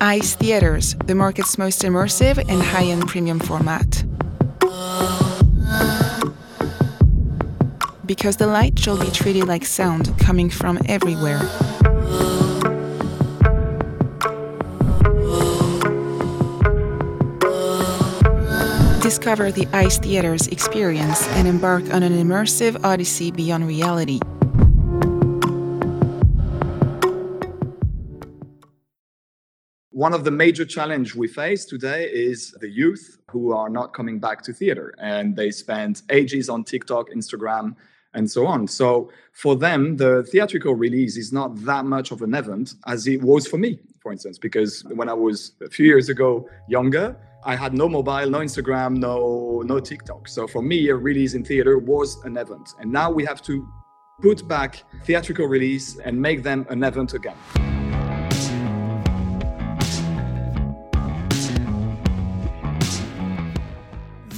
ICE 0.00 0.34
Theaters, 0.36 0.94
the 1.06 1.14
market's 1.14 1.58
most 1.58 1.82
immersive 1.82 2.38
and 2.48 2.62
high 2.62 2.84
end 2.84 3.08
premium 3.08 3.40
format. 3.40 4.04
Because 8.06 8.36
the 8.36 8.46
light 8.46 8.78
shall 8.78 8.96
be 8.96 9.10
treated 9.10 9.48
like 9.48 9.64
sound 9.64 10.16
coming 10.20 10.50
from 10.50 10.78
everywhere. 10.86 11.40
Discover 19.02 19.50
the 19.50 19.66
ICE 19.72 19.98
Theaters 19.98 20.46
experience 20.46 21.26
and 21.30 21.48
embark 21.48 21.92
on 21.92 22.04
an 22.04 22.12
immersive 22.12 22.84
odyssey 22.84 23.32
beyond 23.32 23.66
reality. 23.66 24.20
One 29.98 30.14
of 30.14 30.22
the 30.22 30.30
major 30.30 30.64
challenge 30.64 31.16
we 31.16 31.26
face 31.26 31.64
today 31.64 32.04
is 32.04 32.52
the 32.60 32.68
youth 32.68 33.18
who 33.32 33.52
are 33.52 33.68
not 33.68 33.92
coming 33.92 34.20
back 34.20 34.42
to 34.42 34.52
theater 34.52 34.94
and 34.98 35.34
they 35.34 35.50
spend 35.50 36.02
ages 36.08 36.48
on 36.48 36.62
TikTok, 36.62 37.10
Instagram, 37.10 37.74
and 38.14 38.30
so 38.30 38.46
on. 38.46 38.68
So 38.68 39.10
for 39.32 39.56
them, 39.56 39.96
the 39.96 40.22
theatrical 40.22 40.76
release 40.76 41.16
is 41.16 41.32
not 41.32 41.56
that 41.64 41.84
much 41.84 42.12
of 42.12 42.22
an 42.22 42.32
event 42.36 42.74
as 42.86 43.08
it 43.08 43.20
was 43.20 43.48
for 43.48 43.58
me, 43.58 43.80
for 43.98 44.12
instance, 44.12 44.38
because 44.38 44.84
when 44.84 45.08
I 45.08 45.14
was 45.14 45.54
a 45.60 45.68
few 45.68 45.86
years 45.86 46.08
ago 46.08 46.48
younger, 46.68 47.16
I 47.44 47.56
had 47.56 47.74
no 47.74 47.88
mobile, 47.88 48.30
no 48.30 48.38
Instagram, 48.38 48.98
no 48.98 49.64
no 49.66 49.80
TikTok. 49.80 50.28
So 50.28 50.46
for 50.46 50.62
me, 50.62 50.90
a 50.90 50.94
release 50.94 51.34
in 51.34 51.44
theater 51.44 51.76
was 51.76 52.24
an 52.24 52.36
event. 52.36 52.68
And 52.78 52.92
now 52.92 53.10
we 53.10 53.24
have 53.24 53.42
to 53.50 53.66
put 54.22 54.46
back 54.46 54.84
theatrical 55.02 55.46
release 55.46 55.98
and 55.98 56.22
make 56.22 56.44
them 56.44 56.66
an 56.70 56.84
event 56.84 57.14
again. 57.14 57.77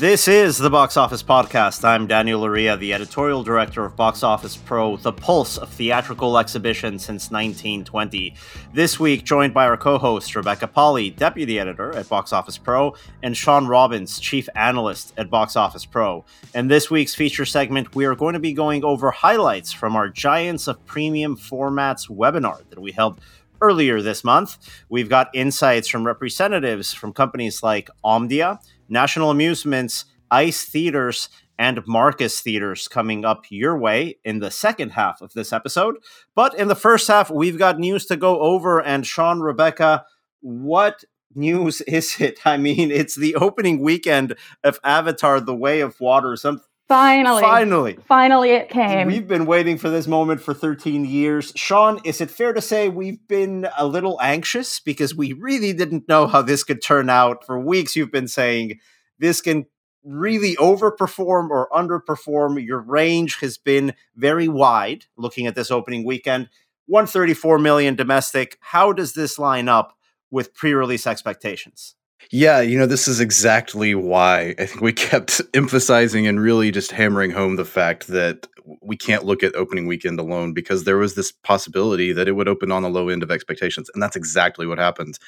This 0.01 0.29
is 0.29 0.57
the 0.57 0.71
Box 0.71 0.97
Office 0.97 1.23
Podcast. 1.23 1.85
I'm 1.85 2.07
Daniel 2.07 2.41
Loria, 2.41 2.79
the 2.79 2.95
editorial 2.95 3.43
director 3.43 3.85
of 3.85 3.97
Box 3.97 4.23
Office 4.23 4.57
Pro, 4.57 4.97
the 4.97 5.13
pulse 5.13 5.59
of 5.59 5.69
theatrical 5.69 6.39
exhibition 6.39 6.99
since 6.99 7.31
1920. 7.31 8.35
This 8.73 8.99
week, 8.99 9.25
joined 9.25 9.53
by 9.53 9.67
our 9.67 9.77
co 9.77 9.99
host, 9.99 10.35
Rebecca 10.35 10.69
Pahle, 10.69 11.11
deputy 11.11 11.61
editor 11.61 11.95
at 11.95 12.09
Box 12.09 12.33
Office 12.33 12.57
Pro, 12.57 12.95
and 13.23 13.37
Sean 13.37 13.67
Robbins, 13.67 14.19
chief 14.19 14.49
analyst 14.55 15.13
at 15.19 15.29
Box 15.29 15.55
Office 15.55 15.85
Pro. 15.85 16.25
In 16.55 16.69
this 16.69 16.91
week's 16.91 17.15
feature 17.15 17.45
segment, 17.45 17.95
we 17.95 18.07
are 18.07 18.15
going 18.15 18.33
to 18.33 18.41
be 18.41 18.55
going 18.55 18.83
over 18.83 19.11
highlights 19.11 19.71
from 19.71 19.97
our 19.97 20.09
Giants 20.09 20.67
of 20.67 20.83
Premium 20.87 21.37
Formats 21.37 22.09
webinar 22.09 22.63
that 22.71 22.81
we 22.81 22.93
held 22.93 23.21
earlier 23.61 24.01
this 24.01 24.25
month. 24.25 24.57
We've 24.89 25.09
got 25.09 25.29
insights 25.35 25.89
from 25.89 26.07
representatives 26.07 26.95
from 26.95 27.13
companies 27.13 27.63
like 27.63 27.91
Omdia. 28.03 28.61
National 28.91 29.31
Amusements, 29.31 30.05
ICE 30.31 30.65
Theaters, 30.65 31.29
and 31.59 31.87
Marcus 31.87 32.41
Theaters 32.41 32.89
coming 32.89 33.25
up 33.25 33.45
your 33.51 33.77
way 33.77 34.19
in 34.25 34.39
the 34.39 34.51
second 34.51 34.93
half 34.93 35.21
of 35.21 35.35
this 35.35 35.53
episode. 35.53 35.97
But 36.35 36.55
in 36.55 36.69
the 36.69 36.75
first 36.75 37.07
half, 37.07 37.31
we've 37.31 37.59
got 37.59 37.79
news 37.79 38.07
to 38.07 38.17
go 38.17 38.41
over. 38.41 38.81
And 38.81 39.07
Sean, 39.07 39.41
Rebecca, 39.41 40.07
what 40.41 41.05
news 41.35 41.81
is 41.87 42.21
it? 42.21 42.41
I 42.47 42.57
mean, 42.57 42.91
it's 42.91 43.15
the 43.15 43.35
opening 43.37 43.81
weekend 43.81 44.37
of 44.65 44.81
Avatar: 44.83 45.41
The 45.41 45.55
Way 45.55 45.81
of 45.81 46.01
Water. 46.01 46.35
Some 46.37 46.63
Finally. 46.91 47.43
Finally. 47.43 47.99
Finally 48.09 48.51
it 48.51 48.69
came. 48.69 49.07
We've 49.07 49.29
been 49.29 49.47
waiting 49.47 49.79
for 49.79 49.89
this 49.89 50.09
moment 50.09 50.41
for 50.41 50.53
13 50.53 51.05
years. 51.05 51.53
Sean, 51.55 52.01
is 52.05 52.21
it 52.21 52.33
fair 52.33 52.53
to 52.53 52.61
say 52.61 52.89
we've 52.89 53.25
been 53.29 53.69
a 53.79 53.87
little 53.87 54.19
anxious 54.21 54.81
because 54.81 55.15
we 55.15 55.33
really 55.33 55.73
didn't 55.73 56.09
know 56.09 56.27
how 56.27 56.43
this 56.43 56.65
could 56.65 56.83
turn 56.83 57.09
out? 57.09 57.47
For 57.47 57.61
weeks, 57.61 57.95
you've 57.95 58.11
been 58.11 58.27
saying 58.27 58.81
this 59.21 59.41
can 59.41 59.67
really 60.03 60.57
overperform 60.57 61.51
or 61.51 61.69
underperform. 61.71 62.61
Your 62.67 62.81
range 62.81 63.39
has 63.39 63.57
been 63.57 63.95
very 64.17 64.49
wide 64.49 65.05
looking 65.17 65.47
at 65.47 65.55
this 65.55 65.71
opening 65.71 66.05
weekend. 66.05 66.49
134 66.87 67.61
million 67.61 67.95
domestic. 67.95 68.59
How 68.63 68.93
does 68.93 69.13
this 69.13 69.39
line 69.39 69.69
up 69.69 69.97
with 70.29 70.55
pre 70.55 70.73
release 70.73 71.07
expectations? 71.07 71.95
Yeah, 72.31 72.61
you 72.61 72.79
know, 72.79 72.87
this 72.87 73.09
is 73.09 73.21
exactly 73.21 73.95
why 73.95 74.55
I 74.59 74.67
think 74.67 74.81
we 74.81 74.93
kept 75.11 75.41
emphasizing 75.55 76.27
and 76.27 76.41
really 76.41 76.71
just 76.71 76.93
hammering 76.93 77.31
home 77.31 77.57
the 77.57 77.65
fact 77.65 78.09
that 78.09 78.47
we 78.83 78.97
can't 78.97 79.25
look 79.25 79.43
at 79.43 79.55
opening 79.57 79.87
weekend 79.87 80.21
alone 80.21 80.53
because 80.53 80.85
there 80.85 80.99
was 80.99 81.15
this 81.15 81.33
possibility 81.33 82.13
that 82.13 82.29
it 82.29 82.33
would 82.33 82.49
open 82.49 82.71
on 82.71 82.83
the 82.83 82.91
low 82.91 83.09
end 83.09 83.23
of 83.23 83.31
expectations. 83.31 83.91
And 83.95 84.03
that's 84.03 84.17
exactly 84.17 84.67
what 84.67 84.79
happened. 84.79 85.19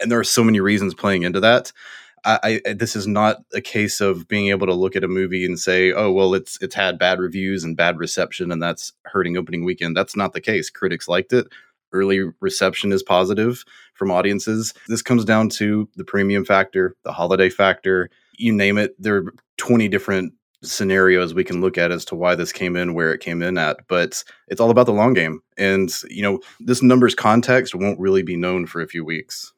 And 0.00 0.10
there 0.10 0.18
are 0.18 0.24
so 0.24 0.44
many 0.44 0.60
reasons 0.60 0.94
playing 0.94 1.22
into 1.22 1.40
that. 1.40 1.72
I, 2.24 2.60
I, 2.66 2.72
this 2.74 2.96
is 2.96 3.06
not 3.06 3.38
a 3.54 3.60
case 3.60 4.00
of 4.00 4.26
being 4.26 4.48
able 4.48 4.66
to 4.66 4.74
look 4.74 4.96
at 4.96 5.04
a 5.04 5.08
movie 5.08 5.44
and 5.44 5.58
say, 5.58 5.92
"Oh, 5.92 6.10
well, 6.10 6.34
it's 6.34 6.58
it's 6.60 6.74
had 6.74 6.98
bad 6.98 7.20
reviews 7.20 7.62
and 7.62 7.76
bad 7.76 7.98
reception, 7.98 8.50
and 8.50 8.60
that's 8.60 8.92
hurting 9.04 9.36
opening 9.36 9.64
weekend." 9.64 9.96
That's 9.96 10.16
not 10.16 10.32
the 10.32 10.40
case. 10.40 10.68
Critics 10.68 11.06
liked 11.06 11.32
it 11.32 11.46
early 11.92 12.30
reception 12.40 12.92
is 12.92 13.02
positive 13.02 13.64
from 13.94 14.10
audiences. 14.10 14.74
This 14.88 15.02
comes 15.02 15.24
down 15.24 15.48
to 15.50 15.88
the 15.96 16.04
premium 16.04 16.44
factor, 16.44 16.96
the 17.04 17.12
holiday 17.12 17.48
factor, 17.48 18.10
you 18.38 18.52
name 18.52 18.78
it. 18.78 18.94
There 18.98 19.16
are 19.16 19.34
20 19.58 19.88
different 19.88 20.32
scenarios 20.62 21.34
we 21.34 21.44
can 21.44 21.60
look 21.60 21.78
at 21.78 21.92
as 21.92 22.04
to 22.06 22.14
why 22.14 22.34
this 22.34 22.52
came 22.52 22.76
in 22.76 22.94
where 22.94 23.12
it 23.12 23.20
came 23.20 23.42
in 23.42 23.58
at, 23.58 23.78
but 23.88 24.22
it's 24.48 24.60
all 24.60 24.70
about 24.70 24.86
the 24.86 24.92
long 24.92 25.14
game. 25.14 25.40
And, 25.56 25.90
you 26.08 26.22
know, 26.22 26.40
this 26.60 26.82
number's 26.82 27.14
context 27.14 27.74
won't 27.74 28.00
really 28.00 28.22
be 28.22 28.36
known 28.36 28.66
for 28.66 28.80
a 28.80 28.88
few 28.88 29.04
weeks. 29.04 29.52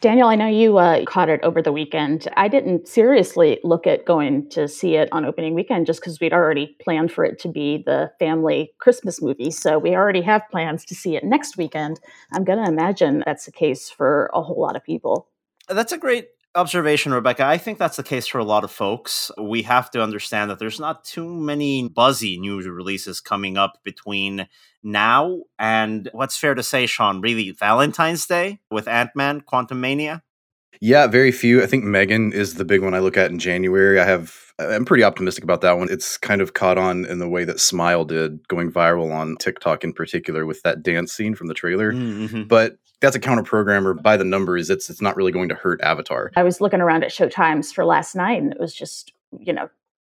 Daniel, 0.00 0.28
I 0.28 0.34
know 0.34 0.46
you 0.46 0.78
uh, 0.78 1.04
caught 1.04 1.28
it 1.28 1.40
over 1.42 1.62
the 1.62 1.72
weekend. 1.72 2.28
I 2.36 2.48
didn't 2.48 2.86
seriously 2.86 3.58
look 3.64 3.86
at 3.86 4.04
going 4.04 4.48
to 4.50 4.68
see 4.68 4.96
it 4.96 5.08
on 5.10 5.24
opening 5.24 5.54
weekend 5.54 5.86
just 5.86 6.00
because 6.00 6.20
we'd 6.20 6.32
already 6.32 6.76
planned 6.80 7.12
for 7.12 7.24
it 7.24 7.38
to 7.40 7.48
be 7.48 7.82
the 7.84 8.10
family 8.18 8.72
Christmas 8.78 9.22
movie. 9.22 9.50
So 9.50 9.78
we 9.78 9.94
already 9.94 10.22
have 10.22 10.42
plans 10.50 10.84
to 10.86 10.94
see 10.94 11.16
it 11.16 11.24
next 11.24 11.56
weekend. 11.56 12.00
I'm 12.32 12.44
going 12.44 12.62
to 12.62 12.70
imagine 12.70 13.22
that's 13.24 13.46
the 13.46 13.52
case 13.52 13.88
for 13.88 14.30
a 14.34 14.42
whole 14.42 14.60
lot 14.60 14.76
of 14.76 14.84
people. 14.84 15.28
That's 15.68 15.92
a 15.92 15.98
great 15.98 16.28
observation, 16.56 17.12
Rebecca. 17.12 17.44
I 17.44 17.58
think 17.58 17.78
that's 17.78 17.96
the 17.96 18.02
case 18.02 18.26
for 18.26 18.38
a 18.38 18.44
lot 18.44 18.64
of 18.64 18.70
folks. 18.70 19.30
We 19.40 19.62
have 19.62 19.90
to 19.92 20.02
understand 20.02 20.50
that 20.50 20.58
there's 20.58 20.80
not 20.80 21.04
too 21.04 21.28
many 21.28 21.88
buzzy 21.88 22.38
new 22.38 22.60
releases 22.60 23.20
coming 23.20 23.56
up 23.56 23.78
between 23.84 24.48
now 24.82 25.42
and 25.58 26.08
what's 26.12 26.36
fair 26.36 26.54
to 26.54 26.62
say, 26.62 26.86
Sean, 26.86 27.20
really 27.20 27.50
Valentine's 27.50 28.26
Day 28.26 28.60
with 28.70 28.88
Ant 28.88 29.10
Man 29.14 29.40
Quantumania? 29.40 30.22
Yeah, 30.80 31.06
very 31.06 31.32
few. 31.32 31.62
I 31.62 31.66
think 31.66 31.84
Megan 31.84 32.32
is 32.32 32.54
the 32.54 32.64
big 32.64 32.82
one 32.82 32.94
I 32.94 32.98
look 32.98 33.16
at 33.16 33.30
in 33.30 33.38
January. 33.38 34.00
I 34.00 34.04
have 34.04 34.45
I'm 34.58 34.84
pretty 34.84 35.04
optimistic 35.04 35.44
about 35.44 35.60
that 35.60 35.76
one. 35.76 35.88
It's 35.90 36.16
kind 36.16 36.40
of 36.40 36.54
caught 36.54 36.78
on 36.78 37.04
in 37.04 37.18
the 37.18 37.28
way 37.28 37.44
that 37.44 37.60
Smile 37.60 38.04
did, 38.04 38.46
going 38.48 38.72
viral 38.72 39.12
on 39.12 39.36
TikTok 39.36 39.84
in 39.84 39.92
particular 39.92 40.46
with 40.46 40.62
that 40.62 40.82
dance 40.82 41.12
scene 41.12 41.34
from 41.34 41.48
the 41.48 41.54
trailer. 41.54 41.92
Mm-hmm. 41.92 42.44
But 42.44 42.78
that's 43.00 43.16
a 43.16 43.20
counter 43.20 43.42
programmer 43.42 43.92
by 43.92 44.16
the 44.16 44.24
numbers. 44.24 44.70
It's 44.70 44.88
it's 44.88 45.02
not 45.02 45.16
really 45.16 45.32
going 45.32 45.50
to 45.50 45.54
hurt 45.54 45.80
Avatar. 45.82 46.32
I 46.36 46.42
was 46.42 46.60
looking 46.60 46.80
around 46.80 47.04
at 47.04 47.10
Showtimes 47.10 47.72
for 47.72 47.84
last 47.84 48.16
night, 48.16 48.40
and 48.40 48.52
it 48.52 48.60
was 48.60 48.74
just 48.74 49.12
you 49.38 49.52
know 49.52 49.68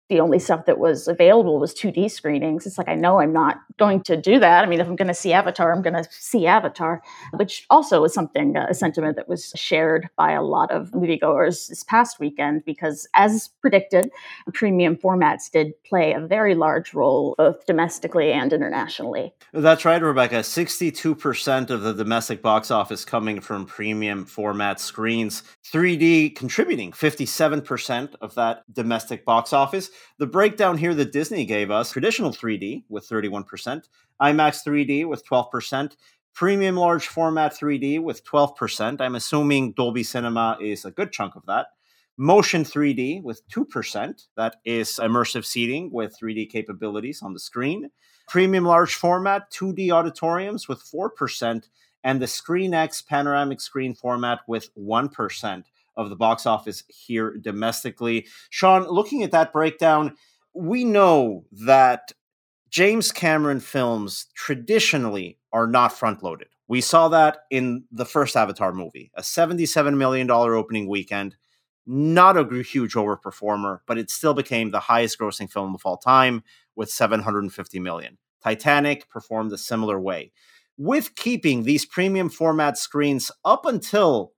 the 0.09 0.19
only 0.19 0.39
stuff 0.39 0.65
that 0.65 0.79
was 0.79 1.07
available 1.07 1.59
was 1.59 1.73
2D 1.73 2.09
screenings. 2.09 2.65
It's 2.65 2.77
like 2.77 2.87
I 2.87 2.95
know 2.95 3.19
I'm 3.19 3.33
not 3.33 3.57
going 3.77 4.01
to 4.03 4.15
do 4.15 4.39
that. 4.39 4.63
I 4.63 4.67
mean, 4.67 4.79
if 4.79 4.87
I'm 4.87 4.95
going 4.95 5.09
to 5.09 5.13
see 5.13 5.33
Avatar, 5.33 5.73
I'm 5.73 5.81
going 5.81 6.01
to 6.01 6.07
see 6.11 6.47
Avatar, 6.47 7.01
which 7.33 7.65
also 7.69 8.01
was 8.01 8.13
something 8.13 8.55
uh, 8.55 8.67
a 8.69 8.73
sentiment 8.73 9.17
that 9.17 9.27
was 9.27 9.51
shared 9.55 10.09
by 10.15 10.31
a 10.31 10.41
lot 10.41 10.71
of 10.71 10.91
moviegoers 10.91 11.67
this 11.67 11.83
past 11.83 12.19
weekend 12.19 12.63
because, 12.65 13.07
as 13.13 13.49
predicted, 13.61 14.09
premium 14.53 14.95
formats 14.95 15.51
did 15.51 15.73
play 15.83 16.13
a 16.13 16.19
very 16.19 16.55
large 16.55 16.93
role 16.93 17.35
both 17.37 17.65
domestically 17.65 18.31
and 18.31 18.53
internationally. 18.53 19.33
That's 19.53 19.85
right, 19.85 20.01
Rebecca. 20.01 20.35
62% 20.35 21.69
of 21.69 21.81
the 21.81 21.93
domestic 21.93 22.41
box 22.41 22.71
office 22.71 23.03
coming 23.03 23.41
from 23.41 23.65
premium 23.65 24.25
format 24.25 24.79
screens. 24.79 25.43
3D 25.71 26.35
contributing 26.35 26.91
57% 26.91 28.15
of 28.21 28.35
that 28.35 28.63
domestic 28.73 29.25
box 29.25 29.51
office. 29.51 29.89
The 30.19 30.27
breakdown 30.27 30.77
here 30.77 30.93
that 30.95 31.11
Disney 31.11 31.45
gave 31.45 31.71
us 31.71 31.91
traditional 31.91 32.31
3D 32.31 32.83
with 32.89 33.07
31%, 33.07 33.45
IMAX 34.21 34.63
3D 34.65 35.07
with 35.07 35.27
12%, 35.27 35.95
premium 36.33 36.75
large 36.75 37.07
format 37.07 37.53
3D 37.53 38.01
with 38.01 38.23
12%. 38.23 39.01
I'm 39.01 39.15
assuming 39.15 39.73
Dolby 39.73 40.03
Cinema 40.03 40.57
is 40.61 40.85
a 40.85 40.91
good 40.91 41.11
chunk 41.11 41.35
of 41.35 41.45
that. 41.47 41.67
Motion 42.17 42.63
3D 42.63 43.21
with 43.23 43.47
2%. 43.49 44.27
That 44.35 44.55
is 44.65 44.99
immersive 45.01 45.45
seating 45.45 45.91
with 45.91 46.15
3D 46.19 46.49
capabilities 46.49 47.21
on 47.21 47.33
the 47.33 47.39
screen. 47.39 47.89
Premium 48.27 48.65
large 48.65 48.95
format 48.95 49.51
2D 49.51 49.91
auditoriums 49.91 50.67
with 50.67 50.83
4%. 50.83 51.67
And 52.03 52.21
the 52.21 52.25
ScreenX 52.25 53.05
panoramic 53.05 53.59
screen 53.61 53.93
format 53.93 54.39
with 54.47 54.69
1% 54.75 55.63
of 55.97 56.09
the 56.09 56.15
box 56.15 56.45
office 56.45 56.83
here 56.87 57.35
domestically. 57.41 58.27
Sean, 58.49 58.87
looking 58.87 59.23
at 59.23 59.31
that 59.31 59.51
breakdown, 59.51 60.15
we 60.53 60.85
know 60.85 61.45
that 61.51 62.13
James 62.69 63.11
Cameron 63.11 63.59
films 63.59 64.27
traditionally 64.35 65.39
are 65.51 65.67
not 65.67 65.91
front 65.91 66.23
loaded. 66.23 66.47
We 66.67 66.81
saw 66.81 67.07
that 67.09 67.39
in 67.49 67.85
the 67.91 68.05
first 68.05 68.35
Avatar 68.35 68.73
movie, 68.73 69.11
a 69.15 69.21
$77 69.21 69.97
million 69.97 70.29
opening 70.29 70.87
weekend. 70.87 71.35
Not 71.85 72.35
a 72.35 72.63
huge 72.63 72.93
overperformer, 72.95 73.79
but 73.87 73.97
it 73.97 74.09
still 74.09 74.33
became 74.33 74.71
the 74.71 74.81
highest 74.81 75.17
grossing 75.17 75.49
film 75.49 75.73
of 75.73 75.85
all 75.85 75.97
time 75.97 76.43
with 76.75 76.89
750 76.91 77.79
million. 77.79 78.17
Titanic 78.43 79.09
performed 79.09 79.53
a 79.53 79.57
similar 79.57 79.97
way. 79.99 80.33
With 80.77 81.15
keeping 81.15 81.63
these 81.63 81.85
premium 81.85 82.29
format 82.29 82.77
screens 82.77 83.31
up 83.45 83.65
until 83.65 84.33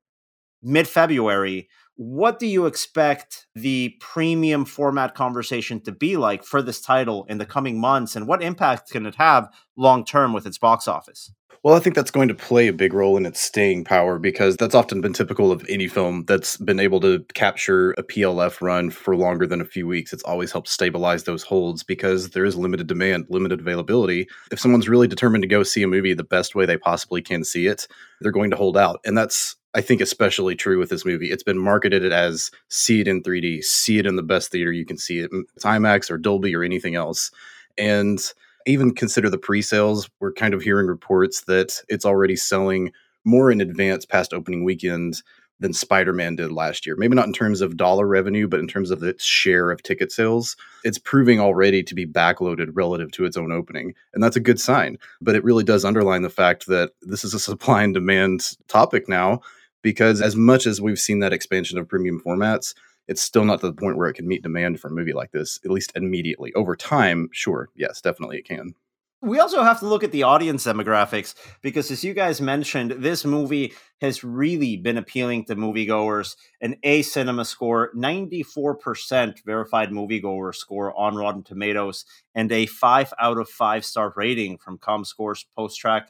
mid 0.62 0.88
February, 0.88 1.70
what 1.96 2.40
do 2.40 2.48
you 2.48 2.66
expect 2.66 3.48
the 3.56 3.94
premium 4.00 4.64
format 4.64 5.16
conversation 5.16 5.82
to 5.82 5.92
be 5.92 6.16
like 6.16 6.44
for 6.44 6.62
this 6.62 6.80
title 6.80 7.26
in 7.28 7.38
the 7.38 7.46
coming 7.46 7.80
months 7.80 8.16
and 8.16 8.28
what 8.28 8.42
impact 8.42 8.90
can 8.90 9.06
it 9.06 9.16
have 9.16 9.50
long 9.76 10.06
term 10.06 10.32
with 10.32 10.46
its 10.46 10.58
box 10.58 10.88
office 10.88 11.32
well, 11.62 11.76
I 11.76 11.80
think 11.80 11.94
that's 11.94 12.12
going 12.12 12.30
to 12.30 12.34
play 12.34 12.68
a 12.70 12.74
big 12.74 12.94
role 12.94 13.18
in 13.18 13.26
its 13.26 13.42
staying 13.42 13.84
power 13.84 14.18
because 14.18 14.56
that's 14.56 14.76
often 14.76 15.02
been 15.02 15.12
typical 15.12 15.52
of 15.52 15.66
any 15.68 15.90
film 15.90 16.24
that's 16.26 16.56
been 16.56 16.80
able 16.80 17.02
to 17.02 17.20
capture 17.34 17.92
a 17.98 18.04
PLF 18.04 18.62
run 18.62 18.90
for 18.90 19.18
longer 19.18 19.46
than 19.46 19.60
a 19.60 19.66
few 19.66 19.86
weeks. 19.86 20.14
It's 20.14 20.24
always 20.24 20.54
helped 20.54 20.70
stabilize 20.70 21.26
those 21.26 21.44
holds 21.44 21.84
because 21.84 22.30
there 22.30 22.46
is 22.46 22.56
limited 22.56 22.88
demand, 22.88 23.26
limited 23.28 23.60
availability. 23.60 24.30
If 24.54 24.60
someone's 24.60 24.88
really 24.88 25.08
determined 25.08 25.42
to 25.42 25.50
go 25.50 25.64
see 25.64 25.84
a 25.84 25.88
movie 25.88 26.14
the 26.14 26.24
best 26.24 26.56
way 26.56 26.66
they 26.66 26.78
possibly 26.78 27.22
can 27.22 27.44
see 27.44 27.68
it, 27.68 27.88
they're 28.22 28.32
going 28.32 28.52
to 28.52 28.58
hold 28.58 28.78
out. 28.78 29.02
And 29.04 29.18
that's 29.18 29.58
I 29.76 29.82
think 29.82 30.02
especially 30.02 30.56
true 30.56 30.80
with 30.80 30.90
this 30.90 31.06
movie. 31.06 31.32
It's 31.32 31.44
been 31.44 31.60
marketed 31.60 32.12
as 32.12 32.50
see 32.70 33.02
it 33.02 33.08
in 33.08 33.22
3D, 33.22 33.64
see 33.64 34.00
it 34.00 34.06
in 34.08 34.16
the 34.16 34.24
best 34.24 34.52
theater 34.52 34.72
you 34.72 34.86
can 34.86 34.98
see 34.98 35.20
it, 35.20 35.32
it's 35.56 35.66
IMAX 35.66 36.10
or 36.10 36.18
Dolby 36.18 36.56
or 36.56 36.64
anything 36.64 36.96
else. 36.96 37.32
And 37.78 38.20
even 38.66 38.94
consider 38.94 39.30
the 39.30 39.38
pre-sales. 39.38 40.10
We're 40.20 40.34
kind 40.34 40.54
of 40.54 40.62
hearing 40.62 40.88
reports 40.88 41.42
that 41.42 41.82
it's 41.88 42.06
already 42.06 42.36
selling 42.36 42.92
more 43.26 43.52
in 43.52 43.62
advance 43.62 44.06
past 44.06 44.34
opening 44.34 44.64
weekend 44.64 45.22
than 45.60 45.74
Spider-Man 45.74 46.38
did 46.38 46.52
last 46.52 46.86
year. 46.86 46.96
Maybe 46.96 47.16
not 47.16 47.28
in 47.28 47.34
terms 47.34 47.62
of 47.62 47.78
dollar 47.78 48.08
revenue, 48.08 48.48
but 48.48 48.62
in 48.62 48.68
terms 48.68 48.92
of 48.92 49.04
its 49.04 49.26
share 49.26 49.72
of 49.72 49.84
ticket 49.84 50.12
sales. 50.12 50.56
It's 50.84 50.98
proving 50.98 51.40
already 51.40 51.84
to 51.84 51.96
be 51.96 52.06
backloaded 52.06 52.70
relative 52.74 53.12
to 53.12 53.26
its 53.26 53.36
own 53.36 53.52
opening, 53.52 53.94
and 54.14 54.24
that's 54.24 54.38
a 54.38 54.42
good 54.42 54.60
sign. 54.60 54.98
But 55.22 55.36
it 55.36 55.44
really 55.44 55.66
does 55.66 55.84
underline 55.84 56.22
the 56.22 56.30
fact 56.30 56.68
that 56.68 56.92
this 57.02 57.26
is 57.26 57.34
a 57.34 57.40
supply 57.40 57.84
and 57.84 57.94
demand 57.94 58.52
topic 58.68 59.10
now 59.10 59.42
because 59.82 60.22
as 60.22 60.36
much 60.36 60.66
as 60.66 60.82
we've 60.82 61.00
seen 61.00 61.20
that 61.20 61.34
expansion 61.34 61.78
of 61.78 61.88
premium 61.88 62.22
formats, 62.26 62.74
it's 63.08 63.22
still 63.22 63.44
not 63.44 63.62
to 63.62 63.68
the 63.68 63.74
point 63.74 63.98
where 63.98 64.08
it 64.08 64.14
can 64.14 64.28
meet 64.28 64.44
demand 64.44 64.80
for 64.80 64.88
a 64.88 64.92
movie 64.92 65.14
like 65.14 65.32
this, 65.32 65.60
at 65.66 65.72
least 65.72 65.92
immediately. 65.96 66.54
Over 66.54 66.76
time, 66.76 67.30
sure, 67.32 67.70
yes, 67.76 68.02
definitely 68.02 68.38
it 68.38 68.46
can. 68.46 68.76
We 69.22 69.40
also 69.40 69.64
have 69.64 69.80
to 69.80 69.88
look 69.88 70.06
at 70.06 70.14
the 70.14 70.24
audience 70.24 70.66
demographics 70.66 71.36
because, 71.62 71.92
as 71.92 72.06
you 72.06 72.14
guys 72.14 72.40
mentioned, 72.40 72.92
this 72.92 73.26
movie 73.26 73.74
has 74.00 74.24
really 74.24 74.78
been 74.78 74.96
appealing 74.96 75.44
to 75.46 75.58
moviegoers. 75.58 76.38
An 76.62 76.78
A 76.84 77.02
cinema 77.02 77.44
score, 77.44 77.92
94% 77.94 79.44
verified 79.44 79.90
moviegoer 79.90 80.56
score 80.56 80.98
on 80.98 81.16
Rotten 81.16 81.44
Tomatoes, 81.44 82.06
and 82.34 82.50
a 82.52 82.66
5 82.68 83.14
out 83.20 83.38
of 83.38 83.50
5 83.50 83.84
star 83.84 84.14
rating 84.16 84.58
from 84.58 84.78
ComScore's 84.78 85.46
PostTrak 85.58 86.04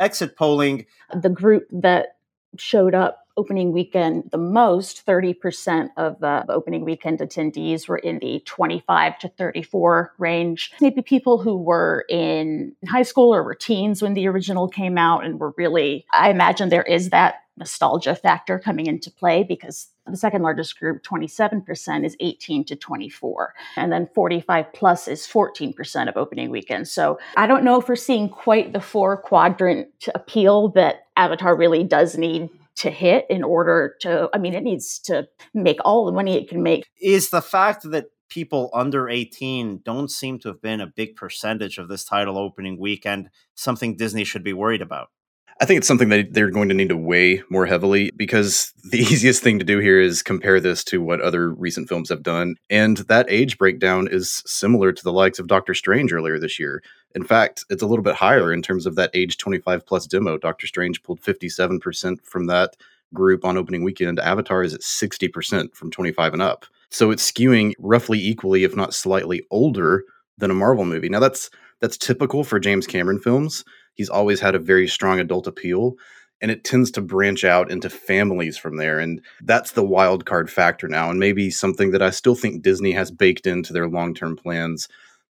exit 0.00 0.36
polling. 0.36 0.86
The 1.14 1.28
group 1.28 1.68
that 1.70 2.15
showed 2.60 2.94
up 2.94 3.22
opening 3.38 3.70
weekend 3.70 4.24
the 4.32 4.38
most 4.38 5.04
30% 5.04 5.90
of 5.96 6.18
the 6.20 6.44
opening 6.48 6.84
weekend 6.84 7.18
attendees 7.18 7.86
were 7.86 7.98
in 7.98 8.18
the 8.18 8.40
25 8.46 9.18
to 9.18 9.28
34 9.28 10.14
range. 10.18 10.72
Maybe 10.80 11.02
people 11.02 11.38
who 11.38 11.56
were 11.58 12.06
in 12.08 12.74
high 12.88 13.02
school 13.02 13.34
or 13.34 13.42
were 13.42 13.54
teens 13.54 14.00
when 14.00 14.14
the 14.14 14.26
original 14.26 14.68
came 14.68 14.96
out 14.96 15.24
and 15.24 15.38
were 15.38 15.54
really 15.56 16.06
i 16.12 16.30
imagine 16.30 16.68
there 16.68 16.82
is 16.82 17.10
that 17.10 17.36
nostalgia 17.56 18.14
factor 18.14 18.58
coming 18.58 18.86
into 18.86 19.10
play 19.10 19.42
because 19.42 19.88
the 20.12 20.16
second 20.16 20.42
largest 20.42 20.78
group 20.78 21.02
27% 21.02 22.04
is 22.04 22.16
18 22.20 22.64
to 22.64 22.76
24 22.76 23.54
and 23.76 23.92
then 23.92 24.08
45 24.14 24.72
plus 24.72 25.08
is 25.08 25.26
14% 25.26 26.08
of 26.08 26.16
opening 26.16 26.50
weekend 26.50 26.88
so 26.88 27.18
i 27.36 27.46
don't 27.46 27.64
know 27.64 27.80
if 27.80 27.88
we're 27.88 27.96
seeing 27.96 28.28
quite 28.28 28.72
the 28.72 28.80
four 28.80 29.16
quadrant 29.16 29.88
appeal 30.14 30.68
that 30.70 31.06
avatar 31.16 31.56
really 31.56 31.84
does 31.84 32.16
need 32.16 32.48
to 32.76 32.90
hit 32.90 33.26
in 33.30 33.42
order 33.42 33.96
to 34.00 34.28
i 34.32 34.38
mean 34.38 34.54
it 34.54 34.62
needs 34.62 34.98
to 34.98 35.26
make 35.54 35.78
all 35.84 36.04
the 36.04 36.12
money 36.12 36.36
it 36.36 36.48
can 36.48 36.62
make. 36.62 36.84
Is 37.00 37.30
the 37.30 37.42
fact 37.42 37.90
that 37.90 38.06
people 38.28 38.70
under 38.74 39.08
18 39.08 39.80
don't 39.84 40.10
seem 40.10 40.38
to 40.40 40.48
have 40.48 40.60
been 40.60 40.80
a 40.80 40.86
big 40.86 41.16
percentage 41.16 41.78
of 41.78 41.88
this 41.88 42.04
title 42.04 42.38
opening 42.38 42.78
weekend 42.78 43.30
something 43.54 43.96
disney 43.96 44.24
should 44.24 44.44
be 44.44 44.52
worried 44.52 44.82
about 44.82 45.10
I 45.58 45.64
think 45.64 45.78
it's 45.78 45.88
something 45.88 46.10
that 46.10 46.34
they're 46.34 46.50
going 46.50 46.68
to 46.68 46.74
need 46.74 46.90
to 46.90 46.96
weigh 46.96 47.42
more 47.48 47.64
heavily 47.64 48.10
because 48.10 48.74
the 48.90 48.98
easiest 48.98 49.42
thing 49.42 49.58
to 49.58 49.64
do 49.64 49.78
here 49.78 50.00
is 50.00 50.22
compare 50.22 50.60
this 50.60 50.84
to 50.84 51.00
what 51.00 51.20
other 51.20 51.50
recent 51.50 51.88
films 51.88 52.10
have 52.10 52.22
done. 52.22 52.56
And 52.68 52.98
that 52.98 53.26
age 53.30 53.56
breakdown 53.56 54.08
is 54.10 54.42
similar 54.46 54.92
to 54.92 55.02
the 55.02 55.12
likes 55.12 55.38
of 55.38 55.46
Doctor 55.46 55.72
Strange 55.72 56.12
earlier 56.12 56.38
this 56.38 56.58
year. 56.58 56.82
In 57.14 57.24
fact, 57.24 57.64
it's 57.70 57.82
a 57.82 57.86
little 57.86 58.02
bit 58.02 58.16
higher 58.16 58.52
in 58.52 58.60
terms 58.60 58.84
of 58.84 58.96
that 58.96 59.10
age 59.14 59.38
25 59.38 59.86
plus 59.86 60.06
demo. 60.06 60.36
Doctor 60.36 60.66
Strange 60.66 61.02
pulled 61.02 61.22
57% 61.22 62.22
from 62.22 62.46
that 62.46 62.76
group 63.14 63.44
on 63.44 63.56
opening 63.56 63.82
weekend. 63.82 64.20
Avatar 64.20 64.62
is 64.62 64.74
at 64.74 64.82
60% 64.82 65.74
from 65.74 65.90
25 65.90 66.34
and 66.34 66.42
up. 66.42 66.66
So 66.90 67.10
it's 67.10 67.30
skewing 67.30 67.72
roughly 67.78 68.18
equally, 68.18 68.64
if 68.64 68.76
not 68.76 68.92
slightly 68.92 69.42
older 69.50 70.04
than 70.36 70.50
a 70.50 70.54
Marvel 70.54 70.84
movie. 70.84 71.08
Now 71.08 71.20
that's 71.20 71.50
that's 71.80 71.96
typical 71.96 72.44
for 72.44 72.58
James 72.58 72.86
Cameron 72.86 73.20
films. 73.20 73.64
He's 73.94 74.08
always 74.08 74.40
had 74.40 74.54
a 74.54 74.60
very 74.60 74.88
strong 74.88 75.20
adult 75.20 75.46
appeal 75.46 75.94
and 76.42 76.50
it 76.50 76.64
tends 76.64 76.90
to 76.90 77.00
branch 77.00 77.44
out 77.44 77.70
into 77.70 77.88
families 77.88 78.58
from 78.58 78.76
there 78.76 78.98
and 78.98 79.22
that's 79.42 79.72
the 79.72 79.84
wild 79.84 80.26
card 80.26 80.50
factor 80.50 80.86
now 80.86 81.10
and 81.10 81.18
maybe 81.18 81.50
something 81.50 81.92
that 81.92 82.02
I 82.02 82.10
still 82.10 82.34
think 82.34 82.62
Disney 82.62 82.92
has 82.92 83.10
baked 83.10 83.46
into 83.46 83.72
their 83.72 83.88
long-term 83.88 84.36
plans 84.36 84.86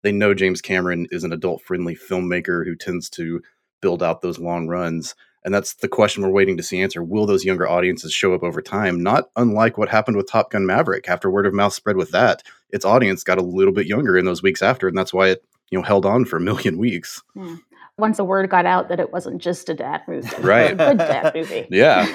they 0.06 0.12
know 0.12 0.36
James 0.36 0.62
Cameron 0.62 1.08
is 1.10 1.24
an 1.24 1.34
adult 1.34 1.64
friendly 1.64 1.96
filmmaker 1.96 2.64
who 2.64 2.76
tends 2.76 3.10
to 3.10 3.42
build 3.82 4.04
out 4.04 4.22
those 4.22 4.38
long 4.38 4.68
runs. 4.68 5.16
And 5.44 5.52
that's 5.52 5.74
the 5.74 5.88
question 5.88 6.22
we're 6.22 6.30
waiting 6.30 6.58
to 6.58 6.64
see 6.64 6.80
answer. 6.80 7.04
Will 7.04 7.26
those 7.26 7.44
younger 7.44 7.68
audiences 7.68 8.14
show 8.14 8.36
up 8.36 8.44
over 8.44 8.62
time? 8.62 9.02
Not 9.02 9.30
unlike 9.36 9.80
what 9.80 9.90
happened 9.90 10.16
with 10.16 10.30
Top 10.30 10.52
Gun 10.52 10.64
Maverick. 10.64 11.10
After 11.10 11.32
word 11.32 11.48
of 11.48 11.56
mouth 11.56 11.74
spread 11.74 11.98
with 11.98 12.12
that, 12.12 12.44
its 12.70 12.86
audience 12.86 13.24
got 13.24 13.40
a 13.40 13.44
little 13.44 13.74
bit 13.74 13.88
younger 13.88 14.16
in 14.16 14.26
those 14.26 14.44
weeks 14.44 14.62
after, 14.62 14.88
and 14.88 14.96
that's 14.96 15.14
why 15.14 15.30
it 15.30 15.44
you 15.72 15.78
know 15.78 15.84
held 15.84 16.06
on 16.06 16.26
for 16.26 16.38
a 16.38 16.42
million 16.42 16.78
weeks. 16.78 17.22
Yeah. 17.36 17.58
Once 17.98 18.18
the 18.18 18.26
word 18.26 18.50
got 18.50 18.66
out 18.66 18.90
that 18.90 19.00
it 19.00 19.14
wasn't 19.14 19.42
just 19.42 19.70
a 19.70 19.74
dad 19.74 20.02
movie, 20.08 20.30
right? 20.40 20.72
A 20.72 20.76
good 20.76 20.98
dad 20.98 21.34
movie. 21.34 21.66
yeah. 21.72 22.06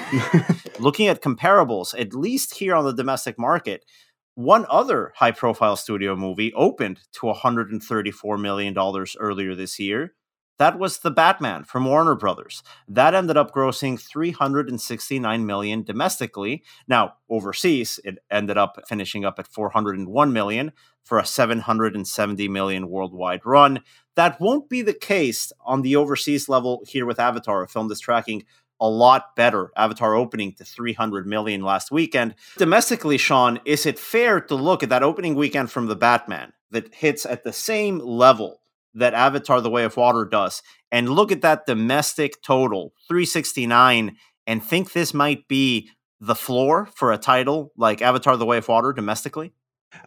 Looking 0.79 1.08
at 1.08 1.23
comparables, 1.23 1.99
at 1.99 2.14
least 2.14 2.55
here 2.55 2.74
on 2.74 2.84
the 2.84 2.93
domestic 2.93 3.39
market, 3.39 3.84
one 4.34 4.67
other 4.69 5.13
high 5.17 5.32
profile 5.32 5.77
studio 5.77 6.17
movie 6.17 6.53
opened 6.55 7.01
to 7.13 7.27
$134 7.27 8.41
million 8.41 8.77
earlier 9.19 9.55
this 9.55 9.79
year. 9.79 10.15
That 10.58 10.79
was 10.79 10.98
The 10.98 11.10
Batman 11.10 11.65
from 11.65 11.86
Warner 11.86 12.15
Brothers. 12.15 12.63
That 12.86 13.15
ended 13.15 13.39
up 13.39 13.55
grossing 13.55 13.98
369 13.98 15.46
million 15.46 15.82
domestically. 15.82 16.63
Now, 16.86 17.15
overseas, 17.31 17.98
it 18.05 18.19
ended 18.31 18.58
up 18.58 18.79
finishing 18.86 19.24
up 19.24 19.39
at 19.39 19.46
401 19.46 20.32
million 20.34 20.72
for 21.10 21.19
a 21.19 21.26
770 21.26 22.46
million 22.46 22.88
worldwide 22.88 23.44
run. 23.44 23.81
That 24.14 24.40
won't 24.40 24.69
be 24.69 24.81
the 24.81 24.94
case 24.94 25.52
on 25.67 25.82
the 25.82 25.96
overseas 25.96 26.48
level 26.48 26.84
here 26.86 27.05
with 27.05 27.19
Avatar, 27.19 27.64
a 27.64 27.69
film 27.69 27.88
that's 27.88 27.98
tracking 27.98 28.44
a 28.81 28.88
lot 28.88 29.34
better. 29.34 29.72
Avatar 29.76 30.14
opening 30.14 30.52
to 30.55 30.64
300 30.64 31.26
million 31.26 31.62
last 31.62 31.90
weekend. 31.90 32.36
Domestically, 32.58 33.19
Sean, 33.19 33.58
is 33.64 33.86
it 33.86 33.98
fair 33.98 34.40
to 34.43 34.55
look 34.55 34.84
at 34.84 34.88
that 34.90 35.02
opening 35.02 35.34
weekend 35.34 35.72
from 35.72 35.86
the 35.86 35.96
Batman 35.96 36.52
that 36.70 36.94
hits 36.94 37.26
at 37.26 37.43
the 37.43 37.52
same 37.52 37.98
level 37.98 38.60
that 38.94 39.12
Avatar 39.12 39.60
The 39.60 39.69
Way 39.69 39.82
of 39.82 39.96
Water 39.96 40.24
does 40.24 40.62
and 40.93 41.08
look 41.08 41.32
at 41.32 41.43
that 41.43 41.67
domestic 41.67 42.40
total, 42.40 42.94
369, 43.08 44.17
and 44.46 44.62
think 44.62 44.93
this 44.93 45.12
might 45.12 45.48
be 45.48 45.90
the 46.20 46.36
floor 46.36 46.88
for 46.94 47.10
a 47.10 47.19
title 47.19 47.72
like 47.76 48.00
Avatar 48.00 48.36
The 48.36 48.46
Way 48.46 48.58
of 48.58 48.69
Water 48.69 48.93
domestically? 48.93 49.52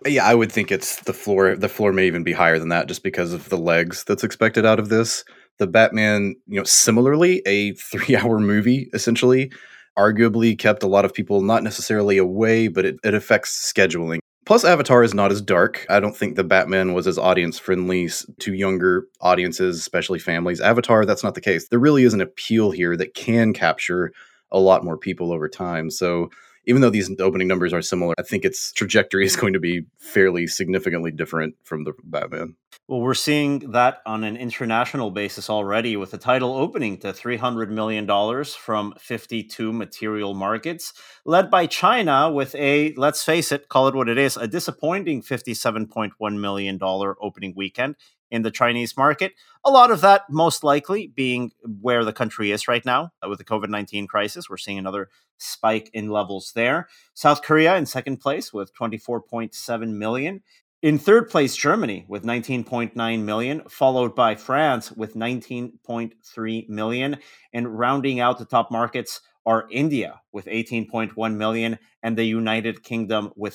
Yeah, 0.05 0.25
I 0.25 0.35
would 0.35 0.51
think 0.51 0.71
it's 0.71 1.01
the 1.01 1.13
floor. 1.13 1.55
The 1.55 1.69
floor 1.69 1.93
may 1.93 2.07
even 2.07 2.23
be 2.23 2.33
higher 2.33 2.59
than 2.59 2.69
that 2.69 2.87
just 2.87 3.03
because 3.03 3.33
of 3.33 3.49
the 3.49 3.57
legs 3.57 4.03
that's 4.03 4.23
expected 4.23 4.65
out 4.65 4.79
of 4.79 4.89
this 4.89 5.23
the 5.59 5.67
Batman, 5.67 6.35
you 6.47 6.59
know, 6.59 6.63
similarly 6.63 7.41
a 7.45 7.73
three 7.75 8.15
hour 8.15 8.39
movie 8.39 8.89
essentially, 8.93 9.51
arguably 9.97 10.57
kept 10.57 10.83
a 10.83 10.87
lot 10.87 11.05
of 11.05 11.13
people 11.13 11.41
not 11.41 11.63
necessarily 11.63 12.17
away, 12.17 12.67
but 12.67 12.85
it, 12.85 12.97
it 13.03 13.13
affects 13.13 13.71
scheduling. 13.73 14.19
Plus, 14.45 14.65
Avatar 14.65 15.03
is 15.03 15.13
not 15.13 15.31
as 15.31 15.41
dark. 15.41 15.85
I 15.89 16.01
don't 16.01 16.17
think 16.17 16.35
the 16.35 16.43
Batman 16.43 16.93
was 16.93 17.07
as 17.07 17.17
audience 17.17 17.57
friendly 17.57 18.09
to 18.39 18.53
younger 18.53 19.07
audiences, 19.21 19.79
especially 19.79 20.19
families. 20.19 20.59
Avatar, 20.59 21.05
that's 21.05 21.23
not 21.23 21.35
the 21.35 21.41
case. 21.41 21.69
There 21.69 21.79
really 21.79 22.03
is 22.03 22.13
an 22.13 22.19
appeal 22.19 22.71
here 22.71 22.97
that 22.97 23.13
can 23.13 23.53
capture 23.53 24.11
a 24.51 24.59
lot 24.59 24.83
more 24.83 24.97
people 24.97 25.31
over 25.31 25.47
time. 25.47 25.89
So 25.89 26.29
even 26.65 26.81
though 26.81 26.89
these 26.89 27.09
opening 27.19 27.47
numbers 27.47 27.73
are 27.73 27.81
similar, 27.81 28.13
I 28.17 28.23
think 28.23 28.45
its 28.45 28.71
trajectory 28.71 29.25
is 29.25 29.35
going 29.35 29.53
to 29.53 29.59
be 29.59 29.85
fairly 29.97 30.47
significantly 30.47 31.11
different 31.11 31.55
from 31.63 31.83
the 31.83 31.93
Batman. 32.03 32.55
Well, 32.87 32.99
we're 32.99 33.13
seeing 33.13 33.71
that 33.71 34.01
on 34.05 34.25
an 34.25 34.35
international 34.35 35.09
basis 35.09 35.49
already 35.49 35.95
with 35.95 36.11
the 36.11 36.17
title 36.17 36.53
opening 36.53 36.97
to 36.99 37.13
$300 37.13 37.69
million 37.69 38.05
from 38.45 38.93
52 38.99 39.71
material 39.71 40.33
markets, 40.33 40.93
led 41.25 41.49
by 41.49 41.65
China 41.65 42.29
with 42.29 42.53
a, 42.55 42.93
let's 42.95 43.23
face 43.23 43.53
it, 43.53 43.69
call 43.69 43.87
it 43.87 43.95
what 43.95 44.09
it 44.09 44.17
is, 44.17 44.35
a 44.35 44.47
disappointing 44.47 45.21
$57.1 45.21 46.39
million 46.39 46.77
opening 46.81 47.53
weekend 47.55 47.95
in 48.33 48.41
the 48.41 48.51
Chinese 48.51 48.97
market. 48.97 49.33
A 49.63 49.69
lot 49.69 49.91
of 49.91 50.01
that, 50.01 50.23
most 50.27 50.63
likely, 50.63 51.05
being 51.05 51.51
where 51.81 52.03
the 52.03 52.11
country 52.11 52.49
is 52.49 52.67
right 52.67 52.83
now 52.83 53.11
uh, 53.23 53.29
with 53.29 53.37
the 53.37 53.45
COVID 53.45 53.69
19 53.69 54.07
crisis. 54.07 54.49
We're 54.49 54.57
seeing 54.57 54.79
another 54.79 55.09
spike 55.37 55.91
in 55.93 56.09
levels 56.09 56.51
there. 56.55 56.87
South 57.13 57.43
Korea 57.43 57.77
in 57.77 57.85
second 57.85 58.17
place 58.17 58.51
with 58.51 58.75
24.7 58.75 59.93
million. 59.93 60.41
In 60.81 60.97
third 60.97 61.29
place, 61.29 61.55
Germany 61.55 62.05
with 62.09 62.23
19.9 62.23 63.23
million, 63.23 63.61
followed 63.69 64.15
by 64.15 64.33
France 64.35 64.91
with 64.91 65.13
19.3 65.13 66.69
million. 66.69 67.17
And 67.53 67.79
rounding 67.79 68.19
out 68.19 68.39
the 68.39 68.45
top 68.45 68.71
markets 68.71 69.21
are 69.45 69.67
India 69.69 70.21
with 70.31 70.45
18.1 70.47 71.35
million 71.35 71.77
and 72.01 72.17
the 72.17 72.23
United 72.23 72.83
Kingdom 72.83 73.31
with 73.35 73.53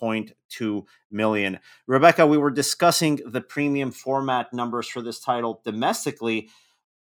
14.2 0.00 0.84
million. 1.10 1.58
Rebecca, 1.86 2.26
we 2.26 2.38
were 2.38 2.50
discussing 2.50 3.20
the 3.26 3.40
premium 3.40 3.90
format 3.90 4.52
numbers 4.52 4.88
for 4.88 5.02
this 5.02 5.20
title 5.20 5.60
domestically. 5.64 6.48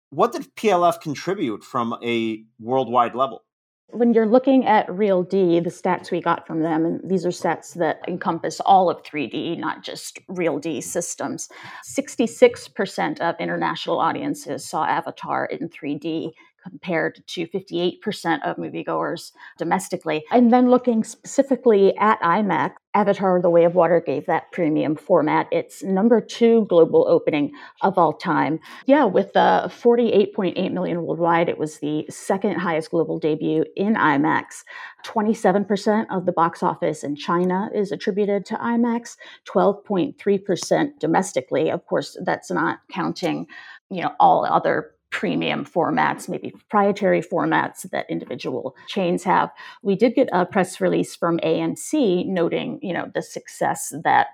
What 0.09 0.31
did 0.31 0.55
PLF 0.55 1.01
contribute 1.01 1.63
from 1.63 1.97
a 2.03 2.43
worldwide 2.59 3.15
level? 3.15 3.43
When 3.89 4.13
you're 4.13 4.25
looking 4.25 4.65
at 4.65 4.91
Real 4.91 5.21
D, 5.21 5.59
the 5.59 5.69
stats 5.69 6.09
we 6.09 6.19
got 6.19 6.47
from 6.47 6.61
them, 6.61 6.85
and 6.85 7.01
these 7.07 7.25
are 7.25 7.29
stats 7.29 7.75
that 7.75 8.01
encompass 8.07 8.59
all 8.59 8.89
of 8.89 9.03
3D, 9.03 9.59
not 9.59 9.83
just 9.83 10.19
Real 10.27 10.57
D 10.57 10.81
systems, 10.81 11.49
66% 11.87 13.19
of 13.19 13.35
international 13.39 13.99
audiences 13.99 14.65
saw 14.65 14.85
Avatar 14.85 15.45
in 15.45 15.69
3D 15.69 16.31
compared 16.67 17.25
to 17.27 17.47
58% 17.47 18.41
of 18.43 18.57
moviegoers 18.57 19.31
domestically. 19.57 20.23
And 20.31 20.51
then 20.51 20.69
looking 20.69 21.03
specifically 21.03 21.95
at 21.97 22.19
IMAX, 22.21 22.73
Avatar 22.95 23.41
The 23.41 23.49
Way 23.49 23.65
of 23.65 23.75
Water 23.75 24.01
gave 24.03 24.25
that 24.25 24.51
premium 24.53 24.95
format 24.95 25.47
its 25.51 25.83
number 25.83 26.21
two 26.21 26.65
global 26.69 27.05
opening 27.09 27.51
of 27.81 27.97
all 27.97 28.13
time. 28.13 28.59
Yeah, 28.85 29.03
with 29.03 29.35
uh, 29.35 29.67
the 29.67 29.73
48.8 29.73 30.71
million 30.71 31.03
worldwide, 31.03 31.49
it 31.49 31.57
was 31.57 31.79
the 31.79 32.05
second 32.09 32.55
highest 32.57 32.91
global 32.91 33.19
debut 33.19 33.65
in 33.75 33.95
IMAX. 33.95 34.63
27% 35.05 36.05
of 36.09 36.25
the 36.25 36.31
box 36.31 36.63
office 36.63 37.03
in 37.03 37.15
China 37.17 37.69
is 37.75 37.91
attributed 37.91 38.45
to 38.45 38.55
IMAX, 38.55 39.17
12.3% 39.45 40.99
domestically. 40.99 41.69
Of 41.69 41.85
course, 41.85 42.17
that's 42.23 42.49
not 42.49 42.79
counting 42.89 43.47
you 43.89 44.01
know 44.01 44.11
all 44.19 44.45
other 44.45 44.94
premium 45.15 45.63
formats, 45.63 46.27
maybe 46.27 46.51
proprietary 46.51 47.21
formats 47.21 47.89
that 47.89 48.05
individual 48.09 48.75
chains 48.89 49.23
have. 49.23 49.49
We 49.81 49.95
did 49.95 50.13
get 50.13 50.27
a 50.33 50.45
press 50.45 50.81
release 50.81 51.15
from 51.15 51.39
AMC 51.39 52.27
noting, 52.27 52.79
you 52.81 52.91
know, 52.93 53.09
the 53.15 53.21
success 53.21 53.93
that 54.03 54.27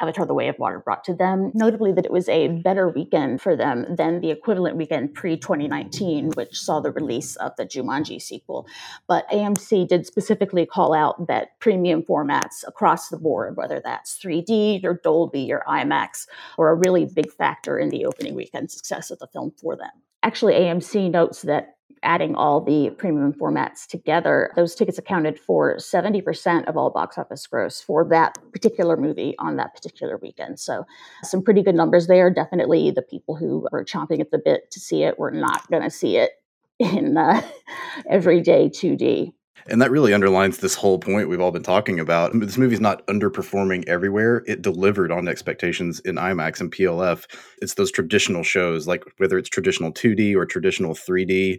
Avatar 0.00 0.26
The 0.26 0.34
Way 0.34 0.48
of 0.48 0.58
Water 0.58 0.78
brought 0.78 1.04
to 1.04 1.14
them, 1.14 1.50
notably 1.54 1.92
that 1.92 2.04
it 2.04 2.12
was 2.12 2.28
a 2.28 2.48
better 2.48 2.88
weekend 2.88 3.40
for 3.40 3.56
them 3.56 3.86
than 3.94 4.20
the 4.20 4.30
equivalent 4.30 4.76
weekend 4.76 5.14
pre 5.14 5.36
2019, 5.36 6.32
which 6.32 6.58
saw 6.58 6.80
the 6.80 6.90
release 6.90 7.36
of 7.36 7.54
the 7.56 7.64
Jumanji 7.64 8.20
sequel. 8.20 8.66
But 9.06 9.28
AMC 9.30 9.88
did 9.88 10.06
specifically 10.06 10.66
call 10.66 10.94
out 10.94 11.26
that 11.28 11.58
premium 11.60 12.02
formats 12.02 12.66
across 12.66 13.08
the 13.08 13.18
board, 13.18 13.56
whether 13.56 13.80
that's 13.80 14.18
3D 14.18 14.84
or 14.84 15.00
Dolby 15.02 15.52
or 15.52 15.64
IMAX, 15.68 16.26
were 16.58 16.70
a 16.70 16.74
really 16.74 17.04
big 17.04 17.32
factor 17.32 17.78
in 17.78 17.90
the 17.90 18.04
opening 18.06 18.34
weekend 18.34 18.70
success 18.70 19.10
of 19.10 19.18
the 19.18 19.26
film 19.28 19.52
for 19.60 19.76
them. 19.76 19.90
Actually, 20.22 20.54
AMC 20.54 21.10
notes 21.10 21.42
that 21.42 21.75
adding 22.06 22.34
all 22.34 22.60
the 22.60 22.90
premium 22.90 23.32
formats 23.32 23.86
together, 23.86 24.52
those 24.56 24.74
tickets 24.74 24.96
accounted 24.96 25.38
for 25.38 25.76
70% 25.76 26.66
of 26.66 26.76
all 26.76 26.90
box 26.90 27.18
office 27.18 27.46
gross 27.46 27.80
for 27.80 28.08
that 28.08 28.38
particular 28.52 28.96
movie 28.96 29.34
on 29.38 29.56
that 29.56 29.74
particular 29.74 30.16
weekend. 30.16 30.58
So, 30.58 30.86
some 31.22 31.42
pretty 31.42 31.62
good 31.62 31.74
numbers 31.74 32.06
there. 32.06 32.30
Definitely 32.30 32.90
the 32.92 33.02
people 33.02 33.36
who 33.36 33.68
are 33.72 33.84
chomping 33.84 34.20
at 34.20 34.30
the 34.30 34.38
bit 34.38 34.70
to 34.70 34.80
see 34.80 35.02
it 35.02 35.18
were 35.18 35.30
not 35.30 35.68
going 35.68 35.82
to 35.82 35.90
see 35.90 36.16
it 36.16 36.30
in 36.78 37.16
uh, 37.16 37.42
everyday 38.08 38.68
2D. 38.68 39.32
And 39.68 39.82
that 39.82 39.90
really 39.90 40.14
underlines 40.14 40.58
this 40.58 40.76
whole 40.76 40.98
point 40.98 41.28
we've 41.28 41.40
all 41.40 41.50
been 41.50 41.62
talking 41.62 41.98
about. 41.98 42.30
This 42.34 42.56
movie's 42.56 42.80
not 42.80 43.04
underperforming 43.08 43.86
everywhere. 43.88 44.44
It 44.46 44.62
delivered 44.62 45.10
on 45.10 45.26
expectations 45.26 45.98
in 46.00 46.16
IMAX 46.16 46.60
and 46.60 46.72
PLF. 46.72 47.26
It's 47.60 47.74
those 47.74 47.90
traditional 47.90 48.44
shows, 48.44 48.86
like 48.86 49.04
whether 49.16 49.36
it's 49.38 49.48
traditional 49.48 49.92
2D 49.92 50.36
or 50.36 50.46
traditional 50.46 50.94
3D, 50.94 51.58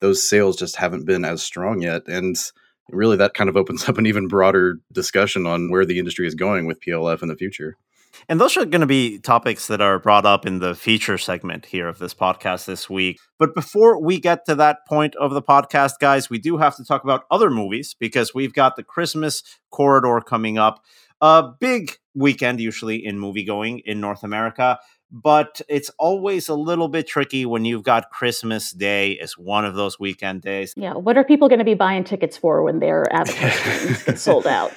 those 0.00 0.28
sales 0.28 0.56
just 0.56 0.76
haven't 0.76 1.06
been 1.06 1.24
as 1.24 1.42
strong 1.42 1.82
yet. 1.82 2.02
And 2.06 2.36
really, 2.90 3.16
that 3.16 3.34
kind 3.34 3.48
of 3.48 3.56
opens 3.56 3.88
up 3.88 3.98
an 3.98 4.06
even 4.06 4.28
broader 4.28 4.78
discussion 4.92 5.46
on 5.46 5.70
where 5.70 5.86
the 5.86 5.98
industry 5.98 6.26
is 6.26 6.34
going 6.34 6.66
with 6.66 6.80
PLF 6.80 7.22
in 7.22 7.28
the 7.28 7.36
future. 7.36 7.76
And 8.28 8.40
those 8.40 8.56
are 8.56 8.64
going 8.64 8.80
to 8.80 8.86
be 8.86 9.18
topics 9.18 9.66
that 9.66 9.80
are 9.80 9.98
brought 9.98 10.24
up 10.24 10.46
in 10.46 10.60
the 10.60 10.74
feature 10.74 11.18
segment 11.18 11.66
here 11.66 11.88
of 11.88 11.98
this 11.98 12.14
podcast 12.14 12.64
this 12.64 12.88
week. 12.88 13.18
But 13.38 13.54
before 13.54 14.00
we 14.02 14.20
get 14.20 14.46
to 14.46 14.54
that 14.54 14.86
point 14.88 15.14
of 15.16 15.32
the 15.32 15.42
podcast, 15.42 15.94
guys, 16.00 16.30
we 16.30 16.38
do 16.38 16.56
have 16.56 16.76
to 16.76 16.84
talk 16.84 17.04
about 17.04 17.24
other 17.30 17.50
movies 17.50 17.94
because 17.98 18.34
we've 18.34 18.54
got 18.54 18.76
the 18.76 18.82
Christmas 18.82 19.42
corridor 19.70 20.20
coming 20.20 20.58
up. 20.58 20.82
A 21.20 21.44
big 21.58 21.98
weekend, 22.14 22.60
usually 22.60 23.04
in 23.04 23.18
movie 23.18 23.44
going 23.44 23.80
in 23.84 24.00
North 24.00 24.22
America 24.22 24.78
but 25.14 25.60
it's 25.68 25.90
always 25.96 26.48
a 26.48 26.54
little 26.56 26.88
bit 26.88 27.06
tricky 27.06 27.46
when 27.46 27.64
you've 27.64 27.84
got 27.84 28.10
Christmas 28.10 28.72
Day 28.72 29.16
as 29.20 29.38
one 29.38 29.64
of 29.64 29.76
those 29.76 29.98
weekend 30.00 30.42
days. 30.42 30.74
Yeah, 30.76 30.94
what 30.94 31.16
are 31.16 31.22
people 31.22 31.48
going 31.48 31.60
to 31.60 31.64
be 31.64 31.74
buying 31.74 32.02
tickets 32.02 32.36
for 32.36 32.64
when 32.64 32.80
their 32.80 33.10
Avatar 33.12 33.50
screens 33.52 34.02
get 34.02 34.18
sold 34.18 34.46
out? 34.46 34.72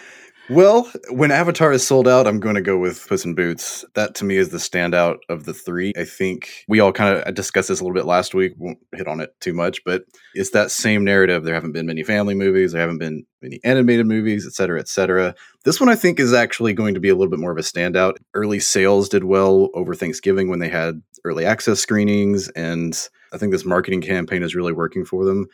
Well, 0.50 0.90
when 1.10 1.32
Avatar 1.32 1.74
is 1.74 1.86
sold 1.86 2.08
out, 2.08 2.26
I'm 2.26 2.40
going 2.40 2.56
to 2.56 2.62
go 2.62 2.78
with 2.78 3.06
Puss 3.06 3.26
in 3.26 3.36
Boots. 3.36 3.84
That 3.96 4.16
to 4.16 4.26
me 4.26 4.38
is 4.38 4.48
the 4.48 4.60
standout 4.60 5.18
of 5.28 5.44
the 5.44 5.54
three. 5.54 5.92
I 5.98 6.06
think 6.06 6.64
we 6.70 6.80
all 6.80 6.94
kind 6.94 7.18
of 7.18 7.36
discussed 7.36 7.68
this 7.68 7.82
a 7.82 7.84
little 7.84 7.94
bit 7.94 8.06
last 8.06 8.34
week. 8.34 8.54
Won't 8.58 8.78
hit 8.94 9.10
on 9.10 9.20
it 9.20 9.36
too 9.42 9.52
much, 9.52 9.84
but 9.84 10.04
it's 10.36 10.52
that 10.52 10.72
same 10.72 11.04
narrative. 11.04 11.44
There 11.44 11.54
haven't 11.54 11.74
been 11.74 11.86
many 11.86 12.02
family 12.02 12.34
movies. 12.34 12.72
There 12.72 12.80
haven't 12.80 13.00
been 13.00 13.26
many 13.42 13.60
animated 13.66 14.06
movies, 14.06 14.48
et 14.48 14.54
cetera, 14.54 14.80
et 14.80 14.88
cetera. 14.88 15.36
This 15.66 15.82
one 15.82 15.90
I 15.90 15.96
think 15.96 16.18
is 16.18 16.32
actually 16.32 16.72
going 16.72 16.94
to 16.94 17.02
be 17.02 17.10
a 17.10 17.16
little 17.16 17.30
bit 17.32 17.42
more 17.42 17.52
of 17.52 17.58
a 17.58 17.62
standout. 17.62 18.14
Early 18.34 18.62
sales 18.62 19.10
did 19.10 19.26
well 19.26 19.70
over 19.74 19.96
Thanksgiving 19.96 20.50
when 20.50 20.60
they 20.60 20.70
had 20.70 21.02
early 21.26 21.46
access 21.46 21.82
screenings, 21.82 22.48
and 22.50 22.98
I 23.34 23.38
think 23.38 23.52
this 23.52 23.66
marketing 23.66 24.02
campaign 24.02 24.44
is 24.44 24.56
really 24.56 24.72
working 24.72 25.04
for 25.04 25.26
them. 25.26 25.48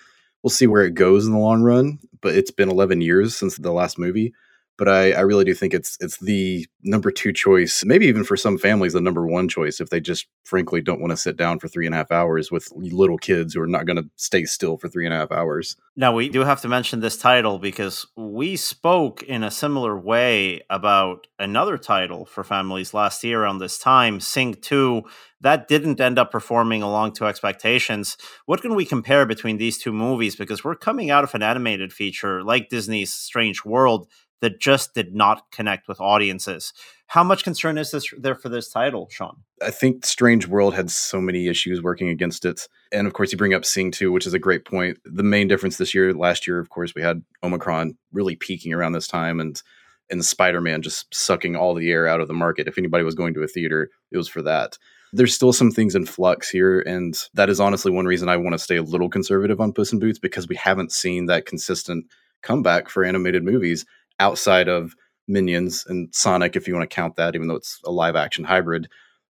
We'll 0.43 0.51
see 0.51 0.67
where 0.67 0.85
it 0.85 0.93
goes 0.93 1.25
in 1.25 1.31
the 1.31 1.39
long 1.39 1.63
run, 1.63 1.97
but 2.21 2.35
it's 2.35 2.51
been 2.51 2.69
11 2.69 3.01
years 3.01 3.35
since 3.35 3.57
the 3.57 3.71
last 3.71 3.97
movie 3.97 4.33
but 4.77 4.87
I, 4.87 5.11
I 5.11 5.21
really 5.21 5.45
do 5.45 5.53
think 5.53 5.73
it's 5.73 5.97
it's 5.99 6.17
the 6.17 6.67
number 6.83 7.11
two 7.11 7.31
choice, 7.31 7.83
maybe 7.85 8.07
even 8.07 8.23
for 8.23 8.35
some 8.35 8.57
families, 8.57 8.93
the 8.93 9.01
number 9.01 9.25
one 9.25 9.47
choice 9.47 9.79
if 9.79 9.89
they 9.89 9.99
just 9.99 10.27
frankly 10.43 10.81
don't 10.81 10.99
want 10.99 11.11
to 11.11 11.17
sit 11.17 11.37
down 11.37 11.59
for 11.59 11.67
three 11.67 11.85
and 11.85 11.95
a 11.95 11.97
half 11.97 12.11
hours 12.11 12.51
with 12.51 12.71
little 12.75 13.17
kids 13.17 13.53
who 13.53 13.61
are 13.61 13.67
not 13.67 13.85
going 13.85 13.97
to 13.97 14.09
stay 14.15 14.45
still 14.45 14.77
for 14.77 14.89
three 14.89 15.05
and 15.05 15.13
a 15.13 15.17
half 15.17 15.31
hours. 15.31 15.77
Now 15.95 16.13
we 16.13 16.27
do 16.29 16.41
have 16.41 16.61
to 16.61 16.67
mention 16.67 16.99
this 16.99 17.17
title 17.17 17.59
because 17.59 18.05
we 18.17 18.55
spoke 18.55 19.23
in 19.23 19.43
a 19.43 19.51
similar 19.51 19.97
way 19.97 20.61
about 20.69 21.27
another 21.39 21.77
title 21.77 22.25
for 22.25 22.43
families 22.43 22.93
last 22.93 23.23
year 23.23 23.43
around 23.43 23.59
this 23.59 23.77
time, 23.77 24.19
Sing 24.19 24.55
2. 24.55 25.03
That 25.41 25.67
didn't 25.67 25.99
end 25.99 26.17
up 26.17 26.31
performing 26.31 26.81
along 26.81 27.13
to 27.13 27.25
expectations. 27.25 28.17
What 28.45 28.61
can 28.61 28.75
we 28.75 28.85
compare 28.85 29.25
between 29.25 29.57
these 29.57 29.77
two 29.77 29.91
movies? 29.91 30.37
Because 30.37 30.63
we're 30.63 30.75
coming 30.75 31.11
out 31.11 31.25
of 31.25 31.35
an 31.35 31.43
animated 31.43 31.91
feature 31.91 32.41
like 32.43 32.69
Disney's 32.69 33.13
Strange 33.13 33.65
World 33.65 34.07
that 34.43 34.59
just 34.59 34.93
did 34.93 35.15
not 35.15 35.49
connect 35.51 35.87
with 35.87 36.01
audiences. 36.01 36.73
How 37.07 37.23
much 37.23 37.45
concern 37.45 37.77
is 37.77 37.91
this 37.91 38.13
there 38.17 38.35
for 38.35 38.49
this 38.49 38.67
title, 38.67 39.07
Sean? 39.09 39.37
I 39.61 39.71
think 39.71 40.05
Strange 40.05 40.47
World 40.47 40.73
had 40.73 40.91
so 40.91 41.21
many 41.21 41.47
issues 41.47 41.81
working 41.81 42.09
against 42.09 42.43
it. 42.43 42.67
And 42.91 43.07
of 43.07 43.13
course, 43.13 43.31
you 43.31 43.37
bring 43.37 43.53
up 43.53 43.63
Sing 43.63 43.89
2, 43.89 44.11
which 44.11 44.27
is 44.27 44.33
a 44.33 44.39
great 44.39 44.65
point. 44.65 44.97
The 45.05 45.23
main 45.23 45.47
difference 45.47 45.77
this 45.77 45.95
year, 45.95 46.13
last 46.13 46.45
year, 46.45 46.59
of 46.59 46.69
course, 46.69 46.93
we 46.93 47.01
had 47.01 47.23
Omicron 47.41 47.97
really 48.11 48.35
peaking 48.35 48.73
around 48.73 48.91
this 48.91 49.07
time 49.07 49.39
and 49.39 49.61
and 50.09 50.23
Spider-Man 50.25 50.81
just 50.81 51.15
sucking 51.15 51.55
all 51.55 51.73
the 51.73 51.89
air 51.89 52.05
out 52.05 52.19
of 52.19 52.27
the 52.27 52.33
market. 52.33 52.67
If 52.67 52.77
anybody 52.77 53.05
was 53.05 53.15
going 53.15 53.33
to 53.35 53.43
a 53.43 53.47
theater, 53.47 53.89
it 54.11 54.17
was 54.17 54.27
for 54.27 54.41
that. 54.41 54.77
There's 55.13 55.33
still 55.33 55.53
some 55.53 55.71
things 55.71 55.95
in 55.95 56.05
flux 56.05 56.49
here, 56.49 56.81
and 56.81 57.17
that 57.33 57.49
is 57.49 57.61
honestly 57.61 57.93
one 57.93 58.05
reason 58.05 58.27
I 58.27 58.35
want 58.35 58.51
to 58.51 58.59
stay 58.59 58.75
a 58.75 58.83
little 58.83 59.09
conservative 59.09 59.61
on 59.61 59.71
Puss 59.71 59.93
in 59.93 59.99
Boots 59.99 60.19
because 60.19 60.49
we 60.49 60.57
haven't 60.57 60.91
seen 60.91 61.27
that 61.27 61.45
consistent 61.45 62.07
comeback 62.43 62.89
for 62.89 63.03
animated 63.03 63.43
movies 63.43 63.85
outside 64.23 64.69
of 64.69 64.95
Minions 65.27 65.85
and 65.87 66.13
Sonic, 66.15 66.55
if 66.55 66.67
you 66.67 66.73
want 66.73 66.89
to 66.89 66.95
count 66.95 67.17
that, 67.17 67.35
even 67.35 67.47
though 67.47 67.55
it's 67.55 67.79
a 67.85 67.91
live 67.91 68.15
action 68.15 68.45
hybrid. 68.45 68.87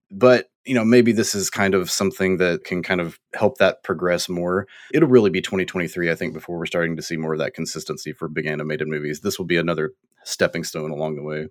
But 0.10 0.48
you 0.66 0.74
know, 0.74 0.86
maybe 0.86 1.12
this 1.12 1.36
is 1.36 1.50
kind 1.50 1.74
of 1.74 1.92
something 1.92 2.38
that 2.38 2.64
can 2.64 2.84
kind 2.84 3.00
of 3.00 3.20
help 3.34 3.58
that 3.58 3.84
progress 3.84 4.28
more. 4.28 4.68
It'll 4.94 5.10
really 5.10 5.30
be 5.30 5.42
2023, 5.42 6.12
I 6.12 6.16
think, 6.16 6.34
before 6.34 6.58
we're 6.58 6.66
starting 6.66 6.96
to 6.98 7.02
see 7.02 7.18
more 7.18 7.34
of 7.34 7.40
that 7.40 7.54
consistency 7.54 8.12
for 8.12 8.28
big 8.28 8.46
animated 8.46 8.88
movies. 8.88 9.22
This 9.22 9.38
will 9.38 9.46
be 9.46 9.58
another 9.58 9.92
stepping 10.24 10.64
stone 10.64 10.92
along 10.92 11.16
the 11.16 11.24
way. 11.24 11.48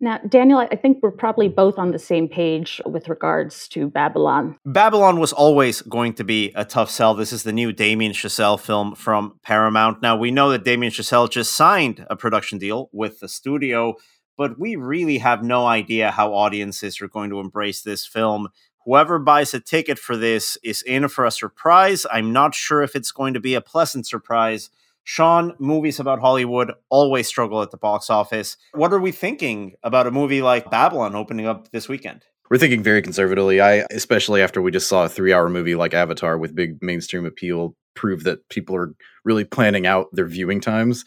Now, 0.00 0.18
Daniel, 0.28 0.58
I 0.58 0.76
think 0.76 0.98
we're 1.02 1.12
probably 1.12 1.48
both 1.48 1.78
on 1.78 1.92
the 1.92 1.98
same 1.98 2.28
page 2.28 2.80
with 2.84 3.08
regards 3.08 3.68
to 3.68 3.88
Babylon. 3.88 4.58
Babylon 4.66 5.20
was 5.20 5.32
always 5.32 5.82
going 5.82 6.14
to 6.14 6.24
be 6.24 6.52
a 6.54 6.64
tough 6.64 6.90
sell. 6.90 7.14
This 7.14 7.32
is 7.32 7.44
the 7.44 7.52
new 7.52 7.72
Damien 7.72 8.12
Chazelle 8.12 8.58
film 8.58 8.94
from 8.94 9.38
Paramount. 9.42 10.02
Now, 10.02 10.16
we 10.16 10.30
know 10.30 10.50
that 10.50 10.64
Damien 10.64 10.92
Chazelle 10.92 11.30
just 11.30 11.54
signed 11.54 12.04
a 12.10 12.16
production 12.16 12.58
deal 12.58 12.90
with 12.92 13.20
the 13.20 13.28
studio, 13.28 13.94
but 14.36 14.58
we 14.58 14.76
really 14.76 15.18
have 15.18 15.44
no 15.44 15.66
idea 15.66 16.10
how 16.10 16.34
audiences 16.34 17.00
are 17.00 17.08
going 17.08 17.30
to 17.30 17.40
embrace 17.40 17.82
this 17.82 18.04
film. 18.04 18.48
Whoever 18.84 19.18
buys 19.18 19.54
a 19.54 19.60
ticket 19.60 19.98
for 19.98 20.16
this 20.16 20.58
is 20.62 20.82
in 20.82 21.08
for 21.08 21.24
a 21.24 21.30
surprise. 21.30 22.04
I'm 22.10 22.32
not 22.32 22.54
sure 22.54 22.82
if 22.82 22.96
it's 22.96 23.12
going 23.12 23.32
to 23.34 23.40
be 23.40 23.54
a 23.54 23.60
pleasant 23.60 24.06
surprise 24.06 24.70
Sean, 25.04 25.54
movies 25.58 26.00
about 26.00 26.20
Hollywood 26.20 26.72
always 26.88 27.28
struggle 27.28 27.62
at 27.62 27.70
the 27.70 27.76
box 27.76 28.08
office. 28.08 28.56
What 28.72 28.92
are 28.92 29.00
we 29.00 29.12
thinking 29.12 29.74
about 29.82 30.06
a 30.06 30.10
movie 30.10 30.42
like 30.42 30.70
Babylon 30.70 31.14
opening 31.14 31.46
up 31.46 31.70
this 31.70 31.88
weekend? 31.88 32.24
We're 32.50 32.58
thinking 32.58 32.82
very 32.82 33.02
conservatively. 33.02 33.60
I 33.60 33.86
especially 33.90 34.42
after 34.42 34.60
we 34.60 34.70
just 34.70 34.88
saw 34.88 35.04
a 35.04 35.08
3-hour 35.08 35.48
movie 35.50 35.74
like 35.74 35.94
Avatar 35.94 36.38
with 36.38 36.54
big 36.54 36.82
mainstream 36.82 37.26
appeal 37.26 37.76
prove 37.94 38.24
that 38.24 38.48
people 38.48 38.74
are 38.76 38.94
really 39.24 39.44
planning 39.44 39.86
out 39.86 40.08
their 40.12 40.26
viewing 40.26 40.60
times. 40.60 41.04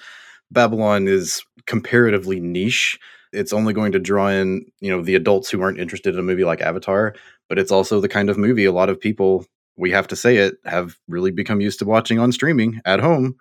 Babylon 0.51 1.07
is 1.07 1.43
comparatively 1.65 2.39
niche. 2.39 2.97
It's 3.33 3.51
only 3.51 3.73
going 3.73 3.91
to 3.91 3.99
draw 3.99 4.29
in, 4.29 4.65
you 4.79 4.89
know, 4.89 5.01
the 5.01 5.15
adults 5.15 5.49
who 5.49 5.61
aren't 5.61 5.79
interested 5.79 6.13
in 6.13 6.19
a 6.19 6.23
movie 6.23 6.45
like 6.45 6.61
Avatar, 6.61 7.13
but 7.49 7.59
it's 7.59 7.71
also 7.71 7.99
the 7.99 8.07
kind 8.07 8.29
of 8.29 8.37
movie 8.37 8.65
a 8.65 8.71
lot 8.71 8.89
of 8.89 8.99
people, 8.99 9.45
we 9.75 9.91
have 9.91 10.07
to 10.07 10.15
say 10.15 10.37
it, 10.37 10.55
have 10.65 10.97
really 11.07 11.31
become 11.31 11.61
used 11.61 11.79
to 11.79 11.85
watching 11.85 12.19
on 12.19 12.31
streaming 12.31 12.79
at 12.85 12.99
home 12.99 13.35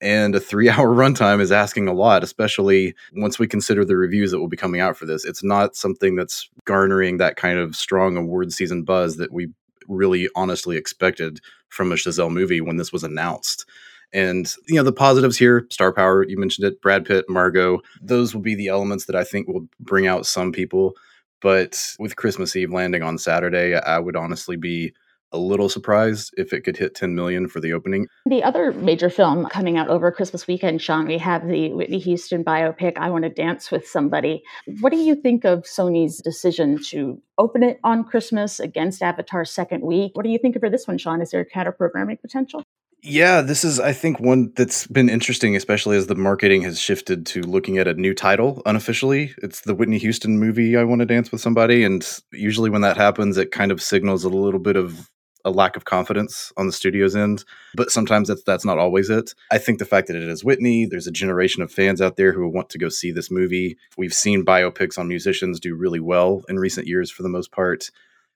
and 0.00 0.34
a 0.34 0.40
three 0.40 0.68
hour 0.70 0.94
runtime 0.94 1.40
is 1.40 1.52
asking 1.52 1.88
a 1.88 1.92
lot, 1.92 2.22
especially 2.22 2.94
once 3.14 3.38
we 3.38 3.46
consider 3.46 3.84
the 3.84 3.96
reviews 3.96 4.30
that 4.30 4.38
will 4.38 4.48
be 4.48 4.56
coming 4.56 4.80
out 4.80 4.96
for 4.96 5.06
this. 5.06 5.24
It's 5.24 5.44
not 5.44 5.76
something 5.76 6.16
that's 6.16 6.48
garnering 6.64 7.18
that 7.18 7.36
kind 7.36 7.58
of 7.58 7.76
strong 7.76 8.16
award 8.16 8.52
season 8.52 8.82
buzz 8.82 9.16
that 9.16 9.32
we 9.32 9.48
really 9.88 10.28
honestly 10.36 10.76
expected 10.76 11.40
from 11.68 11.92
a 11.92 11.96
Chazelle 11.96 12.30
movie 12.30 12.60
when 12.60 12.76
this 12.76 12.92
was 12.92 13.04
announced. 13.04 13.66
And 14.12 14.52
you 14.66 14.76
know 14.76 14.82
the 14.82 14.92
positives 14.92 15.36
here, 15.36 15.66
star 15.70 15.92
power. 15.92 16.24
You 16.24 16.38
mentioned 16.38 16.66
it, 16.66 16.80
Brad 16.80 17.04
Pitt, 17.04 17.26
Margot. 17.28 17.80
Those 18.00 18.34
will 18.34 18.40
be 18.40 18.54
the 18.54 18.68
elements 18.68 19.04
that 19.04 19.16
I 19.16 19.24
think 19.24 19.48
will 19.48 19.68
bring 19.80 20.06
out 20.06 20.26
some 20.26 20.50
people. 20.50 20.94
But 21.40 21.94
with 21.98 22.16
Christmas 22.16 22.56
Eve 22.56 22.72
landing 22.72 23.02
on 23.02 23.18
Saturday, 23.18 23.74
I 23.74 23.98
would 23.98 24.16
honestly 24.16 24.56
be 24.56 24.94
a 25.32 25.38
little 25.38 25.68
surprised 25.68 26.32
if 26.36 26.52
it 26.52 26.62
could 26.62 26.76
hit 26.76 26.94
10 26.94 27.14
million 27.14 27.48
for 27.48 27.60
the 27.60 27.72
opening. 27.72 28.06
The 28.26 28.42
other 28.42 28.72
major 28.72 29.10
film 29.10 29.46
coming 29.46 29.76
out 29.76 29.88
over 29.88 30.10
Christmas 30.10 30.46
weekend, 30.46 30.80
Sean, 30.80 31.06
we 31.06 31.18
have 31.18 31.46
the 31.46 31.72
Whitney 31.72 31.98
Houston 31.98 32.44
biopic, 32.44 32.96
I 32.96 33.10
Want 33.10 33.24
to 33.24 33.30
Dance 33.30 33.70
with 33.70 33.86
Somebody. 33.86 34.42
What 34.80 34.90
do 34.90 34.98
you 34.98 35.14
think 35.14 35.44
of 35.44 35.64
Sony's 35.64 36.20
decision 36.20 36.78
to 36.88 37.20
open 37.36 37.62
it 37.62 37.78
on 37.84 38.04
Christmas 38.04 38.60
against 38.60 39.02
Avatar's 39.02 39.50
second 39.50 39.82
week? 39.82 40.12
What 40.14 40.24
do 40.24 40.30
you 40.30 40.38
think 40.38 40.56
of 40.56 40.60
for 40.60 40.70
this 40.70 40.86
one, 40.86 40.98
Sean? 40.98 41.20
Is 41.20 41.30
there 41.30 41.44
counter 41.44 41.72
programming 41.72 42.18
potential? 42.18 42.62
Yeah, 43.02 43.42
this 43.42 43.62
is, 43.62 43.78
I 43.78 43.92
think, 43.92 44.18
one 44.18 44.52
that's 44.56 44.88
been 44.88 45.08
interesting, 45.08 45.54
especially 45.54 45.96
as 45.96 46.08
the 46.08 46.16
marketing 46.16 46.62
has 46.62 46.80
shifted 46.80 47.26
to 47.26 47.42
looking 47.42 47.78
at 47.78 47.86
a 47.86 47.94
new 47.94 48.12
title 48.12 48.60
unofficially. 48.66 49.34
It's 49.40 49.60
the 49.60 49.74
Whitney 49.74 49.98
Houston 49.98 50.38
movie, 50.38 50.76
I 50.76 50.82
Want 50.82 51.00
to 51.00 51.06
Dance 51.06 51.30
with 51.30 51.40
Somebody. 51.40 51.84
And 51.84 52.04
usually 52.32 52.70
when 52.70 52.82
that 52.82 52.96
happens, 52.96 53.36
it 53.36 53.52
kind 53.52 53.70
of 53.70 53.80
signals 53.80 54.24
a 54.24 54.28
little 54.28 54.58
bit 54.58 54.74
of 54.74 55.08
a 55.48 55.50
lack 55.50 55.76
of 55.76 55.84
confidence 55.84 56.52
on 56.56 56.66
the 56.66 56.72
studio's 56.72 57.16
end, 57.16 57.44
but 57.74 57.90
sometimes 57.90 58.28
that's 58.28 58.42
that's 58.44 58.64
not 58.64 58.78
always 58.78 59.10
it. 59.10 59.34
I 59.50 59.58
think 59.58 59.78
the 59.78 59.84
fact 59.84 60.06
that 60.06 60.16
it 60.16 60.22
is 60.22 60.44
Whitney, 60.44 60.86
there's 60.86 61.06
a 61.06 61.12
generation 61.12 61.62
of 61.62 61.72
fans 61.72 62.00
out 62.00 62.16
there 62.16 62.32
who 62.32 62.48
want 62.48 62.70
to 62.70 62.78
go 62.78 62.88
see 62.88 63.10
this 63.10 63.30
movie. 63.30 63.76
We've 63.96 64.14
seen 64.14 64.44
biopics 64.44 64.98
on 64.98 65.08
musicians 65.08 65.58
do 65.58 65.74
really 65.74 66.00
well 66.00 66.42
in 66.48 66.58
recent 66.58 66.86
years 66.86 67.10
for 67.10 67.22
the 67.22 67.28
most 67.28 67.50
part. 67.50 67.90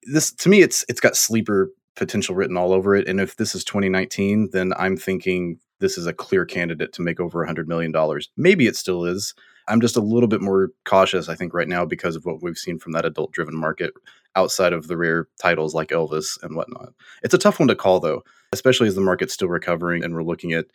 This 0.04 0.32
to 0.32 0.48
me 0.48 0.62
it's 0.62 0.84
it's 0.88 1.00
got 1.00 1.16
sleeper 1.16 1.70
potential 1.94 2.34
written 2.34 2.56
all 2.56 2.72
over 2.72 2.96
it 2.96 3.06
and 3.06 3.20
if 3.20 3.36
this 3.36 3.54
is 3.54 3.64
2019, 3.64 4.50
then 4.52 4.72
I'm 4.78 4.96
thinking 4.96 5.58
this 5.78 5.98
is 5.98 6.06
a 6.06 6.12
clear 6.12 6.46
candidate 6.46 6.92
to 6.94 7.02
make 7.02 7.20
over 7.20 7.44
$100 7.44 7.66
million. 7.66 7.92
Maybe 8.36 8.66
it 8.66 8.76
still 8.76 9.04
is. 9.04 9.34
I'm 9.68 9.80
just 9.80 9.96
a 9.96 10.00
little 10.00 10.28
bit 10.28 10.40
more 10.40 10.70
cautious, 10.84 11.28
I 11.28 11.34
think, 11.34 11.52
right 11.52 11.68
now 11.68 11.84
because 11.84 12.16
of 12.16 12.24
what 12.24 12.42
we've 12.42 12.56
seen 12.56 12.78
from 12.78 12.92
that 12.92 13.04
adult 13.04 13.32
driven 13.32 13.56
market 13.56 13.92
outside 14.36 14.72
of 14.72 14.88
the 14.88 14.96
rare 14.96 15.28
titles 15.40 15.74
like 15.74 15.88
Elvis 15.88 16.42
and 16.42 16.56
whatnot. 16.56 16.92
It's 17.22 17.34
a 17.34 17.38
tough 17.38 17.58
one 17.58 17.68
to 17.68 17.74
call, 17.74 18.00
though, 18.00 18.22
especially 18.52 18.88
as 18.88 18.94
the 18.94 19.00
market's 19.00 19.34
still 19.34 19.48
recovering 19.48 20.02
and 20.02 20.14
we're 20.14 20.22
looking 20.22 20.52
at 20.52 20.66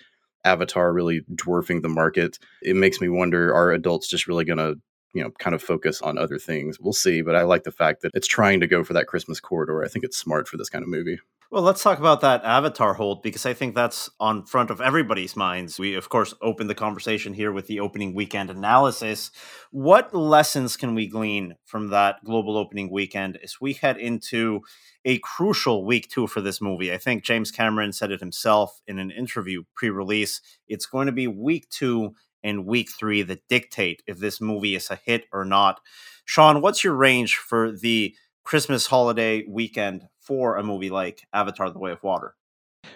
Avatar 0.46 0.94
really 0.94 1.22
dwarfing 1.34 1.82
the 1.82 1.90
market. 1.90 2.38
It 2.62 2.76
makes 2.76 3.02
me 3.02 3.10
wonder 3.10 3.54
are 3.54 3.72
adults 3.72 4.08
just 4.08 4.28
really 4.28 4.46
going 4.46 4.60
to 4.60 4.76
you 5.14 5.24
know 5.24 5.32
kind 5.40 5.56
of 5.56 5.64
focus 5.64 6.02
on 6.02 6.18
other 6.18 6.38
things 6.38 6.80
we'll 6.80 6.92
see 6.92 7.22
but 7.22 7.34
i 7.34 7.42
like 7.42 7.64
the 7.64 7.72
fact 7.72 8.02
that 8.02 8.12
it's 8.14 8.28
trying 8.28 8.60
to 8.60 8.68
go 8.68 8.84
for 8.84 8.94
that 8.94 9.08
christmas 9.08 9.40
corridor 9.40 9.84
i 9.84 9.88
think 9.88 10.04
it's 10.04 10.18
smart 10.18 10.48
for 10.48 10.58
this 10.58 10.70
kind 10.70 10.84
of 10.84 10.90
movie 10.90 11.18
well, 11.50 11.64
let's 11.64 11.82
talk 11.82 11.98
about 11.98 12.20
that 12.22 12.44
Avatar 12.44 12.94
hold 12.94 13.22
because 13.24 13.46
I 13.46 13.54
think 13.54 13.74
that's 13.74 14.10
on 14.20 14.46
front 14.46 14.70
of 14.70 14.82
everybody's 14.82 15.36
minds. 15.36 15.80
We, 15.80 15.96
of 15.96 16.10
course, 16.10 16.34
opened 16.42 16.70
the 16.70 16.76
conversation 16.76 17.34
here 17.34 17.54
with 17.54 17.68
the 17.68 17.80
opening 17.80 18.14
weekend 18.14 18.50
analysis. 18.50 19.32
What 19.72 20.14
lessons 20.14 20.76
can 20.76 20.94
we 20.94 21.08
glean 21.08 21.56
from 21.64 21.88
that 21.90 22.18
global 22.26 22.58
opening 22.58 22.92
weekend 22.92 23.40
as 23.42 23.62
we 23.62 23.74
head 23.74 23.98
into 23.98 24.60
a 25.06 25.20
crucial 25.20 25.86
week 25.86 26.10
two 26.10 26.28
for 26.28 26.42
this 26.42 26.60
movie? 26.60 26.92
I 26.92 26.98
think 26.98 27.24
James 27.24 27.50
Cameron 27.50 27.94
said 27.94 28.12
it 28.12 28.20
himself 28.20 28.82
in 28.86 29.00
an 29.00 29.12
interview 29.12 29.64
pre 29.74 29.90
release. 29.90 30.42
It's 30.68 30.86
going 30.86 31.06
to 31.06 31.14
be 31.14 31.28
week 31.28 31.70
two 31.70 32.12
and 32.44 32.66
week 32.66 32.90
three 32.92 33.22
that 33.22 33.48
dictate 33.48 34.04
if 34.06 34.20
this 34.20 34.42
movie 34.42 34.76
is 34.76 34.92
a 34.92 34.98
hit 34.98 35.26
or 35.32 35.46
not. 35.46 35.80
Sean, 36.26 36.62
what's 36.62 36.84
your 36.84 36.94
range 36.94 37.38
for 37.38 37.72
the 37.72 38.14
Christmas 38.44 38.88
holiday 38.88 39.44
weekend 39.48 40.04
for 40.28 40.58
a 40.58 40.64
movie 40.64 40.90
like 40.90 41.26
Avatar 41.34 41.72
The 41.72 41.80
Way 41.80 41.92
of 41.92 42.04
Water? 42.04 42.36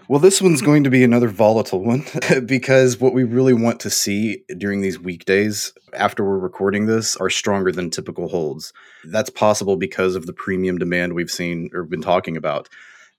Well, 0.07 0.19
this 0.19 0.41
one's 0.41 0.61
going 0.61 0.83
to 0.83 0.89
be 0.89 1.03
another 1.03 1.29
volatile 1.29 1.83
one 1.83 2.03
because 2.45 2.99
what 2.99 3.13
we 3.13 3.23
really 3.23 3.53
want 3.53 3.79
to 3.81 3.89
see 3.89 4.43
during 4.57 4.81
these 4.81 4.99
weekdays 4.99 5.73
after 5.93 6.23
we're 6.23 6.37
recording 6.37 6.85
this 6.85 7.15
are 7.15 7.29
stronger 7.29 7.71
than 7.71 7.89
typical 7.89 8.27
holds. 8.27 8.73
That's 9.05 9.29
possible 9.29 9.77
because 9.77 10.15
of 10.15 10.25
the 10.25 10.33
premium 10.33 10.77
demand 10.77 11.13
we've 11.13 11.31
seen 11.31 11.69
or 11.73 11.83
been 11.83 12.01
talking 12.01 12.35
about. 12.35 12.67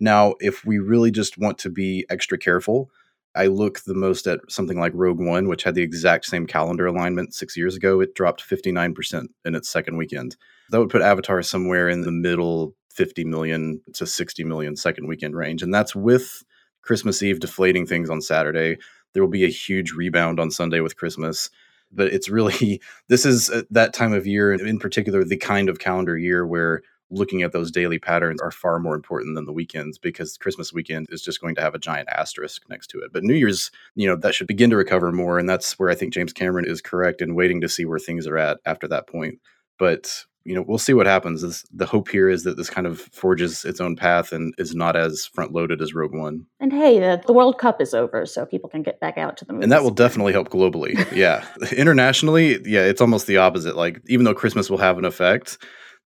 Now, 0.00 0.34
if 0.40 0.64
we 0.64 0.78
really 0.78 1.10
just 1.10 1.38
want 1.38 1.58
to 1.58 1.70
be 1.70 2.04
extra 2.10 2.36
careful, 2.36 2.90
I 3.34 3.46
look 3.46 3.80
the 3.80 3.94
most 3.94 4.26
at 4.26 4.40
something 4.48 4.78
like 4.78 4.92
Rogue 4.94 5.20
One, 5.20 5.48
which 5.48 5.62
had 5.62 5.74
the 5.74 5.82
exact 5.82 6.26
same 6.26 6.46
calendar 6.46 6.86
alignment 6.86 7.34
six 7.34 7.56
years 7.56 7.76
ago. 7.76 8.00
It 8.00 8.14
dropped 8.14 8.42
59% 8.42 9.28
in 9.44 9.54
its 9.54 9.70
second 9.70 9.96
weekend. 9.96 10.36
That 10.70 10.80
would 10.80 10.90
put 10.90 11.02
Avatar 11.02 11.40
somewhere 11.42 11.88
in 11.88 12.02
the 12.02 12.12
middle 12.12 12.74
50 12.94 13.24
million 13.24 13.80
to 13.94 14.06
60 14.06 14.44
million 14.44 14.76
second 14.76 15.06
weekend 15.06 15.34
range. 15.34 15.62
And 15.62 15.72
that's 15.72 15.94
with 15.94 16.44
Christmas 16.82 17.22
Eve 17.22 17.40
deflating 17.40 17.86
things 17.86 18.10
on 18.10 18.20
Saturday. 18.20 18.78
There 19.12 19.22
will 19.22 19.30
be 19.30 19.44
a 19.44 19.48
huge 19.48 19.92
rebound 19.92 20.40
on 20.40 20.50
Sunday 20.50 20.80
with 20.80 20.96
Christmas. 20.96 21.50
But 21.90 22.12
it's 22.12 22.28
really, 22.28 22.80
this 23.08 23.24
is 23.24 23.50
uh, 23.50 23.62
that 23.70 23.94
time 23.94 24.12
of 24.12 24.26
year, 24.26 24.52
in 24.52 24.78
particular, 24.78 25.24
the 25.24 25.36
kind 25.36 25.68
of 25.68 25.78
calendar 25.78 26.16
year 26.16 26.46
where 26.46 26.82
looking 27.12 27.42
at 27.42 27.52
those 27.52 27.70
daily 27.70 27.98
patterns 27.98 28.40
are 28.40 28.50
far 28.50 28.78
more 28.78 28.94
important 28.94 29.34
than 29.34 29.44
the 29.44 29.52
weekends 29.52 29.98
because 29.98 30.38
Christmas 30.38 30.72
weekend 30.72 31.06
is 31.10 31.22
just 31.22 31.40
going 31.40 31.54
to 31.54 31.60
have 31.60 31.74
a 31.74 31.78
giant 31.78 32.08
asterisk 32.08 32.62
next 32.70 32.88
to 32.88 33.00
it. 33.00 33.12
But 33.12 33.22
New 33.22 33.34
Year's, 33.34 33.70
you 33.94 34.08
know, 34.08 34.16
that 34.16 34.34
should 34.34 34.46
begin 34.46 34.70
to 34.70 34.76
recover 34.76 35.12
more. 35.12 35.38
And 35.38 35.48
that's 35.48 35.78
where 35.78 35.90
I 35.90 35.94
think 35.94 36.14
James 36.14 36.32
Cameron 36.32 36.64
is 36.64 36.80
correct 36.80 37.20
in 37.20 37.34
waiting 37.34 37.60
to 37.60 37.68
see 37.68 37.84
where 37.84 37.98
things 37.98 38.26
are 38.26 38.38
at 38.38 38.58
after 38.64 38.88
that 38.88 39.06
point. 39.06 39.40
But 39.78 40.24
you 40.44 40.54
know, 40.54 40.64
we'll 40.66 40.78
see 40.78 40.94
what 40.94 41.06
happens. 41.06 41.42
This, 41.42 41.64
the 41.72 41.86
hope 41.86 42.08
here 42.08 42.28
is 42.28 42.44
that 42.44 42.56
this 42.56 42.70
kind 42.70 42.86
of 42.86 43.00
forges 43.00 43.64
its 43.64 43.80
own 43.80 43.96
path 43.96 44.32
and 44.32 44.54
is 44.58 44.74
not 44.74 44.96
as 44.96 45.26
front 45.26 45.52
loaded 45.52 45.80
as 45.80 45.94
Rogue 45.94 46.14
One. 46.14 46.46
And 46.60 46.72
hey, 46.72 46.98
the, 46.98 47.22
the 47.26 47.32
World 47.32 47.58
Cup 47.58 47.80
is 47.80 47.94
over, 47.94 48.26
so 48.26 48.44
people 48.46 48.68
can 48.68 48.82
get 48.82 49.00
back 49.00 49.18
out 49.18 49.36
to 49.38 49.44
the 49.44 49.52
movies. 49.52 49.64
And 49.64 49.72
that 49.72 49.82
will 49.82 49.90
definitely 49.90 50.32
help 50.32 50.48
globally. 50.48 50.94
yeah. 51.16 51.46
Internationally, 51.72 52.58
yeah, 52.64 52.82
it's 52.82 53.00
almost 53.00 53.26
the 53.26 53.36
opposite. 53.36 53.76
Like, 53.76 54.00
even 54.08 54.24
though 54.24 54.34
Christmas 54.34 54.68
will 54.68 54.78
have 54.78 54.98
an 54.98 55.04
effect, 55.04 55.58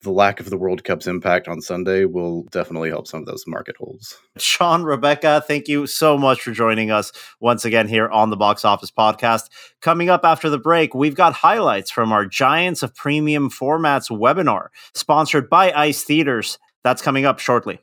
the 0.07 0.13
lack 0.13 0.39
of 0.39 0.49
the 0.49 0.57
World 0.57 0.85
Cup's 0.85 1.09
impact 1.09 1.49
on 1.49 1.61
Sunday 1.61 2.05
will 2.05 2.45
definitely 2.45 2.89
help 2.89 3.09
some 3.09 3.21
of 3.21 3.27
those 3.27 3.45
market 3.47 3.77
holds. 3.77 4.17
Sean, 4.39 4.85
Rebecca, 4.85 5.43
thank 5.47 5.67
you 5.67 5.89
so 5.89 6.17
much 6.17 6.43
for 6.43 6.53
joining 6.53 6.93
us 6.93 7.11
once 7.41 7.65
again 7.65 7.89
here 7.89 8.09
on 8.09 8.31
the 8.31 8.37
Box 8.37 8.65
Office 8.65 8.93
Podcast. 8.93 9.51
Coming 9.83 10.09
up 10.09 10.25
after 10.25 10.49
the 10.49 10.59
break, 10.59 10.95
we've 10.95 11.17
got 11.17 11.33
highlights 11.35 11.91
from 11.91 12.13
our 12.13 12.25
Giants 12.25 12.85
of 12.85 12.95
Premium 12.95 13.51
Formats 13.51 14.09
webinar, 14.09 14.69
sponsored 14.95 15.51
by 15.51 15.73
ICE 15.73 16.03
Theaters. 16.05 16.59
That's 16.85 17.03
coming 17.03 17.27
up 17.27 17.41
shortly. 17.41 17.81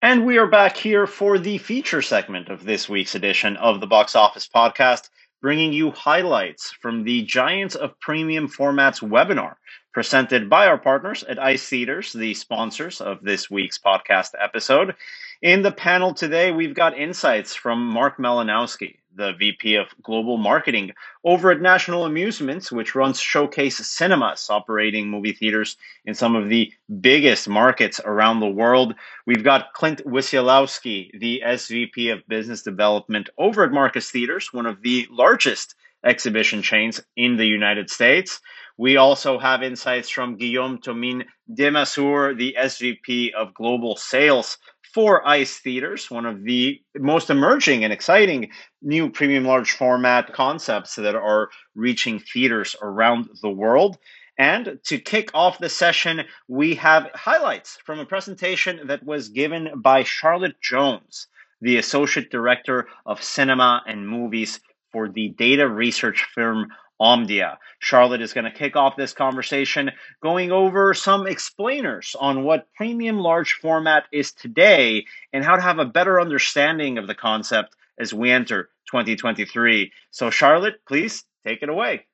And 0.00 0.24
we 0.24 0.38
are 0.38 0.46
back 0.46 0.76
here 0.76 1.08
for 1.08 1.40
the 1.40 1.58
feature 1.58 2.00
segment 2.00 2.48
of 2.48 2.64
this 2.64 2.88
week's 2.88 3.16
edition 3.16 3.56
of 3.56 3.80
the 3.80 3.88
Box 3.88 4.14
Office 4.14 4.48
Podcast 4.48 5.10
bringing 5.40 5.72
you 5.72 5.90
highlights 5.90 6.70
from 6.70 7.04
the 7.04 7.22
Giants 7.22 7.74
of 7.74 7.98
Premium 8.00 8.48
Formats 8.48 9.00
webinar 9.00 9.54
presented 9.92 10.48
by 10.48 10.66
our 10.66 10.78
partners 10.78 11.24
at 11.24 11.38
ICE 11.38 11.68
Theaters, 11.68 12.12
the 12.12 12.34
sponsors 12.34 13.00
of 13.00 13.22
this 13.22 13.50
week's 13.50 13.78
podcast 13.78 14.30
episode. 14.40 14.94
In 15.42 15.62
the 15.62 15.72
panel 15.72 16.14
today, 16.14 16.52
we've 16.52 16.74
got 16.74 16.98
insights 16.98 17.54
from 17.54 17.86
Mark 17.86 18.18
Malinowski, 18.18 18.96
the 19.18 19.32
VP 19.32 19.74
of 19.74 19.88
Global 20.02 20.38
Marketing 20.38 20.92
over 21.24 21.50
at 21.50 21.60
National 21.60 22.06
Amusements, 22.06 22.72
which 22.72 22.94
runs 22.94 23.20
Showcase 23.20 23.86
Cinemas, 23.86 24.48
operating 24.48 25.10
movie 25.10 25.32
theaters 25.32 25.76
in 26.06 26.14
some 26.14 26.36
of 26.36 26.48
the 26.48 26.72
biggest 27.00 27.48
markets 27.48 28.00
around 28.04 28.40
the 28.40 28.46
world. 28.46 28.94
We've 29.26 29.44
got 29.44 29.74
Clint 29.74 30.06
Wisialowski, 30.06 31.10
the 31.18 31.42
SVP 31.44 32.12
of 32.12 32.26
Business 32.28 32.62
Development 32.62 33.28
over 33.36 33.64
at 33.64 33.72
Marcus 33.72 34.10
Theaters, 34.10 34.52
one 34.52 34.66
of 34.66 34.80
the 34.82 35.06
largest 35.10 35.74
exhibition 36.04 36.62
chains 36.62 37.00
in 37.16 37.36
the 37.36 37.46
United 37.46 37.90
States. 37.90 38.40
We 38.76 38.96
also 38.96 39.40
have 39.40 39.64
insights 39.64 40.08
from 40.08 40.36
Guillaume 40.36 40.78
Tomin 40.78 41.24
Demassour, 41.52 42.38
the 42.38 42.54
SVP 42.56 43.32
of 43.34 43.52
Global 43.52 43.96
Sales 43.96 44.58
for 44.98 45.24
ICE 45.24 45.58
Theaters, 45.60 46.10
one 46.10 46.26
of 46.26 46.42
the 46.42 46.82
most 46.96 47.30
emerging 47.30 47.84
and 47.84 47.92
exciting 47.92 48.50
new 48.82 49.08
premium 49.08 49.44
large 49.44 49.70
format 49.70 50.32
concepts 50.32 50.96
that 50.96 51.14
are 51.14 51.50
reaching 51.76 52.18
theaters 52.18 52.74
around 52.82 53.28
the 53.40 53.48
world. 53.48 53.96
And 54.38 54.80
to 54.86 54.98
kick 54.98 55.30
off 55.34 55.60
the 55.60 55.68
session, 55.68 56.22
we 56.48 56.74
have 56.74 57.12
highlights 57.14 57.78
from 57.86 58.00
a 58.00 58.06
presentation 58.06 58.88
that 58.88 59.04
was 59.04 59.28
given 59.28 59.68
by 59.76 60.02
Charlotte 60.02 60.60
Jones, 60.60 61.28
the 61.60 61.76
Associate 61.76 62.28
Director 62.28 62.88
of 63.06 63.22
Cinema 63.22 63.84
and 63.86 64.08
Movies 64.08 64.58
for 64.90 65.08
the 65.08 65.28
data 65.28 65.68
research 65.68 66.26
firm 66.34 66.72
Omdia. 67.00 67.56
Charlotte 67.78 68.22
is 68.22 68.32
going 68.32 68.44
to 68.44 68.50
kick 68.50 68.76
off 68.76 68.96
this 68.96 69.12
conversation 69.12 69.90
going 70.22 70.50
over 70.50 70.94
some 70.94 71.26
explainers 71.26 72.16
on 72.18 72.44
what 72.44 72.72
premium 72.74 73.18
large 73.18 73.54
format 73.54 74.04
is 74.12 74.32
today 74.32 75.04
and 75.32 75.44
how 75.44 75.56
to 75.56 75.62
have 75.62 75.78
a 75.78 75.84
better 75.84 76.20
understanding 76.20 76.98
of 76.98 77.06
the 77.06 77.14
concept 77.14 77.76
as 77.98 78.14
we 78.14 78.30
enter 78.30 78.70
2023. 78.90 79.92
So, 80.10 80.30
Charlotte, 80.30 80.80
please 80.86 81.24
take 81.46 81.62
it 81.62 81.68
away. 81.68 82.06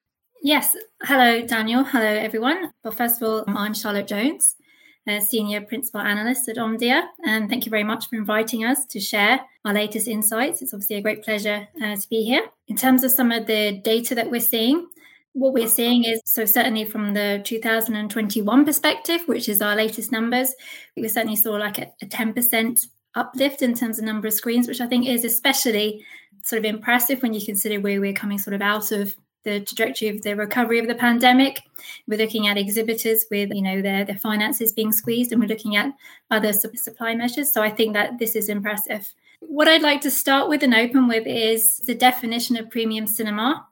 Yes. 0.43 0.77
Hello, 1.03 1.41
Daniel. 1.47 1.85
Hello, 1.85 2.05
everyone. 2.05 2.71
Well, 2.83 2.93
first 2.93 3.23
of 3.23 3.29
all, 3.29 3.45
mm. 3.47 3.57
I'm 3.57 3.73
Charlotte 3.73 4.07
Jones, 4.07 4.57
a 5.07 5.21
senior 5.21 5.61
principal 5.61 6.01
analyst 6.01 6.49
at 6.49 6.57
Omdia, 6.57 7.03
and 7.25 7.49
thank 7.49 7.67
you 7.67 7.71
very 7.71 7.85
much 7.85 8.09
for 8.09 8.17
inviting 8.17 8.65
us 8.65 8.87
to 8.87 9.01
share 9.01 9.41
our 9.65 9.75
latest 9.75 10.09
insights. 10.09 10.63
It's 10.63 10.73
obviously 10.73 10.97
a 10.97 11.03
great 11.03 11.23
pleasure 11.23 11.69
uh, 11.83 11.97
to 11.97 12.09
be 12.09 12.25
here. 12.25 12.47
In 12.69 12.77
terms 12.77 13.05
of 13.05 13.11
some 13.11 13.31
of 13.31 13.47
the 13.47 13.81
data 13.85 14.15
that 14.15 14.31
we're 14.31 14.41
seeing, 14.41 14.89
what 15.35 15.53
we're 15.53 15.69
seeing 15.69 16.05
is 16.05 16.21
so 16.25 16.45
certainly 16.45 16.85
from 16.85 17.13
the 17.13 17.43
2021 17.45 18.65
perspective, 18.65 19.23
which 19.27 19.49
is 19.49 19.61
our 19.61 19.75
latest 19.77 20.13
numbers, 20.13 20.55
we 20.97 21.09
certainly 21.09 21.37
saw 21.37 21.53
like 21.53 21.79
a, 21.79 21.93
a 22.01 22.07
10% 22.07 22.87
uplift 23.17 23.63
in 23.63 23.75
terms 23.75 23.99
of 23.99 24.05
number 24.05 24.29
of 24.29 24.33
screens, 24.33 24.69
which 24.69 24.81
I 24.81 24.87
think 24.87 25.07
is 25.07 25.25
especially 25.25 26.05
sort 26.43 26.61
of 26.61 26.65
impressive 26.65 27.23
when 27.23 27.35
you 27.35 27.45
consider 27.45 27.81
where 27.81 28.01
we're 28.01 28.13
coming 28.13 28.39
sort 28.39 28.55
of 28.55 28.63
out 28.63 28.93
of 28.93 29.15
the 29.45 29.61
trajectory 29.61 30.09
of 30.09 30.23
the 30.23 30.35
recovery 30.35 30.79
of 30.79 30.89
the 30.89 30.95
pandemic. 30.95 31.63
We're 32.07 32.19
looking 32.19 32.47
at 32.47 32.57
exhibitors 32.57 33.27
with, 33.31 33.51
you 33.53 33.63
know, 33.63 33.83
their, 33.83 34.05
their 34.05 34.19
finances 34.19 34.73
being 34.73 34.93
squeezed, 34.93 35.33
and 35.33 35.41
we're 35.41 35.49
looking 35.49 35.77
at 35.77 35.95
other 36.31 36.53
supply 36.53 37.15
measures. 37.15 37.53
So 37.53 37.63
I 37.63 37.71
think 37.71 37.93
that 37.93 38.19
this 38.19 38.35
is 38.35 38.49
impressive. 38.49 39.13
What 39.41 39.69
I'd 39.69 39.83
like 39.83 40.01
to 40.03 40.11
start 40.11 40.49
with 40.49 40.63
and 40.63 40.75
open 40.75 41.07
with 41.07 41.27
is 41.27 41.77
the 41.79 41.95
definition 41.95 42.57
of 42.57 42.71
premium 42.71 43.07
cinema, 43.07 43.67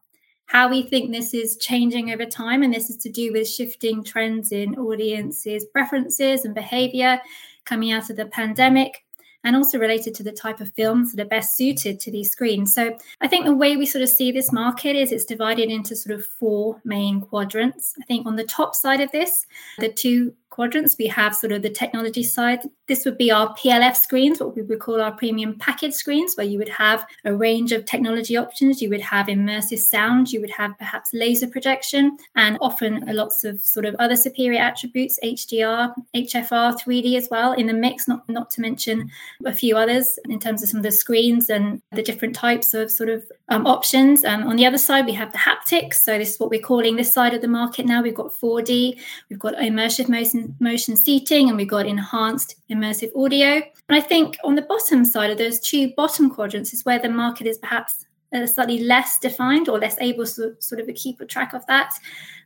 how 0.44 0.68
we 0.68 0.82
think 0.82 1.10
this 1.10 1.32
is 1.32 1.56
changing 1.56 2.12
over 2.12 2.26
time. 2.26 2.62
And 2.62 2.74
this 2.74 2.90
is 2.90 2.98
to 2.98 3.08
do 3.08 3.32
with 3.32 3.48
shifting 3.48 4.04
trends 4.04 4.52
in 4.52 4.76
audiences' 4.76 5.64
preferences 5.64 6.44
and 6.44 6.54
behavior 6.54 7.20
coming 7.64 7.92
out 7.92 8.10
of 8.10 8.16
the 8.16 8.26
pandemic 8.26 9.04
and 9.44 9.56
also 9.56 9.78
related 9.78 10.14
to 10.14 10.22
the 10.22 10.32
type 10.32 10.60
of 10.60 10.72
films 10.74 11.12
that 11.12 11.22
are 11.24 11.28
best 11.28 11.56
suited 11.56 12.00
to 12.00 12.10
these 12.10 12.30
screens. 12.30 12.74
So 12.74 12.96
I 13.20 13.28
think 13.28 13.44
the 13.44 13.54
way 13.54 13.76
we 13.76 13.86
sort 13.86 14.02
of 14.02 14.08
see 14.08 14.32
this 14.32 14.52
market 14.52 14.96
is 14.96 15.12
it's 15.12 15.24
divided 15.24 15.70
into 15.70 15.96
sort 15.96 16.18
of 16.18 16.26
four 16.26 16.80
main 16.84 17.20
quadrants. 17.20 17.94
I 18.00 18.04
think 18.04 18.26
on 18.26 18.36
the 18.36 18.44
top 18.44 18.74
side 18.74 19.00
of 19.00 19.10
this, 19.12 19.46
the 19.78 19.88
two 19.88 20.34
quadrants, 20.52 20.96
we 20.98 21.06
have 21.06 21.34
sort 21.34 21.50
of 21.50 21.62
the 21.62 21.70
technology 21.70 22.22
side. 22.22 22.60
This 22.86 23.04
would 23.04 23.16
be 23.16 23.32
our 23.32 23.54
PLF 23.56 23.96
screens, 23.96 24.38
what 24.38 24.54
we 24.54 24.62
would 24.62 24.80
call 24.80 25.00
our 25.00 25.12
premium 25.12 25.58
package 25.58 25.94
screens, 25.94 26.34
where 26.34 26.46
you 26.46 26.58
would 26.58 26.68
have 26.68 27.04
a 27.24 27.34
range 27.34 27.72
of 27.72 27.86
technology 27.86 28.36
options. 28.36 28.82
You 28.82 28.90
would 28.90 29.00
have 29.00 29.26
immersive 29.26 29.78
sound, 29.78 30.30
you 30.30 30.40
would 30.42 30.50
have 30.50 30.78
perhaps 30.78 31.10
laser 31.14 31.48
projection, 31.48 32.18
and 32.36 32.58
often 32.60 33.02
lots 33.06 33.44
of 33.44 33.62
sort 33.62 33.86
of 33.86 33.96
other 33.98 34.14
superior 34.14 34.60
attributes, 34.60 35.18
HDR, 35.24 35.94
HFR, 36.14 36.78
3D 36.78 37.16
as 37.16 37.28
well 37.30 37.52
in 37.52 37.66
the 37.66 37.72
mix, 37.72 38.06
not, 38.06 38.28
not 38.28 38.50
to 38.50 38.60
mention 38.60 39.10
a 39.46 39.52
few 39.52 39.76
others 39.76 40.18
in 40.28 40.38
terms 40.38 40.62
of 40.62 40.68
some 40.68 40.78
of 40.78 40.84
the 40.84 40.92
screens 40.92 41.48
and 41.48 41.80
the 41.92 42.02
different 42.02 42.34
types 42.34 42.74
of 42.74 42.90
sort 42.90 43.08
of 43.08 43.24
um, 43.48 43.66
options. 43.66 44.22
Um, 44.24 44.44
on 44.44 44.56
the 44.56 44.66
other 44.66 44.78
side, 44.78 45.06
we 45.06 45.12
have 45.12 45.32
the 45.32 45.38
haptics. 45.38 45.94
So 45.94 46.18
this 46.18 46.34
is 46.34 46.38
what 46.38 46.50
we're 46.50 46.60
calling 46.60 46.96
this 46.96 47.12
side 47.12 47.32
of 47.32 47.40
the 47.40 47.48
market 47.48 47.86
now. 47.86 48.02
We've 48.02 48.14
got 48.14 48.32
4D, 48.32 49.00
we've 49.30 49.38
got 49.38 49.54
immersive 49.54 50.10
motion 50.10 50.41
motion 50.60 50.96
seating 50.96 51.48
and 51.48 51.56
we've 51.56 51.68
got 51.68 51.86
enhanced 51.86 52.56
immersive 52.70 53.10
audio. 53.16 53.62
And 53.88 53.96
I 53.96 54.00
think 54.00 54.36
on 54.44 54.54
the 54.54 54.62
bottom 54.62 55.04
side 55.04 55.30
of 55.30 55.38
those 55.38 55.60
two 55.60 55.92
bottom 55.96 56.30
quadrants 56.30 56.72
is 56.72 56.84
where 56.84 56.98
the 56.98 57.08
market 57.08 57.46
is 57.46 57.58
perhaps 57.58 58.06
uh, 58.34 58.46
slightly 58.46 58.82
less 58.82 59.18
defined 59.18 59.68
or 59.68 59.78
less 59.78 59.96
able 60.00 60.24
to 60.24 60.56
sort 60.58 60.80
of 60.80 60.94
keep 60.94 61.20
a 61.20 61.26
track 61.26 61.52
of 61.52 61.66
that. 61.66 61.92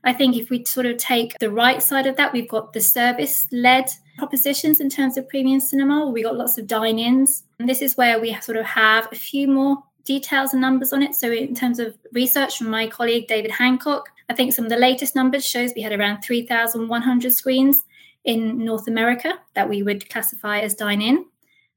I 0.04 0.12
think 0.12 0.36
if 0.36 0.50
we 0.50 0.64
sort 0.64 0.86
of 0.86 0.96
take 0.96 1.38
the 1.38 1.50
right 1.50 1.82
side 1.82 2.06
of 2.06 2.16
that, 2.16 2.32
we've 2.32 2.48
got 2.48 2.72
the 2.72 2.80
service 2.80 3.46
led 3.52 3.90
propositions 4.18 4.80
in 4.80 4.88
terms 4.88 5.16
of 5.16 5.28
premium 5.28 5.60
cinema. 5.60 6.08
We've 6.08 6.24
got 6.24 6.36
lots 6.36 6.58
of 6.58 6.66
dine 6.66 6.98
ins. 6.98 7.44
And 7.58 7.68
this 7.68 7.82
is 7.82 7.96
where 7.96 8.20
we 8.20 8.34
sort 8.40 8.58
of 8.58 8.66
have 8.66 9.08
a 9.12 9.16
few 9.16 9.48
more 9.48 9.78
details 10.04 10.52
and 10.52 10.60
numbers 10.60 10.92
on 10.92 11.02
it. 11.02 11.14
So, 11.14 11.30
in 11.30 11.54
terms 11.54 11.78
of 11.78 11.96
research 12.12 12.58
from 12.58 12.70
my 12.70 12.86
colleague 12.86 13.28
David 13.28 13.50
Hancock, 13.50 14.08
I 14.28 14.34
think 14.34 14.52
some 14.52 14.64
of 14.64 14.70
the 14.70 14.76
latest 14.76 15.14
numbers 15.14 15.46
shows 15.46 15.72
we 15.74 15.82
had 15.82 15.92
around 15.92 16.22
3,100 16.22 17.32
screens 17.32 17.84
in 18.24 18.64
North 18.64 18.88
America 18.88 19.38
that 19.54 19.68
we 19.68 19.82
would 19.82 20.10
classify 20.10 20.58
as 20.58 20.74
dine-in, 20.74 21.24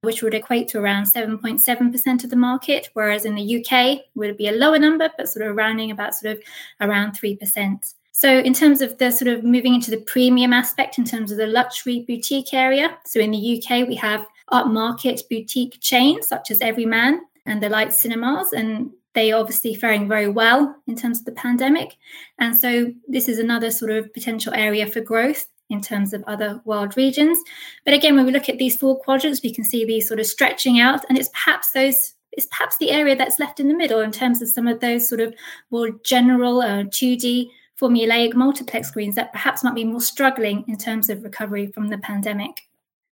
which 0.02 0.24
would 0.24 0.34
equate 0.34 0.68
to 0.70 0.80
around 0.80 1.06
7.7% 1.06 2.24
of 2.24 2.30
the 2.30 2.36
market, 2.36 2.90
whereas 2.94 3.26
in 3.26 3.36
the 3.36 3.64
UK 3.64 4.00
would 4.16 4.36
be 4.36 4.48
a 4.48 4.52
lower 4.52 4.80
number, 4.80 5.10
but 5.18 5.30
sort 5.30 5.46
of 5.46 5.56
rounding 5.56 5.92
about 5.92 6.16
sort 6.16 6.38
of 6.38 6.44
around 6.82 7.12
3%. 7.12 7.94
So, 8.12 8.40
in 8.40 8.54
terms 8.54 8.82
of 8.82 8.98
the 8.98 9.12
sort 9.12 9.30
of 9.30 9.46
moving 9.46 9.76
into 9.76 9.92
the 9.92 10.02
premium 10.02 10.52
aspect, 10.52 10.98
in 10.98 11.06
terms 11.06 11.32
of 11.32 11.38
the 11.38 11.48
luxury 11.48 12.04
boutique 12.06 12.54
area, 12.54 12.98
so 13.06 13.20
in 13.20 13.32
the 13.32 13.64
UK, 13.64 13.88
we 13.88 13.96
have 13.96 14.26
upmarket 14.52 15.22
boutique 15.30 15.80
chains 15.80 16.28
such 16.28 16.52
as 16.52 16.60
Everyman 16.60 17.22
and 17.46 17.64
the 17.64 17.70
Light 17.70 17.94
Cinemas, 17.94 18.52
and 18.52 18.92
they 19.20 19.34
are 19.34 19.40
obviously 19.40 19.76
faring 19.76 20.08
very 20.08 20.30
well 20.30 20.74
in 20.88 20.96
terms 20.96 21.20
of 21.20 21.26
the 21.26 21.34
pandemic. 21.34 21.98
And 22.38 22.58
so 22.58 22.94
this 23.06 23.28
is 23.28 23.38
another 23.38 23.70
sort 23.70 23.92
of 23.92 24.14
potential 24.14 24.54
area 24.54 24.88
for 24.88 25.02
growth 25.02 25.46
in 25.70 25.82
terms 25.82 26.14
of 26.14 26.24
other 26.24 26.62
world 26.64 26.96
regions. 26.96 27.38
But 27.84 27.94
again, 27.94 28.16
when 28.16 28.26
we 28.26 28.32
look 28.32 28.48
at 28.48 28.60
these 28.60 28.78
four 28.78 28.98
quadrants, 28.98 29.44
we 29.44 29.54
can 29.54 29.66
see 29.66 29.84
these 29.84 30.08
sort 30.08 30.22
of 30.22 30.26
stretching 30.26 30.80
out, 30.80 31.04
and 31.10 31.18
it's 31.18 31.30
perhaps 31.30 31.72
those 31.74 32.14
it's 32.32 32.46
perhaps 32.46 32.78
the 32.78 32.92
area 32.92 33.16
that's 33.16 33.40
left 33.40 33.60
in 33.60 33.68
the 33.68 33.76
middle 33.76 34.00
in 34.00 34.12
terms 34.12 34.42
of 34.42 34.48
some 34.48 34.68
of 34.68 34.80
those 34.80 35.10
sort 35.10 35.20
of 35.20 35.34
more 35.72 35.90
general 36.06 36.62
uh, 36.62 36.84
2D 36.84 37.50
formulaic 37.82 38.36
multiplex 38.36 38.88
screens 38.88 39.16
that 39.16 39.34
perhaps 39.34 39.64
might 39.64 39.74
be 39.74 39.84
more 39.84 40.00
struggling 40.00 40.64
in 40.68 40.78
terms 40.78 41.10
of 41.10 41.24
recovery 41.24 41.68
from 41.74 41.88
the 41.88 41.98
pandemic. 41.98 42.62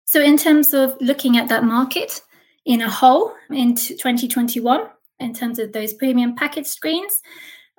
So, 0.05 0.21
in 0.21 0.37
terms 0.37 0.75
of 0.75 0.97
looking 1.01 1.37
at 1.37 1.49
that 1.49 1.63
market 1.63 2.23
in 2.65 2.83
a 2.83 2.91
whole 2.91 3.33
in 3.51 3.77
2021, 3.77 4.89
in 5.23 5.35
terms 5.35 5.59
of 5.59 5.73
those 5.73 5.95
premium 5.95 6.35
package 6.35 6.67
screens, 6.67 7.21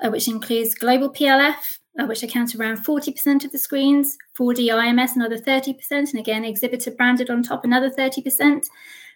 uh, 0.04 0.10
which 0.10 0.28
includes 0.28 0.74
global 0.74 1.10
PLF, 1.10 1.80
uh, 2.00 2.06
which 2.06 2.24
accounts 2.24 2.56
around 2.56 2.78
40% 2.78 3.46
of 3.46 3.52
the 3.52 3.60
screens, 3.60 4.18
4D 4.38 4.70
IMS 4.70 5.16
another 5.16 5.38
30%, 5.38 5.76
and 5.92 6.16
again, 6.16 6.44
exhibitor 6.44 6.92
branded 6.92 7.30
on 7.30 7.44
top 7.44 7.64
another 7.64 7.90
30%. 7.90 8.66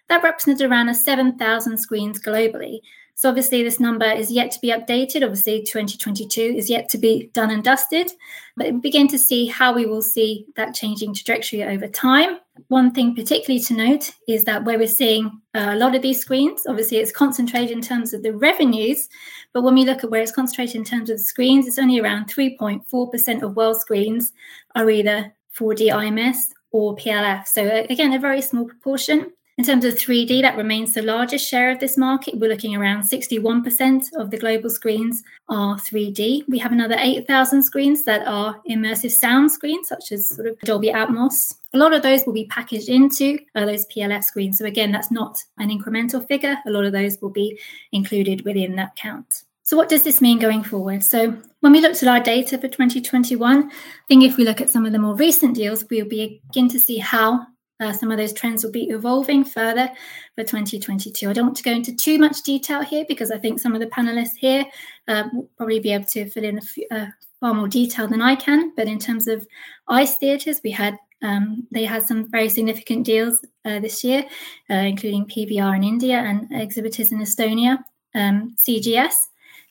That 0.08 0.22
represented 0.22 0.70
around 0.70 0.94
7,000 0.94 1.76
screens 1.78 2.20
globally. 2.20 2.80
So 3.18 3.28
obviously, 3.28 3.64
this 3.64 3.80
number 3.80 4.06
is 4.06 4.30
yet 4.30 4.52
to 4.52 4.60
be 4.60 4.68
updated. 4.68 5.24
Obviously, 5.24 5.64
2022 5.64 6.40
is 6.40 6.70
yet 6.70 6.88
to 6.90 6.98
be 6.98 7.30
done 7.32 7.50
and 7.50 7.64
dusted. 7.64 8.12
But 8.56 8.72
we 8.72 8.78
begin 8.78 9.08
to 9.08 9.18
see 9.18 9.46
how 9.46 9.74
we 9.74 9.86
will 9.86 10.02
see 10.02 10.46
that 10.54 10.72
changing 10.72 11.14
trajectory 11.14 11.64
over 11.64 11.88
time. 11.88 12.38
One 12.66 12.92
thing 12.92 13.14
particularly 13.14 13.64
to 13.64 13.74
note 13.74 14.10
is 14.26 14.44
that 14.44 14.64
where 14.64 14.78
we're 14.78 14.88
seeing 14.88 15.40
a 15.54 15.76
lot 15.76 15.94
of 15.94 16.02
these 16.02 16.20
screens, 16.20 16.66
obviously, 16.68 16.98
it's 16.98 17.12
concentrated 17.12 17.70
in 17.70 17.80
terms 17.80 18.12
of 18.12 18.22
the 18.22 18.34
revenues. 18.34 19.08
But 19.52 19.62
when 19.62 19.74
we 19.74 19.84
look 19.84 20.04
at 20.04 20.10
where 20.10 20.20
it's 20.20 20.32
concentrated 20.32 20.76
in 20.76 20.84
terms 20.84 21.08
of 21.08 21.18
the 21.18 21.24
screens, 21.24 21.66
it's 21.66 21.78
only 21.78 22.00
around 22.00 22.26
3.4% 22.26 23.42
of 23.42 23.56
world 23.56 23.80
screens 23.80 24.32
are 24.74 24.90
either 24.90 25.32
4D 25.56 25.92
IMS 25.92 26.46
or 26.70 26.94
PLF. 26.96 27.46
So 27.46 27.86
again, 27.88 28.12
a 28.12 28.18
very 28.18 28.42
small 28.42 28.66
proportion. 28.66 29.32
In 29.58 29.64
terms 29.64 29.84
of 29.84 29.94
3D, 29.94 30.40
that 30.42 30.56
remains 30.56 30.94
the 30.94 31.02
largest 31.02 31.44
share 31.44 31.72
of 31.72 31.80
this 31.80 31.96
market. 31.96 32.38
We're 32.38 32.48
looking 32.48 32.76
around 32.76 33.02
61% 33.02 34.14
of 34.14 34.30
the 34.30 34.38
global 34.38 34.70
screens 34.70 35.24
are 35.48 35.76
3D. 35.76 36.44
We 36.46 36.58
have 36.60 36.70
another 36.70 36.94
8,000 36.96 37.64
screens 37.64 38.04
that 38.04 38.24
are 38.28 38.60
immersive 38.70 39.10
sound 39.10 39.50
screens, 39.50 39.88
such 39.88 40.12
as 40.12 40.28
sort 40.28 40.46
of 40.46 40.60
Dolby 40.60 40.90
Atmos. 40.90 41.56
A 41.74 41.78
lot 41.78 41.92
of 41.92 42.02
those 42.02 42.24
will 42.24 42.34
be 42.34 42.44
packaged 42.44 42.88
into 42.88 43.40
uh, 43.56 43.66
those 43.66 43.84
PLF 43.88 44.22
screens. 44.22 44.58
So, 44.58 44.64
again, 44.64 44.92
that's 44.92 45.10
not 45.10 45.42
an 45.58 45.70
incremental 45.70 46.24
figure. 46.28 46.56
A 46.64 46.70
lot 46.70 46.84
of 46.84 46.92
those 46.92 47.18
will 47.20 47.30
be 47.30 47.58
included 47.90 48.44
within 48.44 48.76
that 48.76 48.94
count. 48.94 49.42
So, 49.64 49.76
what 49.76 49.88
does 49.88 50.04
this 50.04 50.20
mean 50.20 50.38
going 50.38 50.62
forward? 50.62 51.02
So, 51.02 51.36
when 51.60 51.72
we 51.72 51.80
looked 51.80 52.00
at 52.00 52.08
our 52.08 52.20
data 52.20 52.58
for 52.58 52.68
2021, 52.68 53.64
I 53.64 53.74
think 54.06 54.22
if 54.22 54.36
we 54.36 54.44
look 54.44 54.60
at 54.60 54.70
some 54.70 54.86
of 54.86 54.92
the 54.92 55.00
more 55.00 55.16
recent 55.16 55.56
deals, 55.56 55.84
we'll 55.90 56.06
begin 56.06 56.68
to 56.68 56.78
see 56.78 56.98
how 56.98 57.44
uh, 57.80 57.92
some 57.92 58.10
of 58.10 58.18
those 58.18 58.32
trends 58.32 58.64
will 58.64 58.72
be 58.72 58.88
evolving 58.88 59.44
further 59.44 59.88
for 60.34 60.44
2022. 60.44 61.28
I 61.28 61.32
don't 61.32 61.46
want 61.46 61.56
to 61.58 61.62
go 61.62 61.70
into 61.70 61.94
too 61.94 62.18
much 62.18 62.42
detail 62.42 62.82
here 62.82 63.04
because 63.08 63.30
I 63.30 63.38
think 63.38 63.60
some 63.60 63.74
of 63.74 63.80
the 63.80 63.86
panelists 63.86 64.36
here 64.36 64.64
uh, 65.06 65.24
will 65.32 65.48
probably 65.56 65.80
be 65.80 65.92
able 65.92 66.06
to 66.06 66.28
fill 66.28 66.44
in 66.44 66.60
few, 66.60 66.86
uh, 66.90 67.06
far 67.40 67.54
more 67.54 67.68
detail 67.68 68.08
than 68.08 68.22
I 68.22 68.34
can. 68.34 68.72
But 68.74 68.88
in 68.88 68.98
terms 68.98 69.28
of 69.28 69.46
ICE 69.86 70.16
theatres, 70.16 70.60
we 70.64 70.72
had 70.72 70.98
um, 71.20 71.66
they 71.72 71.84
had 71.84 72.04
some 72.04 72.30
very 72.30 72.48
significant 72.48 73.04
deals 73.04 73.44
uh, 73.64 73.80
this 73.80 74.04
year, 74.04 74.24
uh, 74.70 74.74
including 74.74 75.26
PVR 75.26 75.74
in 75.74 75.82
India 75.82 76.16
and 76.16 76.46
exhibitors 76.52 77.10
in 77.10 77.18
Estonia. 77.18 77.78
Um, 78.14 78.54
CGS, 78.56 79.14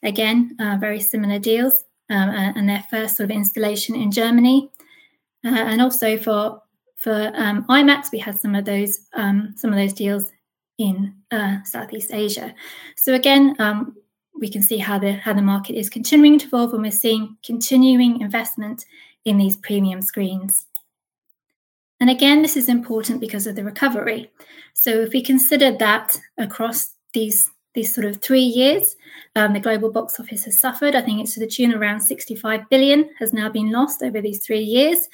again, 0.04 0.58
uh, 0.60 0.76
very 0.78 1.00
similar 1.00 1.40
deals, 1.40 1.86
um, 2.10 2.30
and 2.30 2.68
their 2.68 2.84
first 2.90 3.16
sort 3.16 3.30
of 3.30 3.36
installation 3.36 3.96
in 3.96 4.12
Germany. 4.12 4.70
and 5.44 5.82
also 5.82 6.18
for 6.18 6.62
for 6.98 7.32
um, 7.36 7.64
IMAX, 7.66 8.12
we 8.12 8.20
had 8.20 8.40
some 8.40 8.56
of 8.56 8.66
those 8.66 9.00
um, 9.14 9.54
some 9.56 9.72
of 9.72 9.78
those 9.78 9.94
deals 9.94 10.32
in 10.78 11.14
uh, 11.32 11.64
Southeast 11.64 12.12
Asia. 12.12 12.54
So 12.96 13.14
again, 13.14 13.56
um, 13.60 13.96
we 14.40 14.50
can 14.50 14.62
see 14.62 14.78
how 14.78 15.00
the 15.00 15.14
how 15.14 15.34
the 15.34 15.42
market 15.42 15.76
is 15.76 15.90
continuing 15.90 16.40
to 16.40 16.48
evolve, 16.48 16.74
and 16.74 16.84
we're 16.84 16.92
seeing 16.92 17.38
continuing 17.46 18.22
investment 18.22 18.86
in 19.26 19.38
these 19.38 19.58
premium 19.58 20.02
screens. 20.02 20.66
And 22.00 22.10
again, 22.10 22.42
this 22.42 22.58
is 22.58 22.70
important 22.70 23.20
because 23.20 23.48
of 23.48 23.56
the 23.56 23.64
recovery. 23.64 24.32
So 24.74 24.90
if 25.02 25.14
we 25.14 25.24
consider 25.24 25.72
that 25.78 26.16
across 26.38 26.94
these 27.14 27.50
these 27.74 27.94
sort 27.94 28.06
of 28.06 28.22
three 28.24 28.42
years, 28.42 28.96
um, 29.36 29.54
the 29.54 29.60
global 29.60 29.92
box 29.92 30.20
office 30.20 30.46
has 30.46 30.60
suffered. 30.60 30.96
I 30.96 31.02
think 31.02 31.22
it's 31.22 31.36
to 31.36 31.40
the 31.40 31.46
tune 31.46 31.76
around 31.76 32.02
65 32.02 32.68
billion 32.72 33.12
has 33.20 33.34
now 33.34 33.50
been 33.50 33.72
lost 33.72 34.02
over 34.02 34.20
these 34.20 34.44
three 34.44 34.64
years. 34.64 35.08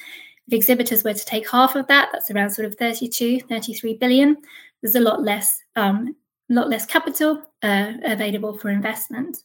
If 0.46 0.54
exhibitors 0.54 1.04
were 1.04 1.14
to 1.14 1.24
take 1.24 1.48
half 1.50 1.74
of 1.74 1.86
that, 1.86 2.10
that's 2.12 2.30
around 2.30 2.50
sort 2.50 2.66
of 2.66 2.76
32, 2.76 3.40
33 3.40 3.94
billion. 3.94 4.36
There's 4.82 4.94
a 4.94 5.00
lot 5.00 5.22
less, 5.22 5.62
um, 5.76 6.16
lot 6.48 6.68
less 6.68 6.84
capital 6.84 7.42
uh, 7.62 7.92
available 8.04 8.58
for 8.58 8.68
investment. 8.68 9.38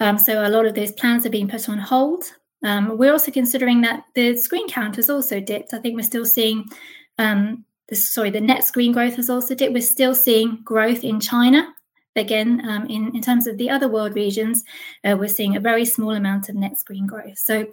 Um, 0.00 0.18
so 0.18 0.46
a 0.46 0.50
lot 0.50 0.66
of 0.66 0.74
those 0.74 0.92
plans 0.92 1.26
are 1.26 1.30
being 1.30 1.48
put 1.48 1.68
on 1.68 1.78
hold. 1.78 2.24
Um, 2.62 2.98
we're 2.98 3.12
also 3.12 3.30
considering 3.30 3.80
that 3.82 4.04
the 4.14 4.36
screen 4.36 4.68
count 4.68 4.96
has 4.96 5.08
also 5.08 5.40
dipped. 5.40 5.72
I 5.72 5.78
think 5.78 5.96
we're 5.96 6.02
still 6.02 6.26
seeing 6.26 6.64
um, 7.18 7.64
the, 7.88 7.96
sorry, 7.96 8.30
the 8.30 8.40
net 8.40 8.64
screen 8.64 8.92
growth 8.92 9.16
has 9.16 9.30
also 9.30 9.54
dipped. 9.54 9.72
We're 9.72 9.82
still 9.82 10.14
seeing 10.14 10.60
growth 10.64 11.04
in 11.04 11.20
China. 11.20 11.74
Again, 12.16 12.68
um, 12.68 12.86
in, 12.86 13.14
in 13.14 13.22
terms 13.22 13.46
of 13.46 13.58
the 13.58 13.70
other 13.70 13.88
world 13.88 14.14
regions, 14.14 14.64
uh, 15.04 15.16
we're 15.18 15.28
seeing 15.28 15.56
a 15.56 15.60
very 15.60 15.84
small 15.84 16.10
amount 16.10 16.48
of 16.48 16.56
net 16.56 16.76
screen 16.76 17.06
growth. 17.06 17.38
So 17.38 17.66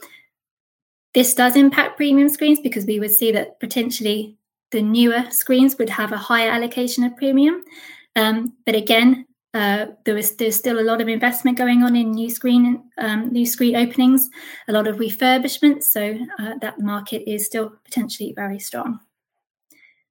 this 1.16 1.34
does 1.34 1.56
impact 1.56 1.96
premium 1.96 2.28
screens 2.28 2.60
because 2.60 2.86
we 2.86 3.00
would 3.00 3.10
see 3.10 3.32
that 3.32 3.60
potentially 3.62 4.38
the 4.72 4.82
newer 4.82 5.24
screens 5.32 5.78
would 5.78 5.90
have 5.90 6.12
a 6.12 6.18
higher 6.18 6.52
allocation 6.52 7.06
of 7.06 7.16
premium. 7.16 7.64
Um, 8.18 8.54
but 8.66 8.76
again, 8.76 9.26
uh, 9.54 9.86
there 10.04 10.18
is 10.18 10.36
there's 10.36 10.58
still 10.58 10.78
a 10.78 10.84
lot 10.84 11.00
of 11.00 11.08
investment 11.08 11.58
going 11.58 11.84
on 11.84 11.96
in 11.96 12.12
new 12.12 12.30
screen 12.30 12.84
um, 12.98 13.32
new 13.32 13.46
screen 13.46 13.78
openings, 13.78 14.30
a 14.68 14.74
lot 14.74 14.88
of 14.88 14.98
refurbishment. 14.98 15.84
So 15.84 16.18
uh, 16.38 16.56
that 16.60 16.82
market 16.82 17.24
is 17.26 17.46
still 17.46 17.72
potentially 17.86 18.34
very 18.36 18.60
strong. 18.60 19.00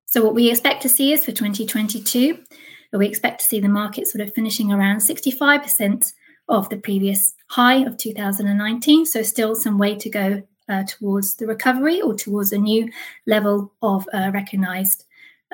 So 0.07 0.25
what 0.25 0.35
we 0.35 0.51
expect 0.51 0.81
to 0.83 0.88
see 0.88 1.12
is 1.12 1.25
for 1.25 1.33
2022, 1.33 2.38
we 2.95 3.07
expect 3.07 3.40
to 3.40 3.47
see 3.47 3.61
the 3.61 3.69
market 3.69 4.07
sort 4.07 4.27
of 4.27 4.33
finishing 4.33 4.73
around 4.73 5.01
65% 5.01 6.12
of 6.49 6.69
the 6.71 6.77
previous 6.79 7.35
high 7.51 7.85
of 7.85 7.99
2019. 7.99 9.05
So 9.05 9.23
still 9.23 9.55
some 9.55 9.77
way 9.77 9.97
to 9.97 10.09
go 10.09 10.43
uh, 10.68 10.85
towards 10.87 11.37
the 11.37 11.46
recovery 11.46 12.00
or 12.00 12.14
towards 12.14 12.53
a 12.53 12.59
new 12.59 12.90
level 13.27 13.72
of 13.83 14.09
uh, 14.12 14.31
recognized 14.33 15.05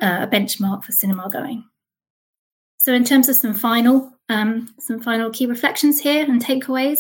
uh, 0.00 0.26
benchmark 0.26 0.84
for 0.84 0.92
cinema 0.92 1.28
going. 1.30 1.64
So, 2.78 2.94
in 2.94 3.04
terms 3.04 3.28
of 3.28 3.36
some 3.36 3.54
final 3.54 4.12
um, 4.28 4.74
some 4.78 5.00
final 5.00 5.30
key 5.30 5.46
reflections 5.46 6.00
here 6.00 6.24
and 6.24 6.42
takeaways, 6.42 6.98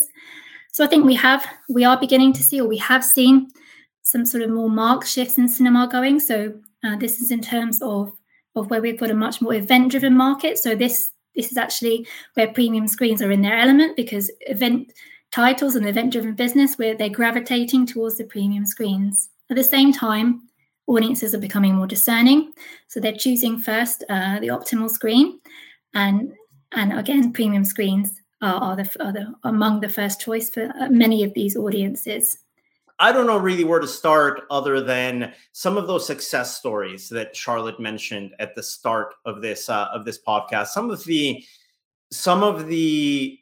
so 0.72 0.84
I 0.84 0.86
think 0.86 1.04
we 1.04 1.14
have 1.14 1.46
we 1.68 1.84
are 1.84 1.98
beginning 1.98 2.32
to 2.34 2.42
see 2.42 2.60
or 2.60 2.68
we 2.68 2.78
have 2.78 3.04
seen 3.04 3.48
some 4.02 4.26
sort 4.26 4.42
of 4.42 4.50
more 4.50 4.70
marked 4.70 5.06
shifts 5.06 5.38
in 5.38 5.48
cinema 5.48 5.88
going. 5.90 6.20
So 6.20 6.54
uh, 6.84 6.96
this 6.96 7.20
is 7.20 7.30
in 7.30 7.40
terms 7.40 7.80
of 7.82 8.12
of 8.56 8.68
where 8.70 8.80
we've 8.80 8.98
got 8.98 9.10
a 9.10 9.14
much 9.14 9.40
more 9.40 9.54
event 9.54 9.90
driven 9.90 10.16
market. 10.16 10.58
So 10.58 10.74
this 10.74 11.12
this 11.34 11.50
is 11.50 11.56
actually 11.56 12.06
where 12.34 12.52
premium 12.52 12.88
screens 12.88 13.22
are 13.22 13.30
in 13.30 13.42
their 13.42 13.58
element 13.58 13.96
because 13.96 14.30
event 14.42 14.92
titles 15.32 15.74
and 15.74 15.88
event 15.88 16.12
driven 16.12 16.34
business 16.34 16.76
where 16.76 16.96
they're 16.96 17.08
gravitating 17.08 17.86
towards 17.86 18.18
the 18.18 18.24
premium 18.24 18.66
screens. 18.66 19.30
At 19.48 19.56
the 19.56 19.64
same 19.64 19.92
time, 19.92 20.42
audiences 20.86 21.34
are 21.34 21.38
becoming 21.38 21.74
more 21.74 21.86
discerning. 21.86 22.52
So 22.88 23.00
they're 23.00 23.12
choosing 23.12 23.58
first 23.58 24.04
uh, 24.08 24.40
the 24.40 24.48
optimal 24.48 24.90
screen. 24.90 25.40
And, 25.94 26.32
and 26.72 26.98
again, 26.98 27.32
premium 27.32 27.64
screens 27.64 28.20
are, 28.42 28.54
are, 28.54 28.76
the, 28.76 29.04
are 29.04 29.12
the, 29.12 29.34
among 29.44 29.80
the 29.80 29.88
first 29.88 30.20
choice 30.20 30.50
for 30.50 30.72
uh, 30.80 30.88
many 30.88 31.22
of 31.24 31.34
these 31.34 31.56
audiences. 31.56 32.38
I 32.98 33.12
don't 33.12 33.26
know 33.26 33.38
really 33.38 33.64
where 33.64 33.80
to 33.80 33.88
start 33.88 34.42
other 34.50 34.82
than 34.82 35.32
some 35.52 35.78
of 35.78 35.86
those 35.86 36.06
success 36.06 36.58
stories 36.58 37.08
that 37.08 37.34
Charlotte 37.34 37.80
mentioned 37.80 38.34
at 38.38 38.54
the 38.54 38.62
start 38.62 39.14
of 39.24 39.40
this 39.40 39.70
uh, 39.70 39.88
of 39.90 40.04
this 40.04 40.18
podcast. 40.22 40.66
Some 40.66 40.90
of 40.90 41.02
the 41.04 41.42
some 42.12 42.42
of 42.42 42.66
the 42.66 43.38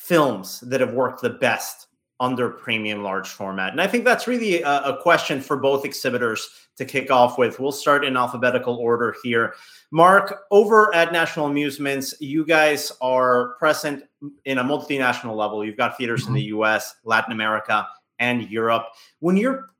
films 0.00 0.60
that 0.60 0.80
have 0.80 0.94
worked 0.94 1.22
the 1.22 1.30
best 1.30 1.88
under 2.18 2.50
premium 2.50 3.02
large 3.02 3.28
format? 3.28 3.72
And 3.72 3.80
I 3.80 3.86
think 3.86 4.04
that's 4.04 4.26
really 4.26 4.62
a, 4.62 4.80
a, 4.82 5.02
question 5.02 5.40
for 5.40 5.56
both 5.56 5.84
exhibitors 5.84 6.48
to 6.76 6.84
kick 6.84 7.10
off 7.10 7.38
with. 7.38 7.60
We'll 7.60 7.72
start 7.72 8.04
in 8.04 8.16
alphabetical 8.16 8.76
order 8.76 9.14
here. 9.22 9.54
Mark, 9.90 10.42
over 10.50 10.94
at 10.94 11.12
National 11.12 11.46
Amusements, 11.46 12.14
you 12.20 12.44
guys 12.44 12.92
are 13.00 13.54
present 13.58 14.04
in 14.44 14.58
a 14.58 14.64
multinational 14.64 15.36
level. 15.36 15.64
You've 15.64 15.76
got 15.76 15.96
theaters 15.96 16.22
mm-hmm. 16.22 16.30
in 16.30 16.34
the 16.34 16.48
mm-hmm. 16.48 16.62
US, 16.62 16.94
Latin 17.04 17.32
America, 17.32 17.86
and 18.18 18.50
Europe. 18.50 18.86
When 19.20 19.36
you're 19.36 19.70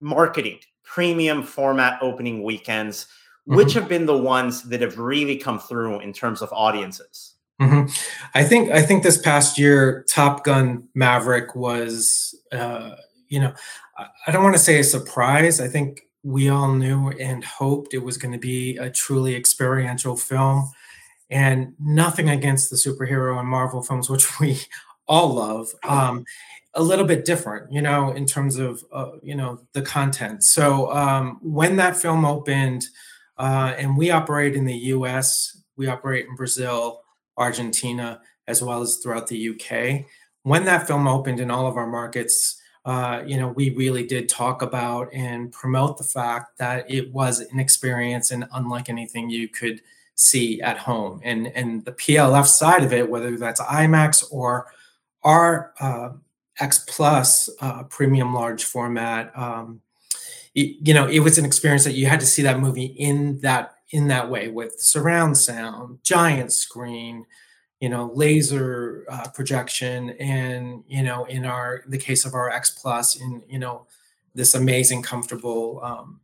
marketing 0.00 0.58
premium 0.82 1.42
format 1.42 2.02
opening 2.02 2.42
weekends, 2.42 3.04
mm-hmm. 3.04 3.56
which 3.56 3.74
have 3.74 3.88
been 3.88 4.06
the 4.06 4.16
ones 4.16 4.62
that 4.64 4.80
have 4.80 4.98
really 4.98 5.36
come 5.36 5.58
through 5.58 6.00
in 6.00 6.12
terms 6.12 6.42
of 6.42 6.52
audiences? 6.52 7.36
Mm-hmm. 7.60 7.92
I 8.34 8.42
think 8.44 8.70
I 8.70 8.82
think 8.82 9.02
this 9.02 9.18
past 9.18 9.58
year, 9.58 10.04
Top 10.08 10.44
Gun 10.44 10.88
Maverick 10.94 11.54
was, 11.54 12.34
uh, 12.52 12.92
you 13.28 13.38
know, 13.38 13.52
I 14.26 14.32
don't 14.32 14.42
want 14.42 14.54
to 14.54 14.62
say 14.62 14.78
a 14.78 14.84
surprise. 14.84 15.60
I 15.60 15.68
think 15.68 16.02
we 16.22 16.48
all 16.48 16.72
knew 16.72 17.10
and 17.10 17.44
hoped 17.44 17.92
it 17.92 17.98
was 17.98 18.16
going 18.16 18.32
to 18.32 18.38
be 18.38 18.76
a 18.78 18.90
truly 18.90 19.36
experiential 19.36 20.16
film, 20.16 20.70
and 21.28 21.74
nothing 21.78 22.30
against 22.30 22.70
the 22.70 22.76
superhero 22.76 23.38
and 23.38 23.48
Marvel 23.48 23.82
films, 23.82 24.08
which 24.08 24.40
we 24.40 24.58
all 25.06 25.34
love. 25.34 25.68
Um, 25.84 26.24
a 26.74 26.82
little 26.82 27.04
bit 27.04 27.24
different, 27.24 27.72
you 27.72 27.82
know, 27.82 28.12
in 28.12 28.26
terms 28.26 28.56
of 28.56 28.82
uh, 28.92 29.12
you 29.22 29.34
know 29.34 29.60
the 29.74 29.82
content. 29.82 30.44
So 30.44 30.90
um, 30.92 31.38
when 31.42 31.76
that 31.76 31.96
film 31.96 32.24
opened, 32.24 32.86
uh, 33.36 33.74
and 33.76 33.98
we 33.98 34.10
operate 34.10 34.54
in 34.54 34.64
the 34.64 34.76
U.S., 34.76 35.60
we 35.76 35.88
operate 35.88 36.26
in 36.26 36.36
Brazil. 36.36 37.02
Argentina, 37.40 38.20
as 38.46 38.62
well 38.62 38.82
as 38.82 38.98
throughout 38.98 39.26
the 39.26 39.48
UK. 39.50 40.04
When 40.42 40.64
that 40.66 40.86
film 40.86 41.08
opened 41.08 41.40
in 41.40 41.50
all 41.50 41.66
of 41.66 41.76
our 41.76 41.86
markets, 41.86 42.60
uh, 42.84 43.22
you 43.26 43.36
know, 43.36 43.48
we 43.48 43.70
really 43.70 44.06
did 44.06 44.28
talk 44.28 44.62
about 44.62 45.12
and 45.12 45.52
promote 45.52 45.98
the 45.98 46.04
fact 46.04 46.56
that 46.58 46.90
it 46.90 47.12
was 47.12 47.40
an 47.40 47.58
experience 47.58 48.30
and 48.30 48.46
unlike 48.52 48.88
anything 48.88 49.28
you 49.28 49.48
could 49.48 49.80
see 50.14 50.60
at 50.60 50.78
home. 50.78 51.20
And 51.24 51.48
and 51.48 51.84
the 51.84 51.92
PLF 51.92 52.46
side 52.46 52.82
of 52.82 52.92
it, 52.92 53.08
whether 53.08 53.36
that's 53.36 53.60
IMAX 53.60 54.24
or 54.30 54.68
our 55.22 55.72
uh, 55.80 56.10
X 56.58 56.84
Plus 56.88 57.50
uh, 57.60 57.82
premium 57.84 58.32
large 58.32 58.64
format, 58.64 59.36
um, 59.36 59.80
it, 60.54 60.76
you 60.86 60.94
know, 60.94 61.06
it 61.06 61.20
was 61.20 61.38
an 61.38 61.44
experience 61.44 61.84
that 61.84 61.94
you 61.94 62.06
had 62.06 62.20
to 62.20 62.26
see 62.26 62.42
that 62.42 62.60
movie 62.60 62.86
in 62.86 63.40
that 63.40 63.74
in 63.90 64.08
that 64.08 64.30
way 64.30 64.48
with 64.48 64.80
surround 64.80 65.36
sound, 65.36 65.98
giant 66.02 66.52
screen, 66.52 67.26
you 67.80 67.88
know, 67.88 68.10
laser 68.14 69.04
uh, 69.08 69.28
projection, 69.34 70.10
and 70.10 70.84
you 70.86 71.02
know, 71.02 71.24
in 71.24 71.44
our 71.44 71.82
the 71.88 71.98
case 71.98 72.24
of 72.24 72.34
our 72.34 72.50
X 72.50 72.70
Plus, 72.70 73.16
in 73.16 73.42
you 73.48 73.58
know, 73.58 73.86
this 74.34 74.54
amazing, 74.54 75.02
comfortable 75.02 75.80
um, 75.82 76.20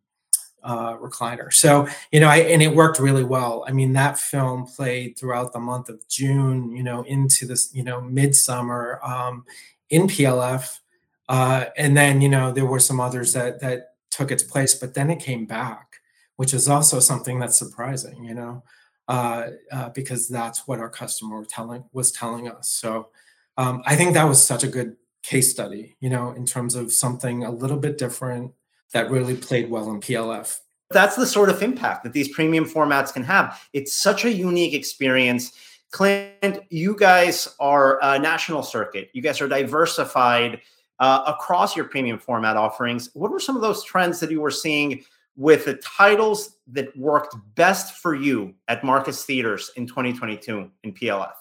uh, 0.66 0.96
recliner. 0.96 1.52
So, 1.52 1.88
you 2.11 2.20
know, 2.20 2.29
I, 2.29 2.38
and 2.38 2.61
it 2.61 2.74
worked 2.74 2.98
really 2.98 3.24
well. 3.24 3.64
I 3.66 3.72
mean, 3.72 3.92
that 3.94 4.18
film 4.18 4.66
played 4.66 5.16
throughout 5.16 5.52
the 5.52 5.61
month 5.61 5.88
of 5.88 6.07
June, 6.09 6.72
you 6.76 6.83
know, 6.83 7.02
into 7.02 7.46
this, 7.46 7.70
you 7.72 7.85
know, 7.85 8.00
midsummer 8.00 9.00
um, 9.02 9.44
in 9.90 10.09
PLF. 10.09 10.81
Uh, 11.29 11.66
and 11.76 11.96
then, 11.96 12.20
you 12.20 12.29
know, 12.29 12.52
there 12.52 12.66
were 12.66 12.81
some 12.81 13.00
others 13.00 13.33
that, 13.33 13.61
that 13.61 13.94
took 14.11 14.31
its 14.31 14.42
place, 14.42 14.74
but 14.74 14.94
then 14.94 15.11
it 15.11 15.20
came 15.20 15.46
back, 15.46 15.86
which 16.37 16.55
is 16.55 16.68
also 16.68 17.01
something 17.01 17.38
that's 17.38 17.59
surprising, 17.59 18.25
you 18.25 18.35
know, 18.35 18.62
uh, 19.09 19.49
uh, 19.72 19.88
because 19.90 20.29
that's 20.29 20.66
what 20.66 20.79
our 20.79 20.88
customer 20.88 21.44
telling 21.44 21.85
was 21.92 22.12
telling 22.12 22.49
us. 22.49 22.70
So 22.70 23.09
um, 23.57 23.83
I 23.87 23.96
think 23.96 24.14
that 24.14 24.25
was 24.25 24.44
such 24.44 24.62
a 24.62 24.68
good 24.68 24.96
case 25.22 25.51
study, 25.51 25.96
you 26.01 26.11
know, 26.11 26.33
in 26.33 26.46
terms 26.46 26.75
of 26.75 26.92
something 26.92 27.44
a 27.44 27.51
little 27.51 27.79
bit 27.79 27.99
different 27.99 28.53
that 28.92 29.11
really 29.11 29.37
played 29.37 29.70
well 29.70 29.90
in 29.90 30.01
PLF. 30.01 30.59
That's 30.90 31.16
the 31.16 31.27
sort 31.27 31.49
of 31.49 31.62
impact 31.62 32.05
that 32.05 32.12
these 32.12 32.29
premium 32.29 32.64
formats 32.64 33.12
can 33.12 33.25
have. 33.25 33.61
It's 33.72 33.92
such 33.92 34.25
a 34.25 34.33
unique 34.33 34.72
experience. 34.72 35.53
Clint, 35.90 36.61
you 36.70 36.96
guys 36.96 37.49
are 37.59 37.99
a 38.03 38.18
national 38.18 38.62
circuit. 38.62 39.11
You 39.12 39.22
guys 39.22 39.40
are 39.40 39.49
diversified 39.49 40.61
uh, 41.01 41.25
across 41.27 41.75
your 41.75 41.87
premium 41.87 42.18
format 42.18 42.57
offerings. 42.57 43.11
What 43.14 43.31
were 43.31 43.40
some 43.40 43.57
of 43.57 43.62
those 43.62 43.83
trends 43.83 44.20
that 44.20 44.31
you 44.31 44.40
were 44.40 44.51
seeing 44.51 45.05
with 45.37 45.66
the 45.66 45.75
titles 45.75 46.57
that 46.68 46.96
worked 46.96 47.37
best 47.55 47.96
for 47.96 48.14
you 48.14 48.55
at 48.68 48.83
Marcus 48.83 49.25
Theaters 49.25 49.70
in 49.77 49.87
2022 49.87 50.70
in 50.83 50.92
PLF? 50.92 51.33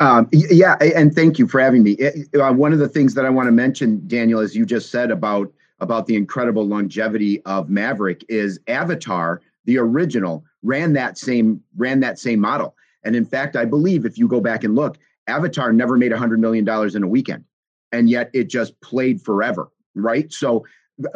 Um, 0.00 0.28
yeah, 0.32 0.76
and 0.80 1.14
thank 1.14 1.38
you 1.38 1.46
for 1.46 1.60
having 1.60 1.82
me. 1.82 1.98
Uh, 2.34 2.52
one 2.52 2.72
of 2.72 2.78
the 2.78 2.88
things 2.88 3.12
that 3.14 3.26
I 3.26 3.30
want 3.30 3.48
to 3.48 3.52
mention, 3.52 4.02
Daniel, 4.06 4.40
as 4.40 4.56
you 4.56 4.64
just 4.64 4.90
said 4.90 5.10
about 5.10 5.52
about 5.80 6.06
the 6.06 6.14
incredible 6.14 6.66
longevity 6.66 7.42
of 7.44 7.70
Maverick 7.70 8.24
is 8.28 8.60
Avatar, 8.66 9.40
the 9.64 9.78
original, 9.78 10.44
ran 10.62 10.92
that 10.94 11.18
same 11.18 11.62
ran 11.76 12.00
that 12.00 12.18
same 12.18 12.40
model. 12.40 12.74
And 13.04 13.14
in 13.14 13.24
fact, 13.24 13.56
I 13.56 13.64
believe 13.64 14.04
if 14.04 14.18
you 14.18 14.26
go 14.28 14.40
back 14.40 14.64
and 14.64 14.74
look, 14.74 14.98
Avatar 15.26 15.72
never 15.72 15.96
made 15.96 16.12
a 16.12 16.18
hundred 16.18 16.40
million 16.40 16.64
dollars 16.64 16.94
in 16.94 17.02
a 17.02 17.08
weekend, 17.08 17.44
and 17.92 18.08
yet 18.08 18.30
it 18.32 18.44
just 18.44 18.80
played 18.80 19.20
forever, 19.20 19.70
right? 19.94 20.32
So 20.32 20.64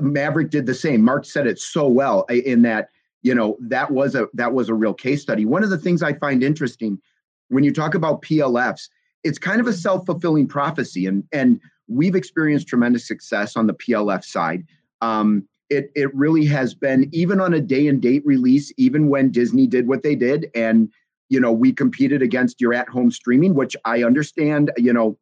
Maverick 0.01 0.51
did 0.51 0.67
the 0.67 0.75
same. 0.75 1.03
Mark 1.03 1.25
said 1.25 1.47
it 1.47 1.59
so 1.59 1.87
well 1.87 2.23
in 2.25 2.63
that 2.63 2.89
you 3.23 3.35
know 3.35 3.57
that 3.61 3.91
was 3.91 4.15
a 4.15 4.29
that 4.35 4.53
was 4.53 4.69
a 4.69 4.75
real 4.75 4.95
case 4.95 5.23
study. 5.23 5.45
One 5.45 5.65
of 5.65 5.71
the 5.71 5.79
things 5.79 6.03
I 6.03 6.13
find 6.13 6.43
interesting 6.43 7.01
when 7.49 7.65
you 7.65 7.73
talk 7.73 7.95
about 7.95 8.23
PLFs, 8.23 8.89
it's 9.23 9.39
kind 9.39 9.61
of 9.61 9.67
a 9.67 9.73
self 9.73 10.07
fulfilling 10.07 10.47
prophecy, 10.47 11.07
and 11.07 11.25
and 11.33 11.61
we've 11.89 12.15
experienced 12.15 12.69
tremendous 12.69 13.07
success 13.07 13.57
on 13.57 13.67
the 13.67 13.75
PLF 13.75 14.25
side. 14.25 14.65
Um, 15.01 15.49
it 15.71 15.91
it 15.95 16.15
really 16.15 16.45
has 16.47 16.75
been 16.75 17.09
even 17.13 17.41
on 17.41 17.55
a 17.55 17.61
day 17.61 17.87
and 17.87 18.01
date 18.01 18.23
release, 18.25 18.73
even 18.77 19.09
when 19.09 19.31
Disney 19.31 19.67
did 19.67 19.89
what 19.89 20.03
they 20.03 20.15
did, 20.15 20.51
and 20.55 20.91
you 21.29 21.41
know 21.41 21.53
we 21.53 21.73
competed 21.73 22.23
against 22.23 22.61
your 22.61 22.75
at 22.75 22.89
home 22.89 23.11
streaming, 23.11 23.55
which 23.55 23.77
I 23.85 24.03
understand. 24.03 24.71
You 24.77 24.93
know, 24.93 25.19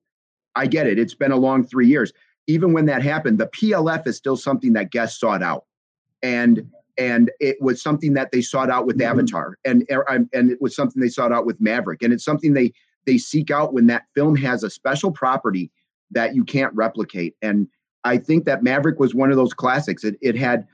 I 0.57 0.67
get 0.67 0.87
it. 0.87 0.99
It's 0.99 1.15
been 1.15 1.33
a 1.33 1.37
long 1.37 1.65
three 1.65 1.87
years. 1.87 2.13
Even 2.47 2.73
when 2.73 2.87
that 2.87 3.03
happened, 3.03 3.39
the 3.39 3.47
PLF 3.49 4.07
is 4.07 4.17
still 4.17 4.37
something 4.37 4.73
that 4.73 4.91
guests 4.91 5.21
sought 5.21 5.43
out, 5.43 5.65
and 6.23 6.71
and 6.99 7.31
it 7.41 7.57
was 7.61 7.83
something 7.83 8.13
that 8.15 8.33
they 8.33 8.43
sought 8.43 8.71
out 8.71 8.87
with 8.87 8.99
mm-hmm. 8.99 9.19
Avatar, 9.19 9.59
and 9.65 9.87
er, 9.91 10.05
and 10.09 10.51
it 10.51 10.61
was 10.61 10.75
something 10.75 11.01
they 11.01 11.09
sought 11.09 11.33
out 11.33 11.47
with 11.47 11.61
Maverick, 11.61 12.03
and 12.03 12.13
it's 12.13 12.25
something 12.25 12.53
they 12.53 12.73
they 13.07 13.19
seek 13.19 13.51
out 13.51 13.73
when 13.73 13.87
that 13.87 14.05
film 14.15 14.37
has 14.37 14.63
a 14.63 14.71
special 14.71 15.11
property 15.11 15.71
that 16.11 16.35
you 16.35 16.45
can't 16.45 16.75
replicate. 16.75 17.35
And 17.43 17.69
I 18.05 18.19
think 18.19 18.45
that 18.45 18.63
Maverick 18.63 18.99
was 19.01 19.15
one 19.15 19.31
of 19.31 19.37
those 19.37 19.55
classics. 19.55 20.05
It, 20.05 20.17
it 20.21 20.37
had 20.37 20.67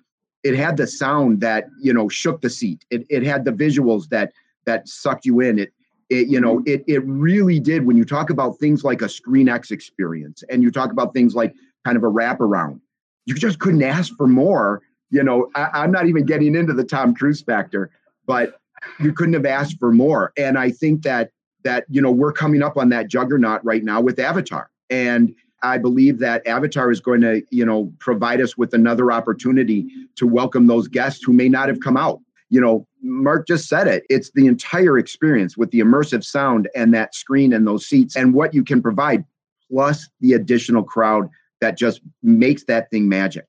it 0.44 0.54
had 0.54 0.76
the 0.76 0.86
sound 0.86 1.40
that 1.40 1.66
you 1.80 1.92
know 1.92 2.08
shook 2.08 2.40
the 2.40 2.50
seat. 2.50 2.84
It, 2.90 3.06
it 3.08 3.22
had 3.22 3.44
the 3.44 3.52
visuals 3.52 4.08
that 4.08 4.32
that 4.66 4.88
sucked 4.88 5.26
you 5.26 5.40
in. 5.40 5.58
It 5.58 5.72
it 6.10 6.28
you 6.28 6.40
know 6.40 6.58
mm-hmm. 6.58 6.68
it 6.68 6.84
it 6.86 7.04
really 7.04 7.60
did. 7.60 7.86
When 7.86 7.96
you 7.96 8.04
talk 8.04 8.30
about 8.30 8.58
things 8.58 8.84
like 8.84 9.02
a 9.02 9.06
ScreenX 9.06 9.70
experience, 9.70 10.42
and 10.50 10.62
you 10.62 10.70
talk 10.70 10.90
about 10.90 11.14
things 11.14 11.34
like 11.34 11.54
kind 11.84 11.96
of 11.96 12.04
a 12.04 12.10
wraparound, 12.10 12.80
you 13.26 13.34
just 13.34 13.58
couldn't 13.58 13.82
ask 13.82 14.14
for 14.16 14.26
more. 14.26 14.82
You 15.10 15.22
know, 15.22 15.50
I, 15.54 15.68
I'm 15.72 15.92
not 15.92 16.06
even 16.06 16.26
getting 16.26 16.54
into 16.54 16.72
the 16.72 16.84
Tom 16.84 17.14
Cruise 17.14 17.42
factor, 17.42 17.90
but 18.26 18.60
you 19.00 19.12
couldn't 19.12 19.34
have 19.34 19.46
asked 19.46 19.78
for 19.78 19.92
more. 19.92 20.32
And 20.36 20.58
I 20.58 20.70
think 20.70 21.02
that 21.02 21.30
that 21.64 21.84
you 21.88 22.00
know 22.00 22.10
we're 22.10 22.32
coming 22.32 22.62
up 22.62 22.76
on 22.76 22.88
that 22.90 23.08
juggernaut 23.08 23.64
right 23.64 23.82
now 23.82 24.00
with 24.00 24.18
Avatar 24.18 24.70
and 24.90 25.34
I 25.62 25.78
believe 25.78 26.18
that 26.20 26.46
Avatar 26.46 26.90
is 26.90 27.00
going 27.00 27.20
to, 27.22 27.42
you 27.50 27.64
know, 27.64 27.92
provide 27.98 28.40
us 28.40 28.56
with 28.56 28.74
another 28.74 29.10
opportunity 29.10 29.88
to 30.16 30.26
welcome 30.26 30.66
those 30.66 30.88
guests 30.88 31.24
who 31.24 31.32
may 31.32 31.48
not 31.48 31.68
have 31.68 31.80
come 31.80 31.96
out. 31.96 32.20
You 32.50 32.60
know, 32.60 32.86
Mark 33.02 33.46
just 33.46 33.68
said 33.68 33.86
it. 33.86 34.04
It's 34.08 34.30
the 34.32 34.46
entire 34.46 34.98
experience 34.98 35.56
with 35.56 35.70
the 35.70 35.80
immersive 35.80 36.24
sound 36.24 36.68
and 36.74 36.94
that 36.94 37.14
screen 37.14 37.52
and 37.52 37.66
those 37.66 37.86
seats 37.86 38.16
and 38.16 38.32
what 38.34 38.54
you 38.54 38.64
can 38.64 38.82
provide, 38.82 39.24
plus 39.70 40.08
the 40.20 40.32
additional 40.32 40.82
crowd 40.82 41.28
that 41.60 41.76
just 41.76 42.00
makes 42.22 42.64
that 42.64 42.90
thing 42.90 43.08
magic. 43.08 43.46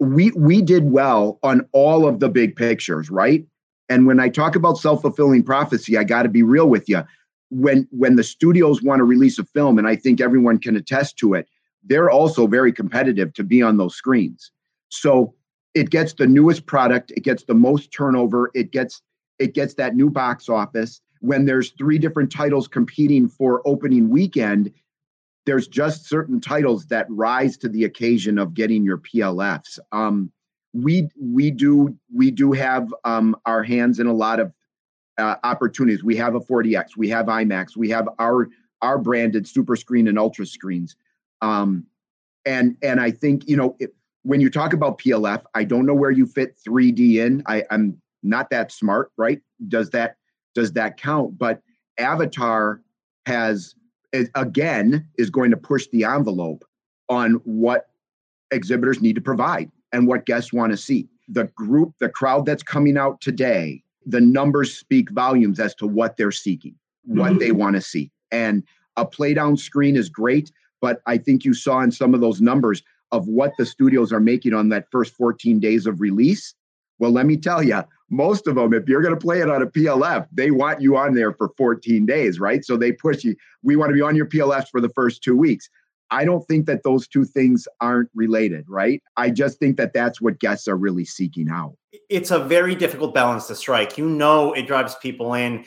We 0.00 0.32
we 0.32 0.62
did 0.62 0.90
well 0.90 1.38
on 1.42 1.68
all 1.72 2.06
of 2.06 2.20
the 2.20 2.28
big 2.28 2.56
pictures, 2.56 3.10
right? 3.10 3.46
And 3.88 4.06
when 4.06 4.20
I 4.20 4.28
talk 4.28 4.56
about 4.56 4.78
self-fulfilling 4.78 5.42
prophecy, 5.42 5.98
I 5.98 6.04
got 6.04 6.22
to 6.22 6.28
be 6.28 6.42
real 6.42 6.68
with 6.68 6.88
you 6.88 7.02
when 7.52 7.86
when 7.90 8.16
the 8.16 8.24
studios 8.24 8.82
want 8.82 9.00
to 9.00 9.04
release 9.04 9.38
a 9.38 9.44
film, 9.44 9.78
and 9.78 9.86
I 9.86 9.94
think 9.94 10.20
everyone 10.20 10.58
can 10.58 10.74
attest 10.74 11.18
to 11.18 11.34
it, 11.34 11.46
they're 11.84 12.10
also 12.10 12.46
very 12.46 12.72
competitive 12.72 13.34
to 13.34 13.44
be 13.44 13.62
on 13.62 13.76
those 13.76 13.94
screens. 13.94 14.50
So 14.88 15.34
it 15.74 15.90
gets 15.90 16.14
the 16.14 16.26
newest 16.26 16.66
product, 16.66 17.12
it 17.16 17.24
gets 17.24 17.44
the 17.44 17.54
most 17.54 17.92
turnover, 17.92 18.50
it 18.54 18.70
gets 18.72 19.02
it 19.38 19.54
gets 19.54 19.74
that 19.74 19.96
new 19.96 20.10
box 20.10 20.48
office. 20.48 21.00
When 21.20 21.46
there's 21.46 21.70
three 21.72 21.98
different 21.98 22.30
titles 22.30 22.68
competing 22.68 23.28
for 23.28 23.62
opening 23.66 24.10
weekend, 24.10 24.72
there's 25.46 25.66
just 25.66 26.08
certain 26.08 26.40
titles 26.40 26.86
that 26.86 27.06
rise 27.08 27.56
to 27.58 27.68
the 27.68 27.84
occasion 27.84 28.38
of 28.38 28.54
getting 28.54 28.84
your 28.84 28.98
PLFs. 28.98 29.78
Um, 29.90 30.30
we 30.74 31.08
we 31.20 31.50
do 31.50 31.96
we 32.14 32.30
do 32.30 32.52
have 32.52 32.92
um, 33.04 33.36
our 33.46 33.62
hands 33.62 33.98
in 33.98 34.06
a 34.06 34.12
lot 34.12 34.40
of 34.40 34.52
uh, 35.18 35.36
opportunities. 35.44 36.02
We 36.02 36.16
have 36.16 36.34
a 36.34 36.40
4DX, 36.40 36.96
we 36.96 37.08
have 37.10 37.26
IMAX, 37.26 37.76
we 37.76 37.90
have 37.90 38.08
our 38.18 38.48
our 38.80 38.98
branded 38.98 39.46
super 39.46 39.76
screen 39.76 40.08
and 40.08 40.18
ultra 40.18 40.46
screens. 40.46 40.96
Um, 41.40 41.86
and 42.44 42.76
and 42.82 43.00
I 43.00 43.10
think 43.10 43.48
you 43.48 43.56
know 43.56 43.76
it, 43.78 43.94
when 44.22 44.40
you 44.40 44.50
talk 44.50 44.72
about 44.72 44.98
PLF, 44.98 45.42
I 45.54 45.64
don't 45.64 45.86
know 45.86 45.94
where 45.94 46.10
you 46.10 46.26
fit 46.26 46.56
3D 46.66 47.16
in. 47.16 47.42
I, 47.46 47.64
I'm 47.70 48.00
not 48.22 48.50
that 48.50 48.72
smart, 48.72 49.10
right? 49.16 49.40
Does 49.68 49.90
that 49.90 50.16
does 50.54 50.72
that 50.72 50.96
count? 50.96 51.38
But 51.38 51.62
Avatar 51.98 52.82
has 53.26 53.74
again 54.34 55.08
is 55.18 55.30
going 55.30 55.50
to 55.50 55.56
push 55.56 55.86
the 55.88 56.04
envelope 56.04 56.64
on 57.08 57.34
what 57.44 57.88
exhibitors 58.50 59.00
need 59.00 59.14
to 59.14 59.20
provide 59.20 59.70
and 59.92 60.06
what 60.06 60.26
guests 60.26 60.52
want 60.52 60.72
to 60.72 60.76
see. 60.76 61.08
The 61.28 61.44
group, 61.54 61.94
the 61.98 62.08
crowd 62.08 62.46
that's 62.46 62.62
coming 62.62 62.96
out 62.96 63.20
today 63.20 63.82
the 64.06 64.20
numbers 64.20 64.76
speak 64.76 65.10
volumes 65.10 65.60
as 65.60 65.74
to 65.76 65.86
what 65.86 66.16
they're 66.16 66.32
seeking, 66.32 66.74
what 67.04 67.30
mm-hmm. 67.30 67.38
they 67.38 67.52
want 67.52 67.76
to 67.76 67.80
see. 67.80 68.10
And 68.30 68.62
a 68.96 69.04
play 69.04 69.34
down 69.34 69.56
screen 69.56 69.96
is 69.96 70.08
great, 70.08 70.50
but 70.80 71.00
I 71.06 71.18
think 71.18 71.44
you 71.44 71.54
saw 71.54 71.80
in 71.80 71.90
some 71.90 72.14
of 72.14 72.20
those 72.20 72.40
numbers 72.40 72.82
of 73.12 73.28
what 73.28 73.52
the 73.58 73.66
studios 73.66 74.12
are 74.12 74.20
making 74.20 74.54
on 74.54 74.70
that 74.70 74.86
first 74.90 75.14
14 75.14 75.60
days 75.60 75.86
of 75.86 76.00
release. 76.00 76.54
Well, 76.98 77.12
let 77.12 77.26
me 77.26 77.36
tell 77.36 77.62
you, 77.62 77.82
most 78.10 78.46
of 78.46 78.56
them, 78.56 78.74
if 78.74 78.88
you're 78.88 79.02
going 79.02 79.14
to 79.14 79.20
play 79.20 79.40
it 79.40 79.48
on 79.48 79.62
a 79.62 79.66
PLF, 79.66 80.26
they 80.32 80.50
want 80.50 80.80
you 80.80 80.96
on 80.96 81.14
there 81.14 81.32
for 81.32 81.50
14 81.56 82.06
days, 82.06 82.40
right? 82.40 82.64
So 82.64 82.76
they 82.76 82.92
push 82.92 83.24
you. 83.24 83.36
We 83.62 83.76
want 83.76 83.90
to 83.90 83.94
be 83.94 84.02
on 84.02 84.16
your 84.16 84.26
PLFs 84.26 84.68
for 84.70 84.80
the 84.80 84.88
first 84.90 85.22
two 85.22 85.36
weeks. 85.36 85.68
I 86.10 86.26
don't 86.26 86.46
think 86.46 86.66
that 86.66 86.82
those 86.82 87.08
two 87.08 87.24
things 87.24 87.66
aren't 87.80 88.10
related, 88.14 88.66
right? 88.68 89.02
I 89.16 89.30
just 89.30 89.58
think 89.58 89.78
that 89.78 89.94
that's 89.94 90.20
what 90.20 90.40
guests 90.40 90.68
are 90.68 90.76
really 90.76 91.06
seeking 91.06 91.48
out. 91.48 91.74
It's 92.10 92.30
a 92.30 92.38
very 92.38 92.74
difficult 92.74 93.14
balance 93.14 93.46
to 93.46 93.54
strike. 93.54 93.96
You 93.96 94.06
know, 94.06 94.52
it 94.52 94.66
drives 94.66 94.94
people 94.96 95.32
in, 95.32 95.64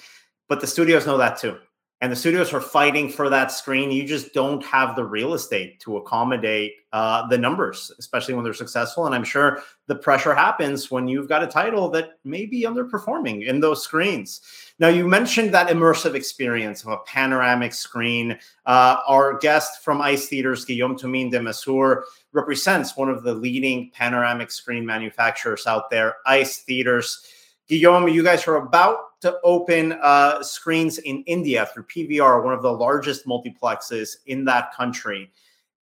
but 0.48 0.62
the 0.62 0.68
studios 0.68 1.08
know 1.08 1.18
that 1.18 1.40
too 1.40 1.58
and 2.06 2.12
the 2.12 2.16
studios 2.16 2.54
are 2.54 2.62
fighting 2.62 3.10
for 3.10 3.32
that 3.32 3.52
screen. 3.52 3.90
You 3.90 4.06
just 4.06 4.32
don't 4.32 4.64
have 4.64 4.96
the 4.96 5.04
real 5.04 5.34
estate 5.34 5.80
to 5.80 5.98
accommodate 5.98 6.74
uh, 6.94 7.26
the 7.30 7.38
numbers, 7.40 7.92
especially 7.98 8.36
when 8.36 8.44
they're 8.44 8.54
successful. 8.54 9.08
And 9.08 9.16
I'm 9.16 9.24
sure 9.24 9.64
the 9.88 9.96
pressure 9.96 10.36
happens 10.36 10.92
when 10.92 11.08
you've 11.08 11.28
got 11.28 11.42
a 11.42 11.48
title 11.48 11.90
that 11.90 12.20
may 12.24 12.46
be 12.46 12.62
underperforming 12.62 13.48
in 13.48 13.60
those 13.60 13.84
screens. 13.84 14.42
Now, 14.78 14.90
you 14.90 15.08
mentioned 15.08 15.52
that 15.56 15.70
immersive 15.70 16.14
experience 16.14 16.84
of 16.84 16.90
a 16.90 16.98
panoramic 17.08 17.74
screen. 17.74 18.38
Uh, 18.68 18.98
our 19.08 19.40
guest 19.40 19.84
from 19.84 20.00
ICE 20.00 20.28
Theaters, 20.28 20.64
Guillaume 20.64 21.00
Thomine 21.00 21.32
Desmazures, 21.32 22.04
represents 22.34 22.96
one 22.96 23.10
of 23.10 23.24
the 23.24 23.34
leading 23.34 23.90
panoramic 23.96 24.52
screen 24.52 24.86
manufacturers 24.86 25.66
out 25.66 25.90
there, 25.90 26.18
ICE 26.28 26.56
Theaters. 26.66 27.26
Guillaume, 27.68 28.08
you 28.10 28.24
guys 28.24 28.48
are 28.48 28.58
about 28.58 29.15
to 29.26 29.40
open 29.44 29.94
uh, 30.04 30.44
screens 30.44 31.00
in 31.00 31.24
India 31.24 31.68
through 31.74 31.84
PVR, 31.86 32.44
one 32.44 32.54
of 32.54 32.62
the 32.62 32.72
largest 32.72 33.26
multiplexes 33.26 34.18
in 34.28 34.46
that 34.46 34.72
country. 34.72 35.32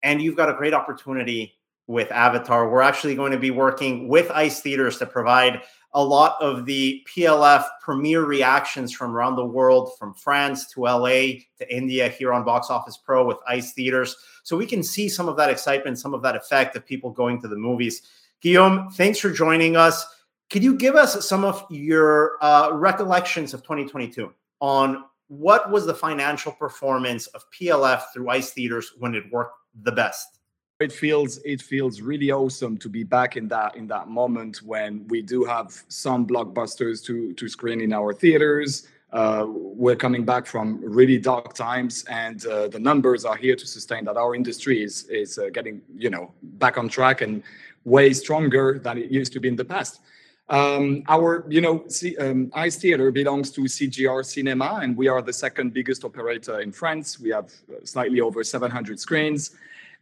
And 0.04 0.22
you've 0.22 0.36
got 0.36 0.48
a 0.48 0.54
great 0.54 0.72
opportunity 0.72 1.58
with 1.88 2.12
Avatar. 2.12 2.70
We're 2.70 2.82
actually 2.82 3.16
going 3.16 3.32
to 3.32 3.40
be 3.40 3.50
working 3.50 4.06
with 4.06 4.30
ICE 4.30 4.60
Theaters 4.60 4.96
to 4.98 5.06
provide 5.06 5.62
a 5.92 6.04
lot 6.04 6.36
of 6.40 6.66
the 6.66 7.04
PLF 7.12 7.64
premiere 7.80 8.24
reactions 8.24 8.92
from 8.92 9.10
around 9.10 9.34
the 9.34 9.44
world, 9.44 9.90
from 9.98 10.14
France 10.14 10.70
to 10.74 10.82
LA 10.82 11.42
to 11.58 11.66
India, 11.68 12.08
here 12.10 12.32
on 12.32 12.44
Box 12.44 12.70
Office 12.70 12.96
Pro 12.96 13.26
with 13.26 13.38
ICE 13.48 13.72
Theaters. 13.72 14.14
So 14.44 14.56
we 14.56 14.66
can 14.66 14.84
see 14.84 15.08
some 15.08 15.28
of 15.28 15.36
that 15.38 15.50
excitement, 15.50 15.98
some 15.98 16.14
of 16.14 16.22
that 16.22 16.36
effect 16.36 16.76
of 16.76 16.86
people 16.86 17.10
going 17.10 17.42
to 17.42 17.48
the 17.48 17.56
movies. 17.56 18.02
Guillaume, 18.40 18.88
thanks 18.92 19.18
for 19.18 19.32
joining 19.32 19.74
us. 19.74 20.06
Could 20.52 20.62
you 20.62 20.74
give 20.76 20.96
us 20.96 21.26
some 21.26 21.46
of 21.46 21.64
your 21.70 22.36
uh, 22.42 22.72
recollections 22.74 23.54
of 23.54 23.62
2022 23.62 24.30
on 24.60 25.04
what 25.28 25.70
was 25.70 25.86
the 25.86 25.94
financial 25.94 26.52
performance 26.52 27.26
of 27.28 27.42
PLF 27.58 28.02
through 28.12 28.28
ICE 28.28 28.50
Theaters 28.50 28.92
when 28.98 29.14
it 29.14 29.24
worked 29.32 29.56
the 29.82 29.92
best? 29.92 30.40
it 30.80 30.92
feels 30.92 31.38
it 31.44 31.62
feels 31.62 32.00
really 32.00 32.32
awesome 32.32 32.76
to 32.76 32.88
be 32.88 33.04
back 33.04 33.36
in 33.36 33.46
that 33.46 33.76
in 33.76 33.86
that 33.86 34.08
moment 34.08 34.62
when 34.62 35.06
we 35.06 35.22
do 35.22 35.44
have 35.44 35.68
some 35.86 36.26
blockbusters 36.26 37.04
to 37.04 37.32
to 37.34 37.48
screen 37.48 37.80
in 37.80 37.92
our 37.92 38.12
theaters 38.12 38.88
uh, 39.12 39.44
we're 39.46 39.94
coming 39.94 40.24
back 40.24 40.44
from 40.44 40.80
really 40.82 41.18
dark 41.18 41.54
times 41.54 42.04
and 42.08 42.46
uh, 42.46 42.66
the 42.66 42.80
numbers 42.80 43.24
are 43.24 43.36
here 43.36 43.54
to 43.54 43.64
sustain 43.64 44.04
that 44.04 44.16
our 44.16 44.34
industry 44.34 44.82
is 44.82 45.04
is 45.04 45.38
uh, 45.38 45.50
getting 45.50 45.80
you 45.96 46.10
know 46.10 46.32
back 46.42 46.76
on 46.78 46.88
track 46.88 47.20
and 47.20 47.44
way 47.84 48.12
stronger 48.12 48.80
than 48.82 48.98
it 48.98 49.08
used 49.08 49.32
to 49.32 49.38
be 49.38 49.46
in 49.46 49.54
the 49.54 49.64
past 49.64 50.00
um, 50.48 51.02
our 51.08 51.46
you 51.48 51.60
know 51.60 51.84
C, 51.88 52.16
um, 52.18 52.50
ice 52.54 52.76
theater 52.76 53.10
belongs 53.10 53.50
to 53.52 53.62
cgr 53.62 54.24
cinema 54.24 54.80
and 54.82 54.96
we 54.96 55.08
are 55.08 55.22
the 55.22 55.32
second 55.32 55.72
biggest 55.72 56.04
operator 56.04 56.60
in 56.60 56.72
france 56.72 57.20
we 57.20 57.30
have 57.30 57.50
slightly 57.84 58.20
over 58.20 58.42
700 58.42 58.98
screens 58.98 59.52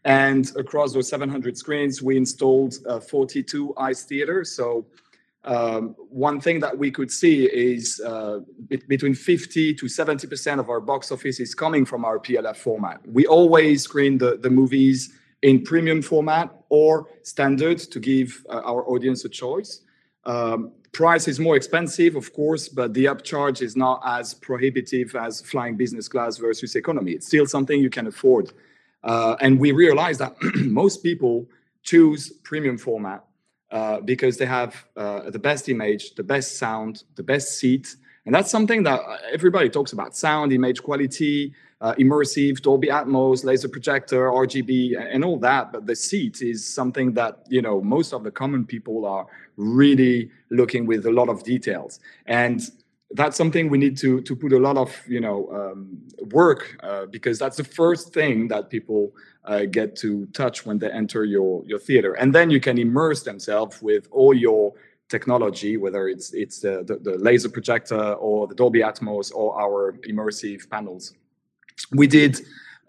and 0.04 0.50
across 0.56 0.94
those 0.94 1.08
700 1.08 1.56
screens, 1.58 2.02
we 2.02 2.16
installed 2.16 2.74
uh, 2.88 3.00
42 3.00 3.74
ICE 3.76 4.02
theaters. 4.04 4.52
So 4.52 4.86
um, 5.44 5.94
one 6.08 6.40
thing 6.40 6.60
that 6.60 6.76
we 6.76 6.90
could 6.90 7.10
see 7.10 7.44
is 7.44 8.00
uh, 8.00 8.40
between 8.88 9.14
50 9.14 9.74
to 9.74 9.86
70% 9.86 10.58
of 10.58 10.70
our 10.70 10.80
box 10.80 11.12
office 11.12 11.40
is 11.40 11.54
coming 11.54 11.84
from 11.84 12.04
our 12.04 12.18
PLF 12.18 12.56
format. 12.56 13.00
We 13.06 13.26
always 13.26 13.82
screen 13.82 14.18
the, 14.18 14.38
the 14.38 14.50
movies 14.50 15.12
in 15.42 15.62
premium 15.62 16.02
format 16.02 16.50
or 16.68 17.08
standard 17.22 17.78
to 17.78 18.00
give 18.00 18.44
uh, 18.48 18.60
our 18.64 18.84
audience 18.88 19.24
a 19.24 19.28
choice. 19.28 19.82
Um, 20.24 20.72
price 20.92 21.28
is 21.28 21.40
more 21.40 21.56
expensive, 21.56 22.16
of 22.16 22.32
course, 22.32 22.68
but 22.68 22.94
the 22.94 23.06
upcharge 23.06 23.62
is 23.62 23.76
not 23.76 24.02
as 24.04 24.34
prohibitive 24.34 25.14
as 25.14 25.40
flying 25.40 25.76
business 25.76 26.08
class 26.08 26.36
versus 26.36 26.76
economy. 26.76 27.12
It's 27.12 27.26
still 27.26 27.46
something 27.46 27.80
you 27.80 27.90
can 27.90 28.06
afford. 28.06 28.52
Uh, 29.02 29.36
and 29.40 29.58
we 29.58 29.72
realize 29.72 30.18
that 30.18 30.34
most 30.56 31.02
people 31.02 31.46
choose 31.82 32.30
premium 32.42 32.76
format 32.76 33.24
uh, 33.70 34.00
because 34.00 34.36
they 34.36 34.46
have 34.46 34.84
uh, 34.96 35.30
the 35.30 35.38
best 35.38 35.68
image, 35.68 36.14
the 36.14 36.22
best 36.22 36.58
sound, 36.58 37.04
the 37.14 37.22
best 37.22 37.58
seat. 37.58 37.96
And 38.30 38.34
that's 38.36 38.52
something 38.52 38.84
that 38.84 39.00
everybody 39.32 39.68
talks 39.68 39.92
about 39.92 40.14
sound, 40.16 40.52
image 40.52 40.84
quality, 40.84 41.52
uh, 41.80 41.94
immersive, 41.94 42.62
Dolby 42.62 42.86
Atmos, 42.86 43.42
laser 43.42 43.68
projector, 43.68 44.28
RGB, 44.28 44.94
and 45.12 45.24
all 45.24 45.36
that. 45.40 45.72
But 45.72 45.86
the 45.86 45.96
seat 45.96 46.40
is 46.40 46.64
something 46.64 47.12
that, 47.14 47.40
you 47.48 47.60
know, 47.60 47.80
most 47.80 48.12
of 48.12 48.22
the 48.22 48.30
common 48.30 48.64
people 48.64 49.04
are 49.04 49.26
really 49.56 50.30
looking 50.50 50.86
with 50.86 51.06
a 51.06 51.10
lot 51.10 51.28
of 51.28 51.42
details. 51.42 51.98
And 52.26 52.62
that's 53.16 53.36
something 53.36 53.68
we 53.68 53.78
need 53.78 53.96
to 53.96 54.20
to 54.20 54.36
put 54.36 54.52
a 54.52 54.58
lot 54.60 54.76
of 54.76 54.96
you 55.08 55.20
know 55.20 55.48
um, 55.52 55.98
work 56.30 56.76
uh, 56.84 57.06
because 57.06 57.40
that's 57.40 57.56
the 57.56 57.64
first 57.64 58.14
thing 58.14 58.46
that 58.46 58.70
people 58.70 59.12
uh, 59.46 59.64
get 59.64 59.96
to 59.96 60.26
touch 60.26 60.64
when 60.64 60.78
they 60.78 60.88
enter 60.92 61.24
your 61.24 61.64
your 61.66 61.80
theater 61.80 62.12
and 62.12 62.32
then 62.32 62.50
you 62.50 62.60
can 62.60 62.78
immerse 62.78 63.24
themselves 63.24 63.82
with 63.82 64.06
all 64.12 64.32
your 64.32 64.72
technology 65.10 65.76
whether 65.76 66.08
it's 66.08 66.32
it's 66.32 66.60
the, 66.60 66.84
the, 66.86 66.96
the 67.10 67.18
laser 67.18 67.48
projector 67.48 68.12
or 68.14 68.46
the 68.46 68.54
dolby 68.54 68.80
atmos 68.80 69.32
or 69.34 69.60
our 69.60 69.92
immersive 70.08 70.68
panels 70.70 71.14
we 71.92 72.06
did 72.06 72.40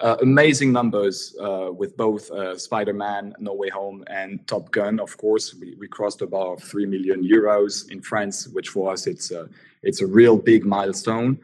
uh, 0.01 0.17
amazing 0.21 0.71
numbers 0.71 1.35
uh, 1.39 1.69
with 1.71 1.95
both 1.95 2.31
uh, 2.31 2.57
Spider-Man, 2.57 3.35
No 3.39 3.53
Way 3.53 3.69
Home, 3.69 4.03
and 4.07 4.45
Top 4.47 4.71
Gun. 4.71 4.99
Of 4.99 5.15
course, 5.17 5.53
we, 5.53 5.75
we 5.75 5.87
crossed 5.87 6.21
of 6.23 6.63
three 6.63 6.87
million 6.87 7.23
euros 7.23 7.89
in 7.91 8.01
France, 8.01 8.47
which 8.47 8.69
for 8.69 8.91
us 8.91 9.05
it's 9.05 9.31
uh, 9.31 9.45
it's 9.83 10.01
a 10.01 10.07
real 10.07 10.37
big 10.37 10.65
milestone. 10.65 11.37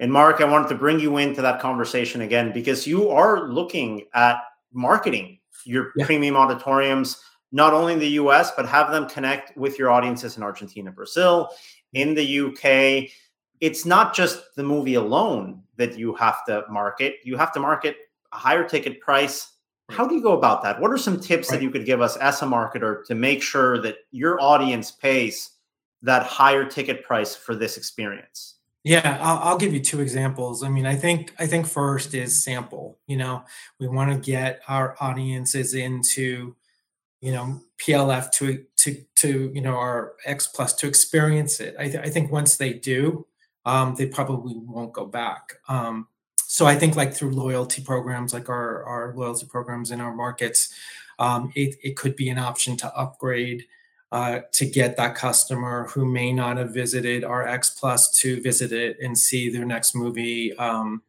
And 0.00 0.12
Mark, 0.12 0.40
I 0.40 0.44
wanted 0.44 0.68
to 0.68 0.74
bring 0.74 1.00
you 1.00 1.18
into 1.18 1.42
that 1.42 1.60
conversation 1.60 2.22
again 2.22 2.52
because 2.52 2.86
you 2.86 3.10
are 3.10 3.48
looking 3.48 4.06
at 4.14 4.38
marketing 4.72 5.38
your 5.64 5.92
yeah. 5.96 6.06
premium 6.06 6.36
auditoriums 6.36 7.22
not 7.52 7.72
only 7.72 7.92
in 7.92 7.98
the 7.98 8.10
US 8.10 8.50
but 8.50 8.66
have 8.66 8.90
them 8.90 9.08
connect 9.08 9.56
with 9.56 9.78
your 9.78 9.90
audiences 9.90 10.36
in 10.36 10.42
Argentina, 10.42 10.90
Brazil, 10.90 11.50
in 11.92 12.14
the 12.14 12.40
UK. 12.40 13.10
It's 13.60 13.84
not 13.84 14.14
just 14.14 14.54
the 14.54 14.62
movie 14.62 14.94
alone 14.94 15.62
that 15.76 15.98
you 15.98 16.14
have 16.14 16.44
to 16.46 16.64
market. 16.70 17.16
You 17.24 17.36
have 17.36 17.52
to 17.52 17.60
market 17.60 17.96
a 18.32 18.36
higher 18.36 18.68
ticket 18.68 19.00
price. 19.00 19.54
How 19.88 20.06
do 20.06 20.14
you 20.14 20.22
go 20.22 20.36
about 20.36 20.62
that? 20.62 20.80
What 20.80 20.92
are 20.92 20.98
some 20.98 21.18
tips 21.18 21.50
right. 21.50 21.56
that 21.56 21.62
you 21.62 21.70
could 21.70 21.86
give 21.86 22.00
us 22.00 22.16
as 22.16 22.42
a 22.42 22.44
marketer 22.44 23.04
to 23.06 23.14
make 23.14 23.42
sure 23.42 23.80
that 23.80 23.96
your 24.10 24.40
audience 24.40 24.90
pays 24.90 25.50
that 26.02 26.24
higher 26.24 26.64
ticket 26.64 27.02
price 27.04 27.34
for 27.34 27.54
this 27.54 27.76
experience? 27.76 28.56
Yeah, 28.84 29.18
I'll, 29.20 29.38
I'll, 29.38 29.58
give 29.58 29.74
you 29.74 29.80
two 29.80 30.00
examples. 30.00 30.62
I 30.62 30.68
mean, 30.68 30.86
I 30.86 30.94
think 30.94 31.34
I 31.38 31.46
think 31.46 31.66
first 31.66 32.14
is 32.14 32.42
sample. 32.42 32.98
You 33.06 33.16
know, 33.16 33.44
we 33.80 33.88
want 33.88 34.12
to 34.12 34.30
get 34.30 34.60
our 34.68 34.96
audiences 35.00 35.74
into, 35.74 36.54
you 37.20 37.32
know, 37.32 37.60
PLF 37.78 38.30
to 38.32 38.64
to 38.76 39.04
to 39.16 39.50
you 39.54 39.60
know 39.60 39.74
our 39.74 40.14
X 40.24 40.46
Plus 40.46 40.74
to 40.74 40.86
experience 40.86 41.60
it. 41.60 41.74
I, 41.78 41.88
th- 41.88 42.04
I 42.04 42.10
think 42.10 42.30
once 42.30 42.56
they 42.56 42.72
do, 42.72 43.26
um, 43.64 43.94
they 43.96 44.06
probably 44.06 44.54
won't 44.56 44.92
go 44.92 45.06
back. 45.06 45.54
Um, 45.68 46.08
so 46.36 46.66
I 46.66 46.76
think 46.76 46.96
like 46.96 47.12
through 47.14 47.32
loyalty 47.32 47.82
programs, 47.82 48.32
like 48.32 48.48
our 48.48 48.84
our 48.84 49.14
loyalty 49.16 49.46
programs 49.46 49.90
in 49.90 50.00
our 50.00 50.14
markets, 50.14 50.72
um, 51.18 51.52
it 51.54 51.76
it 51.82 51.96
could 51.96 52.16
be 52.16 52.28
an 52.28 52.38
option 52.38 52.76
to 52.78 52.94
upgrade 52.96 53.64
uh, 54.12 54.40
to 54.52 54.64
get 54.64 54.96
that 54.96 55.14
customer 55.14 55.86
who 55.88 56.06
may 56.06 56.32
not 56.32 56.56
have 56.56 56.72
visited 56.72 57.24
our 57.24 57.46
X 57.46 57.70
Plus 57.70 58.10
to 58.20 58.40
visit 58.40 58.72
it 58.72 58.96
and 59.02 59.18
see 59.18 59.50
their 59.50 59.66
next 59.66 59.94
movie 59.94 60.56
um, 60.56 61.02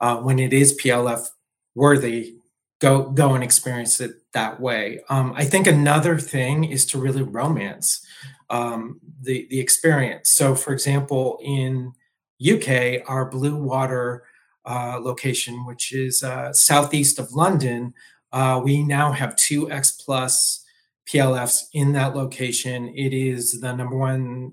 uh, 0.00 0.16
when 0.16 0.38
it 0.38 0.52
is 0.52 0.78
PLF 0.82 1.28
worthy. 1.74 2.36
Go 2.80 3.10
go 3.10 3.34
and 3.34 3.42
experience 3.42 4.00
it 4.00 4.12
that 4.32 4.60
way. 4.60 5.00
Um, 5.08 5.32
I 5.34 5.44
think 5.44 5.66
another 5.66 6.18
thing 6.18 6.64
is 6.64 6.84
to 6.86 6.98
really 6.98 7.22
romance 7.22 8.04
um, 8.50 9.00
the 9.20 9.46
the 9.50 9.60
experience. 9.60 10.30
So, 10.30 10.54
for 10.54 10.72
example, 10.72 11.38
in 11.42 11.92
UK, 12.40 13.02
our 13.08 13.30
Bluewater 13.30 14.20
uh, 14.66 14.98
location, 15.00 15.64
which 15.64 15.92
is 15.92 16.22
uh, 16.22 16.52
southeast 16.52 17.18
of 17.18 17.32
London, 17.32 17.94
uh, 18.32 18.60
we 18.62 18.82
now 18.82 19.12
have 19.12 19.36
two 19.36 19.70
X 19.70 19.92
Plus 19.92 20.64
PLFs 21.08 21.68
in 21.72 21.92
that 21.92 22.14
location. 22.14 22.92
It 22.94 23.14
is 23.14 23.60
the 23.60 23.74
number 23.74 23.96
one. 23.96 24.52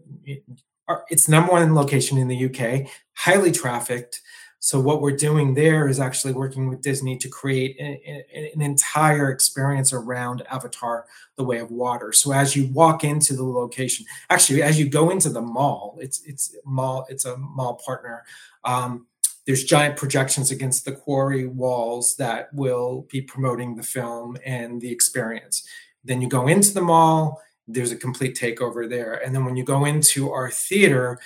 It's 1.09 1.27
number 1.27 1.51
one 1.51 1.73
location 1.73 2.17
in 2.17 2.27
the 2.27 2.45
UK, 2.45 2.89
highly 3.15 3.51
trafficked. 3.51 4.21
So 4.63 4.79
what 4.79 5.01
we're 5.01 5.17
doing 5.17 5.53
there 5.53 5.89
is 5.89 5.99
actually 5.99 6.31
working 6.31 6.69
with 6.69 6.81
Disney 6.81 7.17
to 7.17 7.27
create 7.27 7.77
an 7.81 8.61
entire 8.61 9.29
experience 9.29 9.91
around 9.91 10.41
Avatar: 10.49 11.05
The 11.35 11.43
Way 11.43 11.57
of 11.57 11.69
Water. 11.69 12.13
So 12.13 12.31
as 12.31 12.55
you 12.55 12.67
walk 12.67 13.03
into 13.03 13.35
the 13.35 13.43
location, 13.43 14.05
actually 14.29 14.63
as 14.63 14.79
you 14.79 14.87
go 14.87 15.09
into 15.09 15.27
the 15.27 15.41
mall, 15.41 15.97
it's 15.99 16.21
it's 16.23 16.55
mall 16.63 17.05
it's 17.09 17.25
a 17.25 17.35
mall 17.35 17.81
partner. 17.85 18.23
Um, 18.63 19.05
there's 19.45 19.65
giant 19.65 19.97
projections 19.97 20.49
against 20.49 20.85
the 20.85 20.93
quarry 20.93 21.45
walls 21.45 22.15
that 22.15 22.47
will 22.53 23.05
be 23.11 23.21
promoting 23.21 23.75
the 23.75 23.83
film 23.83 24.37
and 24.45 24.79
the 24.79 24.89
experience. 24.89 25.67
Then 26.05 26.21
you 26.21 26.29
go 26.29 26.47
into 26.47 26.73
the 26.73 26.81
mall, 26.81 27.41
there's 27.67 27.91
a 27.91 27.97
complete 27.97 28.37
takeover 28.37 28.89
there. 28.89 29.15
And 29.15 29.35
then 29.35 29.43
when 29.43 29.57
you 29.57 29.65
go 29.65 29.83
into 29.83 30.31
our 30.31 30.49
theater, 30.49 31.19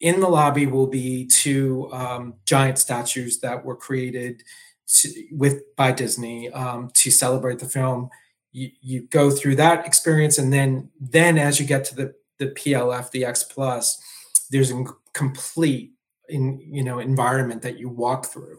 in 0.00 0.20
the 0.20 0.28
lobby 0.28 0.66
will 0.66 0.86
be 0.86 1.26
two 1.26 1.88
um, 1.92 2.34
giant 2.46 2.78
statues 2.78 3.40
that 3.40 3.64
were 3.64 3.76
created 3.76 4.42
to, 4.86 5.26
with 5.32 5.62
by 5.76 5.92
Disney 5.92 6.50
um, 6.50 6.90
to 6.94 7.10
celebrate 7.10 7.58
the 7.58 7.68
film. 7.68 8.08
You, 8.52 8.70
you 8.80 9.06
go 9.08 9.30
through 9.30 9.56
that 9.56 9.86
experience, 9.86 10.38
and 10.38 10.52
then 10.52 10.90
then 10.98 11.38
as 11.38 11.60
you 11.60 11.66
get 11.66 11.84
to 11.86 11.94
the 11.94 12.14
the 12.38 12.46
PLF, 12.46 13.10
the 13.10 13.24
X 13.24 13.44
Plus, 13.44 14.02
there's 14.50 14.70
a 14.70 14.84
complete 15.12 15.92
in 16.28 16.58
you 16.60 16.82
know 16.82 16.98
environment 16.98 17.62
that 17.62 17.78
you 17.78 17.88
walk 17.88 18.26
through. 18.26 18.58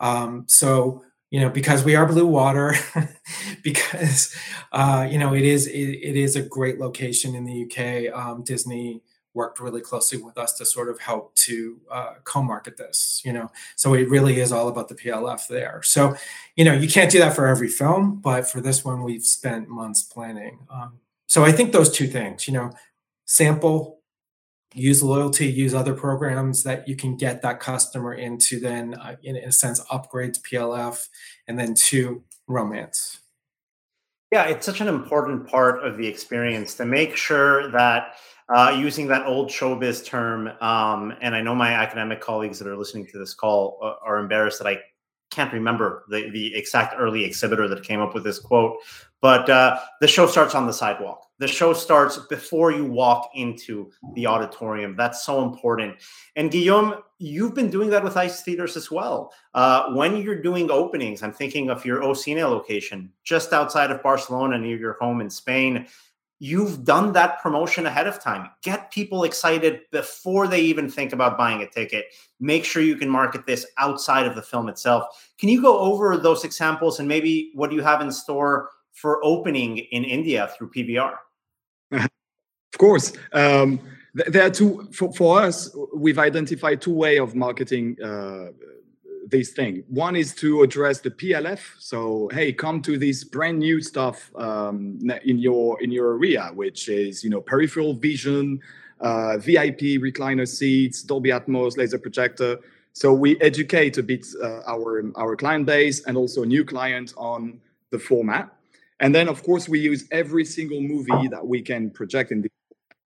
Um, 0.00 0.44
so 0.48 1.02
you 1.30 1.40
know 1.40 1.48
because 1.48 1.82
we 1.82 1.96
are 1.96 2.06
Bluewater 2.06 2.76
because 3.62 4.36
uh, 4.72 5.08
you 5.10 5.18
know 5.18 5.34
it 5.34 5.44
is 5.44 5.66
it, 5.66 5.72
it 5.72 6.16
is 6.16 6.36
a 6.36 6.42
great 6.42 6.78
location 6.78 7.34
in 7.34 7.44
the 7.44 7.64
uk 7.64 8.14
um, 8.16 8.44
disney 8.44 9.00
worked 9.34 9.60
really 9.60 9.80
closely 9.80 10.20
with 10.20 10.38
us 10.38 10.52
to 10.54 10.64
sort 10.64 10.88
of 10.88 10.98
help 11.00 11.34
to 11.34 11.80
uh, 11.90 12.14
co-market 12.24 12.76
this 12.76 13.20
you 13.24 13.32
know? 13.32 13.50
So 13.76 13.94
it 13.94 14.08
really 14.08 14.40
is 14.40 14.52
all 14.52 14.68
about 14.68 14.88
the 14.88 14.94
plf 14.94 15.48
there. 15.48 15.80
So 15.82 16.14
you 16.56 16.64
know 16.64 16.72
you 16.72 16.88
can't 16.88 17.10
do 17.10 17.18
that 17.18 17.34
for 17.34 17.46
every 17.46 17.68
film 17.68 18.20
but 18.20 18.48
for 18.48 18.60
this 18.60 18.84
one 18.84 19.02
we've 19.02 19.24
spent 19.24 19.68
months 19.68 20.02
planning. 20.02 20.66
Um, 20.70 21.00
so 21.26 21.42
i 21.42 21.50
think 21.50 21.72
those 21.72 21.90
two 21.90 22.06
things 22.06 22.46
you 22.46 22.52
know 22.52 22.70
sample 23.24 24.00
use 24.74 25.02
loyalty 25.02 25.46
use 25.46 25.72
other 25.72 25.94
programs 25.94 26.64
that 26.64 26.86
you 26.88 26.96
can 26.96 27.16
get 27.16 27.42
that 27.42 27.60
customer 27.60 28.12
into 28.12 28.58
then 28.58 28.94
uh, 28.94 29.16
in, 29.22 29.36
in 29.36 29.48
a 29.48 29.52
sense 29.52 29.80
upgrade 29.90 30.34
to 30.34 30.40
plf 30.40 31.08
and 31.46 31.58
then 31.58 31.74
two 31.74 32.24
romance. 32.48 33.20
Yeah 34.32 34.44
it's 34.44 34.66
such 34.66 34.80
an 34.80 34.88
important 34.88 35.48
part 35.48 35.84
of 35.84 35.96
the 35.96 36.06
experience 36.06 36.74
to 36.74 36.84
make 36.84 37.16
sure 37.16 37.70
that 37.70 38.16
uh, 38.48 38.76
using 38.78 39.06
that 39.08 39.26
old 39.26 39.48
showbiz 39.48 40.04
term, 40.04 40.48
um, 40.60 41.14
and 41.20 41.34
I 41.34 41.40
know 41.40 41.54
my 41.54 41.72
academic 41.72 42.20
colleagues 42.20 42.58
that 42.58 42.68
are 42.68 42.76
listening 42.76 43.06
to 43.06 43.18
this 43.18 43.34
call 43.34 43.78
uh, 43.82 43.94
are 44.04 44.18
embarrassed 44.18 44.58
that 44.58 44.68
I 44.68 44.80
can't 45.30 45.52
remember 45.52 46.04
the, 46.10 46.30
the 46.30 46.54
exact 46.54 46.94
early 46.98 47.24
exhibitor 47.24 47.66
that 47.68 47.82
came 47.82 48.00
up 48.00 48.14
with 48.14 48.22
this 48.22 48.38
quote, 48.38 48.76
but 49.20 49.48
uh, 49.48 49.78
the 50.00 50.06
show 50.06 50.26
starts 50.26 50.54
on 50.54 50.66
the 50.66 50.72
sidewalk. 50.72 51.26
The 51.38 51.48
show 51.48 51.72
starts 51.72 52.18
before 52.28 52.70
you 52.70 52.84
walk 52.84 53.30
into 53.34 53.90
the 54.14 54.26
auditorium. 54.26 54.94
That's 54.94 55.24
so 55.24 55.42
important. 55.42 55.96
And 56.36 56.50
Guillaume, 56.50 57.02
you've 57.18 57.54
been 57.54 57.70
doing 57.70 57.90
that 57.90 58.04
with 58.04 58.16
ICE 58.16 58.42
Theaters 58.42 58.76
as 58.76 58.90
well. 58.90 59.32
Uh, 59.52 59.92
when 59.94 60.18
you're 60.18 60.40
doing 60.40 60.70
openings, 60.70 61.22
I'm 61.22 61.32
thinking 61.32 61.70
of 61.70 61.84
your 61.84 62.02
Ocine 62.02 62.48
location 62.48 63.10
just 63.24 63.52
outside 63.52 63.90
of 63.90 64.02
Barcelona 64.02 64.58
near 64.58 64.76
your 64.76 64.96
home 65.00 65.20
in 65.20 65.28
Spain 65.28 65.88
you've 66.44 66.84
done 66.84 67.14
that 67.14 67.40
promotion 67.40 67.86
ahead 67.86 68.06
of 68.06 68.20
time. 68.20 68.50
Get 68.62 68.90
people 68.90 69.24
excited 69.24 69.80
before 69.90 70.46
they 70.46 70.60
even 70.60 70.90
think 70.90 71.14
about 71.14 71.38
buying 71.38 71.62
a 71.62 71.66
ticket. 71.66 72.04
Make 72.38 72.66
sure 72.66 72.82
you 72.82 72.96
can 72.96 73.08
market 73.08 73.46
this 73.46 73.64
outside 73.78 74.26
of 74.26 74.34
the 74.34 74.42
film 74.42 74.68
itself. 74.68 75.32
Can 75.38 75.48
you 75.48 75.62
go 75.62 75.78
over 75.78 76.18
those 76.18 76.44
examples 76.44 77.00
and 77.00 77.08
maybe 77.08 77.50
what 77.54 77.70
do 77.70 77.76
you 77.76 77.82
have 77.82 78.02
in 78.02 78.12
store 78.12 78.68
for 78.92 79.24
opening 79.24 79.78
in 79.78 80.04
India 80.04 80.50
through 80.54 80.70
PVR? 80.70 81.14
Of 81.92 82.78
course. 82.78 83.14
Um, 83.32 83.80
there 84.12 84.46
are 84.46 84.50
two, 84.50 84.86
for, 84.92 85.14
for, 85.14 85.40
us, 85.40 85.74
we've 85.96 86.18
identified 86.18 86.82
two 86.82 86.92
way 86.92 87.18
of 87.18 87.34
marketing 87.34 87.96
uh, 88.04 88.48
this 89.28 89.52
thing. 89.52 89.84
One 89.88 90.16
is 90.16 90.34
to 90.36 90.62
address 90.62 91.00
the 91.00 91.10
PLF. 91.10 91.60
So 91.78 92.28
hey, 92.32 92.52
come 92.52 92.82
to 92.82 92.98
this 92.98 93.24
brand 93.24 93.58
new 93.58 93.80
stuff 93.80 94.30
um, 94.36 94.98
in 95.24 95.38
your 95.38 95.82
in 95.82 95.90
your 95.90 96.14
area, 96.14 96.50
which 96.54 96.88
is 96.88 97.24
you 97.24 97.30
know 97.30 97.40
peripheral 97.40 97.94
vision, 97.94 98.60
uh, 99.00 99.38
VIP 99.38 100.00
recliner 100.00 100.46
seats, 100.46 101.02
Dolby 101.02 101.30
Atmos, 101.30 101.76
laser 101.76 101.98
projector. 101.98 102.58
So 102.92 103.12
we 103.12 103.40
educate 103.40 103.98
a 103.98 104.02
bit 104.02 104.26
uh, 104.42 104.60
our 104.66 105.04
our 105.16 105.36
client 105.36 105.66
base 105.66 106.04
and 106.06 106.16
also 106.16 106.44
new 106.44 106.64
client 106.64 107.14
on 107.16 107.60
the 107.90 107.98
format. 107.98 108.50
And 109.00 109.14
then 109.14 109.28
of 109.28 109.42
course 109.42 109.68
we 109.68 109.80
use 109.80 110.06
every 110.10 110.44
single 110.44 110.80
movie 110.80 111.28
that 111.28 111.44
we 111.46 111.60
can 111.60 111.90
project 111.90 112.30
in 112.30 112.42
the 112.42 112.48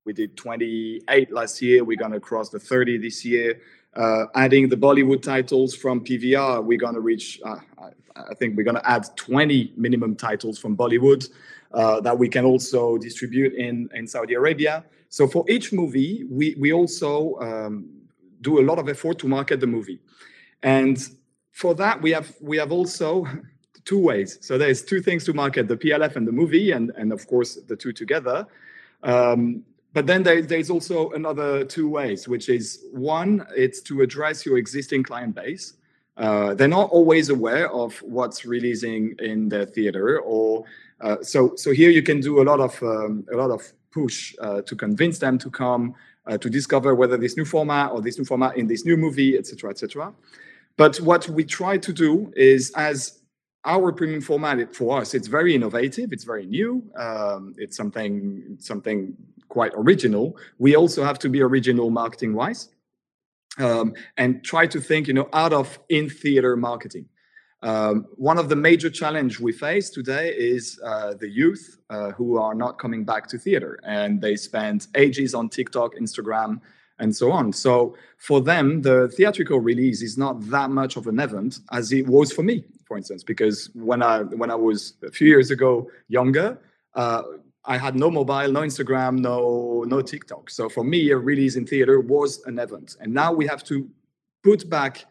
we 0.08 0.14
did 0.14 0.38
28 0.38 1.30
last 1.30 1.60
year. 1.60 1.84
We're 1.84 1.98
to 1.98 2.18
cross 2.18 2.48
the 2.48 2.58
30 2.58 2.96
this 2.96 3.26
year. 3.26 3.60
Uh, 3.98 4.26
adding 4.36 4.68
the 4.68 4.76
Bollywood 4.76 5.20
titles 5.20 5.74
from 5.74 6.04
PVR, 6.04 6.62
we're 6.62 6.78
going 6.78 6.94
to 6.94 7.00
reach, 7.00 7.40
uh, 7.44 7.56
I, 8.14 8.34
think 8.34 8.56
we're 8.56 8.62
going 8.62 8.76
to 8.76 8.88
add 8.88 9.08
20 9.16 9.72
minimum 9.76 10.14
titles 10.14 10.56
from 10.56 10.76
Bollywood 10.76 11.28
uh, 11.72 12.00
that 12.02 12.16
we 12.16 12.28
can 12.28 12.44
also 12.44 12.96
distribute 12.96 13.54
in, 13.54 13.88
in 13.92 14.06
Saudi 14.06 14.34
Arabia. 14.34 14.84
So 15.08 15.26
for 15.26 15.44
each 15.50 15.72
movie, 15.72 16.24
we, 16.30 16.54
we 16.60 16.72
also 16.72 17.40
um, 17.40 17.88
do 18.40 18.60
a 18.60 18.64
lot 18.64 18.78
of 18.78 18.88
effort 18.88 19.18
to 19.18 19.26
market 19.26 19.58
the 19.58 19.66
movie. 19.66 19.98
And 20.62 20.96
for 21.50 21.74
that, 21.74 22.00
we 22.00 22.12
have, 22.12 22.32
we 22.40 22.56
have 22.56 22.70
also 22.70 23.26
two 23.84 23.98
ways. 23.98 24.38
So 24.42 24.56
there's 24.58 24.84
two 24.84 25.02
things 25.02 25.24
to 25.24 25.32
market, 25.32 25.66
the 25.66 25.76
PLF 25.76 26.14
and 26.14 26.24
the 26.24 26.30
movie, 26.30 26.70
and, 26.70 26.92
and 26.96 27.12
of 27.12 27.26
course, 27.26 27.56
the 27.66 27.74
two 27.74 27.92
together. 27.92 28.46
Um, 29.02 29.64
but 29.94 30.06
then 30.06 30.22
there, 30.22 30.42
there's 30.42 30.70
also 30.70 31.10
another 31.10 31.64
two 31.64 31.88
ways, 31.88 32.28
which 32.28 32.48
is 32.48 32.84
one, 32.92 33.46
it's 33.56 33.80
to 33.82 34.02
address 34.02 34.44
your 34.44 34.58
existing 34.58 35.02
client 35.02 35.34
base. 35.34 35.74
Uh, 36.16 36.54
they're 36.54 36.68
not 36.68 36.90
always 36.90 37.30
aware 37.30 37.70
of 37.72 37.96
what's 38.02 38.44
releasing 38.44 39.14
in 39.20 39.48
their 39.48 39.64
theater, 39.64 40.20
or 40.20 40.64
uh, 41.00 41.16
so. 41.22 41.54
So 41.54 41.72
here 41.72 41.90
you 41.90 42.02
can 42.02 42.20
do 42.20 42.42
a 42.42 42.44
lot 42.44 42.58
of 42.58 42.82
um, 42.82 43.24
a 43.32 43.36
lot 43.36 43.50
of 43.50 43.62
push 43.92 44.34
uh, 44.40 44.62
to 44.62 44.74
convince 44.74 45.20
them 45.20 45.38
to 45.38 45.48
come 45.48 45.94
uh, 46.26 46.36
to 46.38 46.50
discover 46.50 46.94
whether 46.94 47.16
this 47.16 47.36
new 47.36 47.44
format 47.44 47.92
or 47.92 48.00
this 48.02 48.18
new 48.18 48.24
format 48.24 48.56
in 48.56 48.66
this 48.66 48.84
new 48.84 48.96
movie, 48.96 49.38
etc., 49.38 49.70
etc. 49.70 50.12
But 50.76 50.96
what 50.98 51.28
we 51.28 51.44
try 51.44 51.78
to 51.78 51.92
do 51.92 52.32
is, 52.36 52.72
as 52.76 53.20
our 53.64 53.92
premium 53.92 54.20
format 54.20 54.74
for 54.74 55.00
us, 55.00 55.14
it's 55.14 55.28
very 55.28 55.54
innovative, 55.54 56.12
it's 56.12 56.24
very 56.24 56.46
new, 56.46 56.82
um, 56.96 57.54
it's 57.58 57.76
something 57.76 58.56
something 58.58 59.16
quite 59.48 59.72
original, 59.74 60.36
we 60.58 60.76
also 60.76 61.04
have 61.04 61.18
to 61.20 61.28
be 61.28 61.42
original 61.42 61.90
marketing 61.90 62.34
wise 62.34 62.68
um, 63.58 63.94
and 64.16 64.44
try 64.44 64.66
to 64.66 64.80
think, 64.80 65.08
you 65.08 65.14
know, 65.14 65.28
out 65.32 65.52
of 65.52 65.78
in 65.88 66.08
theater 66.08 66.56
marketing. 66.56 67.06
Um, 67.62 68.06
one 68.14 68.38
of 68.38 68.48
the 68.48 68.56
major 68.56 68.88
challenge 68.88 69.40
we 69.40 69.52
face 69.52 69.90
today 69.90 70.32
is 70.32 70.78
uh, 70.84 71.14
the 71.14 71.28
youth 71.28 71.78
uh, 71.90 72.12
who 72.12 72.38
are 72.38 72.54
not 72.54 72.78
coming 72.78 73.04
back 73.04 73.26
to 73.28 73.38
theater 73.38 73.80
and 73.82 74.20
they 74.20 74.36
spend 74.36 74.86
ages 74.94 75.34
on 75.34 75.48
TikTok, 75.48 75.96
Instagram, 75.96 76.60
and 77.00 77.14
so 77.14 77.32
on. 77.32 77.52
So 77.52 77.96
for 78.16 78.40
them, 78.40 78.82
the 78.82 79.08
theatrical 79.08 79.58
release 79.60 80.02
is 80.02 80.16
not 80.16 80.40
that 80.50 80.70
much 80.70 80.96
of 80.96 81.06
an 81.08 81.18
event 81.18 81.60
as 81.72 81.92
it 81.92 82.06
was 82.06 82.32
for 82.32 82.42
me, 82.42 82.64
for 82.84 82.96
instance, 82.96 83.24
because 83.24 83.70
when 83.74 84.02
I 84.02 84.22
when 84.22 84.50
I 84.50 84.54
was 84.54 84.94
a 85.02 85.10
few 85.10 85.28
years 85.28 85.50
ago 85.50 85.90
younger, 86.08 86.58
uh, 86.94 87.22
I 87.68 87.76
had 87.76 87.94
no 87.94 88.10
mobile, 88.10 88.50
no 88.50 88.62
Instagram, 88.62 89.18
no 89.18 89.84
no 89.86 90.00
TikTok. 90.00 90.48
So 90.48 90.68
for 90.70 90.82
me, 90.82 91.10
a 91.10 91.18
release 91.18 91.54
in 91.54 91.66
theater 91.66 92.00
was 92.00 92.42
an 92.46 92.58
event, 92.58 92.96
and 93.00 93.12
now 93.12 93.30
we 93.32 93.46
have 93.46 93.62
to 93.64 93.88
put 94.42 94.68
back 94.70 95.04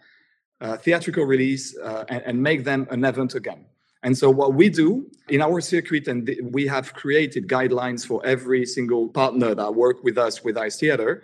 uh, 0.59 0.75
theatrical 0.75 1.23
release 1.23 1.77
uh, 1.77 2.03
and, 2.09 2.23
and, 2.25 2.41
make 2.41 2.63
them 2.63 2.87
an 2.89 3.05
event 3.05 3.35
again. 3.35 3.63
And 4.01 4.17
so 4.17 4.31
what 4.31 4.55
we 4.55 4.69
do 4.69 5.05
in 5.29 5.39
our 5.39 5.61
circuit, 5.61 6.07
and 6.07 6.25
th- 6.25 6.39
we 6.41 6.65
have 6.65 6.95
created 6.95 7.47
guidelines 7.47 8.07
for 8.07 8.25
every 8.25 8.65
single 8.65 9.07
partner 9.07 9.53
that 9.53 9.75
work 9.75 10.03
with 10.03 10.17
us 10.17 10.43
with 10.43 10.57
ICE 10.57 10.75
Theater, 10.79 11.21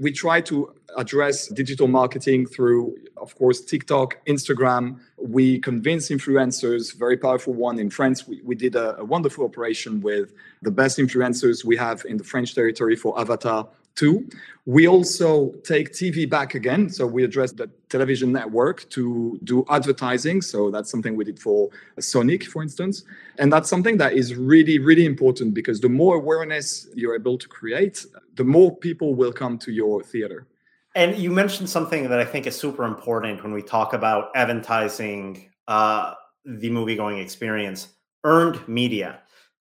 we 0.00 0.12
try 0.12 0.40
to 0.42 0.72
address 0.96 1.48
digital 1.48 1.88
marketing 1.88 2.46
through, 2.46 2.96
of 3.16 3.36
course, 3.36 3.60
TikTok, 3.60 4.24
Instagram. 4.26 4.98
We 5.18 5.58
convince 5.58 6.08
influencers, 6.08 6.96
very 6.96 7.16
powerful 7.16 7.52
one 7.52 7.78
in 7.78 7.90
France. 7.90 8.26
We, 8.26 8.40
we 8.42 8.54
did 8.54 8.74
a, 8.74 8.98
a 8.98 9.04
wonderful 9.04 9.44
operation 9.44 10.00
with 10.00 10.32
the 10.62 10.70
best 10.70 10.98
influencers 10.98 11.64
we 11.64 11.76
have 11.76 12.04
in 12.06 12.16
the 12.16 12.24
French 12.24 12.54
territory 12.54 12.96
for 12.96 13.18
Avatar 13.20 13.68
Two, 13.96 14.28
we 14.66 14.86
also 14.86 15.52
take 15.64 15.92
TV 15.92 16.28
back 16.28 16.54
again. 16.54 16.90
So 16.90 17.06
we 17.06 17.24
address 17.24 17.52
the 17.52 17.70
television 17.88 18.30
network 18.30 18.88
to 18.90 19.38
do 19.44 19.64
advertising. 19.70 20.42
So 20.42 20.70
that's 20.70 20.90
something 20.90 21.16
we 21.16 21.24
did 21.24 21.38
for 21.38 21.70
Sonic, 21.98 22.44
for 22.44 22.62
instance. 22.62 23.04
And 23.38 23.50
that's 23.50 23.70
something 23.70 23.96
that 23.96 24.12
is 24.12 24.34
really, 24.34 24.78
really 24.78 25.06
important 25.06 25.54
because 25.54 25.80
the 25.80 25.88
more 25.88 26.16
awareness 26.16 26.88
you're 26.94 27.14
able 27.14 27.38
to 27.38 27.48
create, 27.48 28.04
the 28.34 28.44
more 28.44 28.76
people 28.76 29.14
will 29.14 29.32
come 29.32 29.56
to 29.58 29.72
your 29.72 30.02
theater. 30.02 30.46
And 30.94 31.16
you 31.16 31.30
mentioned 31.30 31.70
something 31.70 32.08
that 32.08 32.18
I 32.18 32.24
think 32.24 32.46
is 32.46 32.56
super 32.56 32.84
important 32.84 33.42
when 33.42 33.52
we 33.52 33.62
talk 33.62 33.92
about 33.92 34.30
advertising 34.34 35.50
uh, 35.68 36.14
the 36.44 36.70
movie 36.70 36.96
going 36.96 37.18
experience 37.18 37.88
earned 38.24 38.66
media 38.68 39.20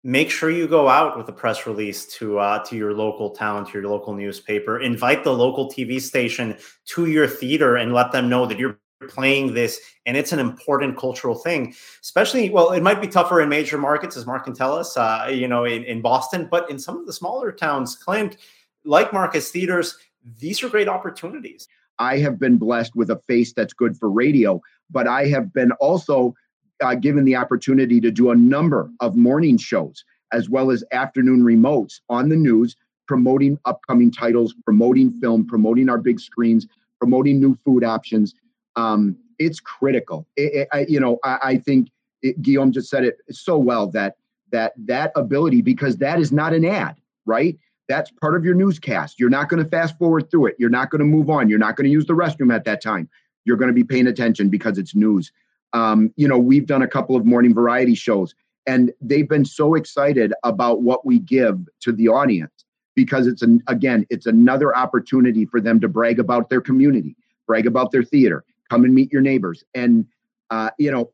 make 0.06 0.30
sure 0.30 0.52
you 0.52 0.68
go 0.68 0.88
out 0.88 1.18
with 1.18 1.28
a 1.28 1.32
press 1.32 1.66
release 1.66 2.06
to 2.06 2.38
uh, 2.38 2.64
to 2.66 2.78
your 2.78 2.94
local 2.94 3.32
town, 3.32 3.66
to 3.66 3.74
your 3.74 3.90
local 3.90 4.14
newspaper. 4.14 4.80
Invite 4.80 5.24
the 5.24 5.34
local 5.34 5.68
TV 5.70 6.00
station 6.00 6.56
to 6.86 7.08
your 7.08 7.28
theater 7.28 7.76
and 7.76 7.92
let 7.92 8.12
them 8.12 8.30
know 8.30 8.46
that 8.46 8.60
you're 8.60 8.80
playing 9.10 9.54
this 9.54 9.80
and 10.06 10.16
it's 10.16 10.32
an 10.32 10.40
important 10.40 10.98
cultural 10.98 11.36
thing 11.36 11.76
especially 12.02 12.50
well 12.50 12.72
it 12.72 12.82
might 12.82 13.02
be 13.02 13.08
tougher 13.08 13.42
in 13.42 13.50
major 13.50 13.78
markets 13.78 14.16
as 14.16 14.26
mark 14.26 14.46
can 14.46 14.54
tell 14.54 14.74
us 14.74 14.96
uh, 14.96 15.30
you 15.30 15.48
know 15.50 15.66
in, 15.66 15.84
in 15.84 16.02
boston 16.02 16.48
but 16.50 16.68
in 16.72 16.80
some 16.80 16.98
of 16.98 17.06
the 17.06 17.12
smaller 17.14 17.52
towns 17.52 17.96
clint 17.98 18.38
like 18.86 19.12
marcus 19.12 19.52
theaters 19.52 19.98
these 20.40 20.64
are 20.64 20.70
great 20.70 20.88
opportunities 20.88 21.68
i 22.00 22.18
have 22.18 22.40
been 22.40 22.58
blessed 22.58 22.96
with 22.96 23.12
a 23.12 23.20
face 23.28 23.52
that's 23.54 23.74
good 23.74 23.98
for 23.98 24.10
radio 24.10 24.60
but 24.90 25.08
i 25.08 25.28
have 25.28 25.54
been 25.54 25.74
also 25.74 26.34
uh, 26.82 26.96
given 26.96 27.26
the 27.26 27.36
opportunity 27.36 28.02
to 28.02 28.12
do 28.12 28.32
a 28.32 28.36
number 28.36 28.90
of 29.00 29.16
morning 29.16 29.58
shows 29.58 30.04
as 30.32 30.50
well 30.50 30.72
as 30.72 30.84
afternoon 30.92 31.42
remotes 31.44 32.02
on 32.10 32.30
the 32.30 32.36
news, 32.36 32.76
promoting 33.08 33.58
upcoming 33.66 34.12
titles, 34.12 34.54
promoting 34.66 35.12
film, 35.22 35.46
promoting 35.46 35.90
our 35.90 35.98
big 35.98 36.20
screens, 36.20 36.68
promoting 37.00 37.40
new 37.40 37.58
food 37.64 37.84
options. 37.84 38.34
Um, 38.76 39.16
it's 39.40 39.60
critical. 39.60 40.28
It, 40.36 40.54
it, 40.54 40.68
I, 40.74 40.86
you 40.90 41.00
know, 41.00 41.20
I, 41.24 41.38
I 41.44 41.58
think 41.58 41.90
it, 42.22 42.42
Guillaume 42.42 42.72
just 42.72 42.90
said 42.90 43.04
it 43.04 43.18
so 43.32 43.58
well 43.58 43.88
that 43.92 44.16
that 44.52 44.74
that 44.78 45.12
ability 45.16 45.62
because 45.62 45.98
that 45.98 46.20
is 46.20 46.32
not 46.32 46.54
an 46.54 46.66
ad, 46.66 46.96
right? 47.26 47.58
That's 47.88 48.12
part 48.12 48.36
of 48.36 48.44
your 48.44 48.56
newscast. 48.56 49.20
You're 49.20 49.30
not 49.30 49.50
going 49.50 49.64
to 49.64 49.70
fast 49.70 49.98
forward 49.98 50.32
through 50.32 50.48
it. 50.48 50.56
You're 50.58 50.70
not 50.70 50.90
going 50.90 51.00
to 51.00 51.06
move 51.06 51.30
on. 51.30 51.50
You're 51.50 51.60
not 51.60 51.76
going 51.76 51.86
to 51.86 51.92
use 51.92 52.06
the 52.06 52.14
restroom 52.14 52.54
at 52.54 52.64
that 52.66 52.82
time. 52.82 53.08
You're 53.46 53.58
going 53.58 53.68
to 53.68 53.74
be 53.74 53.84
paying 53.84 54.08
attention 54.08 54.50
because 54.50 54.78
it's 54.78 54.96
news. 54.96 55.32
Um, 55.76 56.14
you 56.16 56.26
know, 56.26 56.38
we've 56.38 56.66
done 56.66 56.82
a 56.82 56.88
couple 56.88 57.18
of 57.18 57.26
morning 57.26 57.54
variety 57.54 57.96
shows, 57.96 58.34
and 58.66 58.94
they've 59.02 59.28
been 59.28 59.44
so 59.44 59.76
excited 59.76 60.34
about 60.44 60.82
what 60.82 61.06
we 61.06 61.20
give 61.20 61.60
to 61.82 61.92
the 61.92 62.08
audience 62.08 62.64
because 62.96 63.28
it's 63.28 63.42
an 63.42 63.62
again, 63.68 64.08
it's 64.10 64.26
another 64.26 64.74
opportunity 64.74 65.46
for 65.46 65.60
them 65.60 65.82
to 65.82 65.90
brag 65.90 66.18
about 66.18 66.50
their 66.50 66.62
community, 66.62 67.18
brag 67.46 67.68
about 67.68 67.92
their 67.92 68.04
theater, 68.04 68.46
come 68.70 68.86
and 68.86 68.96
meet 68.96 69.12
your 69.12 69.22
neighbors, 69.22 69.66
and 69.74 70.06
uh, 70.50 70.70
you 70.80 70.90
know, 70.90 71.12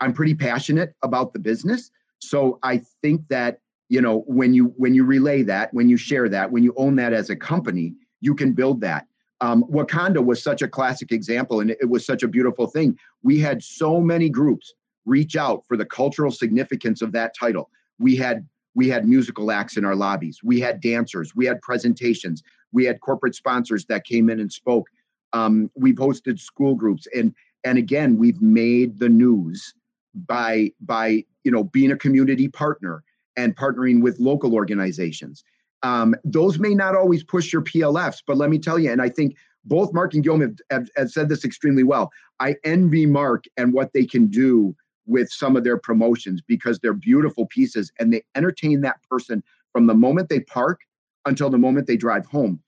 I'm 0.00 0.12
pretty 0.12 0.34
passionate 0.34 0.96
about 1.02 1.32
the 1.32 1.38
business, 1.38 1.92
so 2.18 2.58
I 2.64 2.82
think 3.00 3.28
that 3.28 3.60
you 3.88 4.00
know 4.00 4.24
when 4.26 4.54
you 4.54 4.74
when 4.76 4.92
you 4.92 5.04
relay 5.04 5.44
that 5.44 5.72
when 5.72 5.88
you 5.88 5.96
share 5.96 6.28
that 6.30 6.50
when 6.50 6.64
you 6.64 6.74
own 6.76 6.96
that 6.96 7.12
as 7.12 7.30
a 7.30 7.36
company 7.36 7.94
you 8.20 8.34
can 8.34 8.54
build 8.54 8.80
that 8.80 9.06
um, 9.44 9.64
wakanda 9.64 10.24
was 10.24 10.42
such 10.42 10.62
a 10.62 10.68
classic 10.68 11.12
example 11.12 11.60
and 11.60 11.70
it 11.72 11.90
was 11.90 12.06
such 12.06 12.22
a 12.22 12.28
beautiful 12.28 12.66
thing. 12.66 12.98
We 13.22 13.38
had 13.38 13.62
so 13.62 14.00
many 14.00 14.30
groups 14.30 14.72
reach 15.04 15.36
out 15.36 15.64
for 15.68 15.76
the 15.76 15.84
cultural 15.84 16.30
significance 16.30 17.02
of 17.02 17.12
that 17.12 17.34
title. 17.38 17.68
We 17.98 18.16
had 18.16 18.48
we 18.74 18.88
had 18.88 19.06
musical 19.06 19.52
acts 19.52 19.76
in 19.76 19.84
our 19.84 19.94
lobbies. 19.94 20.40
We 20.42 20.60
had 20.60 20.80
dancers. 20.80 21.36
We 21.36 21.44
had 21.44 21.60
presentations. 21.60 22.42
We 22.72 22.86
had 22.86 23.00
corporate 23.02 23.34
sponsors 23.34 23.84
that 23.86 24.04
came 24.04 24.30
in 24.30 24.40
and 24.40 24.50
spoke. 24.50 24.88
Um, 25.34 25.70
we've 25.76 25.96
hosted 25.96 26.40
school 26.40 26.74
groups 26.74 27.06
and 27.14 27.34
and 27.64 27.76
again 27.76 28.16
we've 28.16 28.40
made 28.40 28.98
the 28.98 29.10
news 29.10 29.74
by 30.14 30.70
by 30.80 31.22
you 31.44 31.50
know 31.50 31.64
being 31.64 31.92
a 31.92 31.98
community 31.98 32.48
partner 32.48 33.04
and 33.36 33.54
partnering 33.54 34.00
with 34.00 34.18
local 34.18 34.54
organizations. 34.54 35.44
Um, 35.84 36.16
those 36.24 36.58
may 36.58 36.74
not 36.74 36.96
always 36.96 37.22
push 37.22 37.52
your 37.52 37.62
PLFs, 37.62 38.22
but 38.26 38.38
let 38.38 38.48
me 38.48 38.58
tell 38.58 38.78
you, 38.78 38.90
and 38.90 39.02
I 39.02 39.10
think 39.10 39.36
both 39.66 39.92
Mark 39.92 40.14
and 40.14 40.24
Guillaume 40.24 40.40
have, 40.40 40.56
have, 40.70 40.88
have 40.96 41.10
said 41.10 41.28
this 41.28 41.44
extremely 41.44 41.82
well. 41.82 42.10
I 42.40 42.56
envy 42.64 43.04
Mark 43.06 43.44
and 43.58 43.72
what 43.74 43.92
they 43.92 44.06
can 44.06 44.26
do 44.26 44.74
with 45.06 45.30
some 45.30 45.56
of 45.56 45.62
their 45.62 45.76
promotions 45.76 46.40
because 46.40 46.78
they're 46.78 46.94
beautiful 46.94 47.46
pieces 47.46 47.92
and 47.98 48.12
they 48.12 48.24
entertain 48.34 48.80
that 48.80 48.96
person 49.08 49.42
from 49.72 49.86
the 49.86 49.94
moment 49.94 50.30
they 50.30 50.40
park 50.40 50.80
until 51.26 51.50
the 51.50 51.58
moment 51.58 51.86
they 51.86 51.98
drive 51.98 52.24
home. 52.26 52.60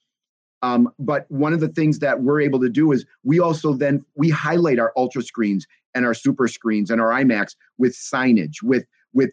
Um, 0.62 0.90
but 0.98 1.24
one 1.30 1.54
of 1.54 1.60
the 1.60 1.68
things 1.68 1.98
that 2.00 2.22
we're 2.22 2.40
able 2.42 2.60
to 2.60 2.68
do 2.68 2.92
is 2.92 3.06
we 3.24 3.40
also 3.40 3.72
then 3.72 4.04
we 4.14 4.28
highlight 4.28 4.78
our 4.78 4.92
ultra 4.96 5.22
screens 5.22 5.66
and 5.94 6.04
our 6.04 6.14
super 6.14 6.48
screens 6.48 6.90
and 6.90 7.00
our 7.00 7.10
IMAX 7.10 7.56
with 7.78 7.94
signage, 7.94 8.62
with 8.62 8.84
with 9.12 9.30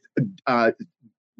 uh, 0.48 0.72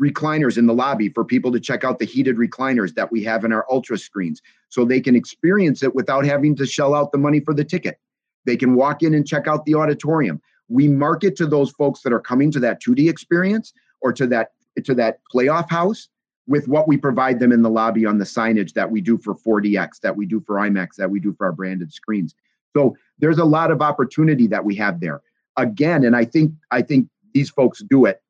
recliners 0.02 0.58
in 0.58 0.66
the 0.66 0.74
lobby 0.74 1.10
for 1.10 1.24
people 1.24 1.52
to 1.52 1.60
check 1.60 1.84
out 1.84 2.00
the 2.00 2.06
heated 2.06 2.38
recliners 2.38 2.94
that 2.96 3.12
we 3.12 3.24
have 3.24 3.46
in 3.46 3.54
our 3.54 3.66
ultra 3.70 3.98
screens 3.98 4.42
so 4.70 4.84
they 4.84 5.00
can 5.00 5.16
experience 5.16 5.84
it 5.84 5.94
without 5.94 6.26
having 6.26 6.56
to 6.56 6.66
shell 6.66 6.94
out 6.94 7.12
the 7.12 7.18
money 7.18 7.40
for 7.40 7.54
the 7.54 7.64
ticket. 7.64 8.00
They 8.46 8.58
can 8.58 8.76
walk 8.76 9.04
in 9.04 9.14
and 9.14 9.28
check 9.28 9.48
out 9.48 9.66
the 9.66 9.76
auditorium. 9.76 10.42
We 10.68 10.88
market 10.88 11.36
to 11.38 11.46
those 11.46 11.72
folks 11.72 12.02
that 12.02 12.14
are 12.14 12.20
coming 12.20 12.52
to 12.52 12.60
that 12.62 12.82
2D 12.82 13.10
experience 13.10 13.74
or 14.02 14.12
to 14.14 14.26
that 14.28 14.52
to 14.84 14.96
that 14.96 15.20
playoff 15.32 15.70
house 15.70 16.10
with 16.48 16.68
what 16.68 16.88
we 16.88 16.98
provide 16.98 17.40
them 17.40 17.52
in 17.52 17.62
the 17.62 17.70
lobby 17.70 18.06
on 18.06 18.18
the 18.18 18.26
signage 18.26 18.74
that 18.74 18.90
we 18.90 19.00
do 19.00 19.18
for 19.18 19.36
4DX, 19.36 20.00
that 20.02 20.18
we 20.18 20.26
do 20.26 20.42
for 20.42 20.56
IMAX, 20.56 20.96
that 20.98 21.10
we 21.10 21.20
do 21.20 21.34
for 21.34 21.46
our 21.46 21.52
branded 21.52 21.94
screens. 21.94 22.36
So 22.76 22.98
there's 23.20 23.38
a 23.38 23.46
lot 23.46 23.70
of 23.70 23.82
opportunity 23.82 24.48
that 24.48 24.66
we 24.66 24.76
have 24.76 25.00
there. 25.00 25.22
Again, 25.58 26.04
and 26.04 26.16
I 26.16 26.26
think 26.26 26.54
I 26.72 26.82
think 26.82 27.08
these 27.34 27.52
folks 27.52 27.84
do 27.88 28.06
it 28.06 28.23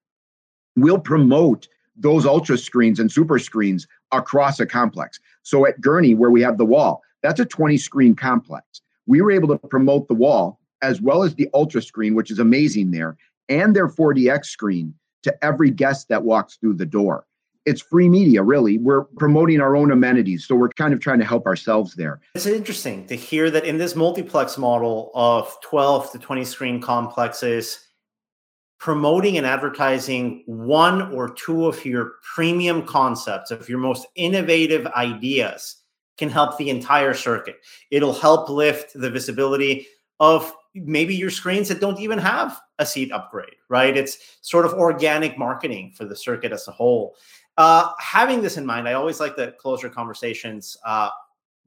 we'll 0.76 1.00
promote 1.00 1.68
those 1.96 2.26
ultra 2.26 2.58
screens 2.58 3.00
and 3.00 3.12
super 3.12 3.40
screens 3.40 3.88
across 4.12 4.60
a 4.60 4.66
complex. 4.66 5.20
So 5.44 5.66
at 5.66 5.80
Gurnee, 5.82 6.16
where 6.16 6.32
we 6.32 6.42
have 6.42 6.58
the 6.58 6.66
wall, 6.66 7.02
that's 7.22 7.40
a 7.40 7.46
20 7.46 7.78
screen 7.78 8.16
complex. 8.16 8.82
We 9.06 9.22
were 9.22 9.32
able 9.32 9.48
to 9.50 9.68
promote 9.68 10.08
the 10.08 10.14
wall 10.14 10.60
as 10.82 11.02
well 11.02 11.24
as 11.24 11.36
the 11.36 11.50
ultra 11.54 11.82
screen, 11.82 12.14
which 12.16 12.30
is 12.30 12.40
amazing 12.40 12.92
there, 12.92 13.18
and 13.48 13.76
their 13.76 13.88
4DX 13.88 14.46
screen 14.46 14.94
to 15.24 15.44
every 15.44 15.72
guest 15.72 16.10
that 16.10 16.24
walks 16.24 16.58
through 16.58 16.74
the 16.74 16.86
door. 16.86 17.26
It's 17.66 17.82
free 17.82 18.10
media, 18.10 18.44
really. 18.44 18.78
We're 18.78 19.06
promoting 19.18 19.62
our 19.62 19.78
own 19.78 19.92
amenities. 19.92 20.46
So 20.46 20.56
we're 20.56 20.68
kind 20.70 20.94
of 20.94 21.00
trying 21.00 21.20
to 21.20 21.26
help 21.26 21.46
ourselves 21.46 21.96
there. 21.96 22.20
It's 22.36 22.46
interesting 22.46 23.08
to 23.08 23.16
hear 23.16 23.50
that 23.52 23.64
in 23.64 23.78
this 23.78 23.96
multiplex 23.96 24.58
model 24.58 25.12
of 25.16 25.58
12 25.62 26.12
to 26.12 26.20
20 26.20 26.44
screen 26.44 26.82
complexes, 26.82 27.80
promoting 28.84 29.38
and 29.38 29.48
advertising 29.48 30.44
one 30.46 31.14
or 31.14 31.34
two 31.36 31.68
of 31.68 31.86
your 31.86 32.16
premium 32.36 32.86
concepts, 32.86 33.50
of 33.50 33.70
your 33.70 33.78
most 33.78 34.06
innovative 34.16 34.86
ideas, 34.88 35.78
can 36.18 36.28
help 36.28 36.58
the 36.58 36.70
entire 36.70 37.14
circuit. 37.14 37.56
It'll 37.92 38.12
help 38.12 38.50
lift 38.50 38.92
the 38.94 39.10
visibility 39.10 39.88
of 40.20 40.54
maybe 40.76 41.16
your 41.16 41.30
screens 41.30 41.70
that 41.70 41.80
don't 41.80 41.98
even 41.98 42.20
have 42.20 42.60
a 42.78 42.86
seat 42.86 43.10
upgrade, 43.14 43.56
right? 43.70 43.96
It's 43.96 44.18
sort 44.42 44.66
of 44.66 44.74
organic 44.74 45.38
marketing 45.38 45.94
for 45.96 46.04
the 46.04 46.16
circuit 46.18 46.52
as 46.52 46.68
a 46.68 46.72
whole. 46.72 47.16
Uh, 47.56 47.90
having 48.02 48.42
this 48.42 48.58
in 48.58 48.66
mind, 48.66 48.90
I 48.90 48.94
always 48.94 49.22
like 49.22 49.38
to 49.38 49.54
close 49.54 49.82
our 49.86 49.90
conversations 49.90 50.76
uh, 50.86 51.10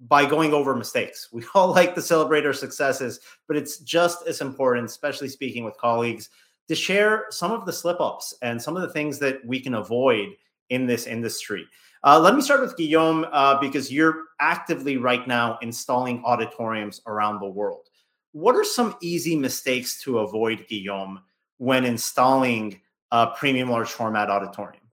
by 0.00 0.26
going 0.26 0.52
over 0.52 0.76
mistakes. 0.76 1.30
We 1.32 1.44
all 1.54 1.68
like 1.68 1.94
to 1.94 2.02
celebrate 2.02 2.44
our 2.44 2.52
successes, 2.52 3.20
but 3.48 3.56
it's 3.56 3.78
just 3.78 4.26
as 4.26 4.42
important, 4.42 4.90
especially 4.90 5.28
speaking 5.28 5.64
with 5.64 5.78
colleagues, 5.78 6.28
to 6.68 6.74
share 6.74 7.26
some 7.30 7.52
of 7.52 7.64
the 7.64 7.72
slip 7.72 8.00
ups 8.00 8.34
and 8.42 8.60
some 8.60 8.76
of 8.76 8.82
the 8.82 8.92
things 8.92 9.18
that 9.18 9.44
we 9.44 9.60
can 9.60 9.74
avoid 9.74 10.28
in 10.70 10.86
this 10.86 11.06
industry. 11.06 11.66
Uh, 12.04 12.20
let 12.20 12.34
me 12.34 12.40
start 12.40 12.60
with 12.60 12.76
Guillaume 12.76 13.26
uh, 13.32 13.58
because 13.58 13.92
you're 13.92 14.24
actively 14.40 14.96
right 14.96 15.26
now 15.26 15.58
installing 15.62 16.22
auditoriums 16.24 17.00
around 17.06 17.40
the 17.40 17.48
world. 17.48 17.88
What 18.32 18.54
are 18.54 18.64
some 18.64 18.96
easy 19.00 19.34
mistakes 19.34 20.00
to 20.02 20.18
avoid, 20.18 20.66
Guillaume, 20.68 21.20
when 21.58 21.84
installing 21.84 22.80
a 23.10 23.28
premium 23.28 23.70
large 23.70 23.88
format 23.88 24.28
auditorium? 24.28 24.85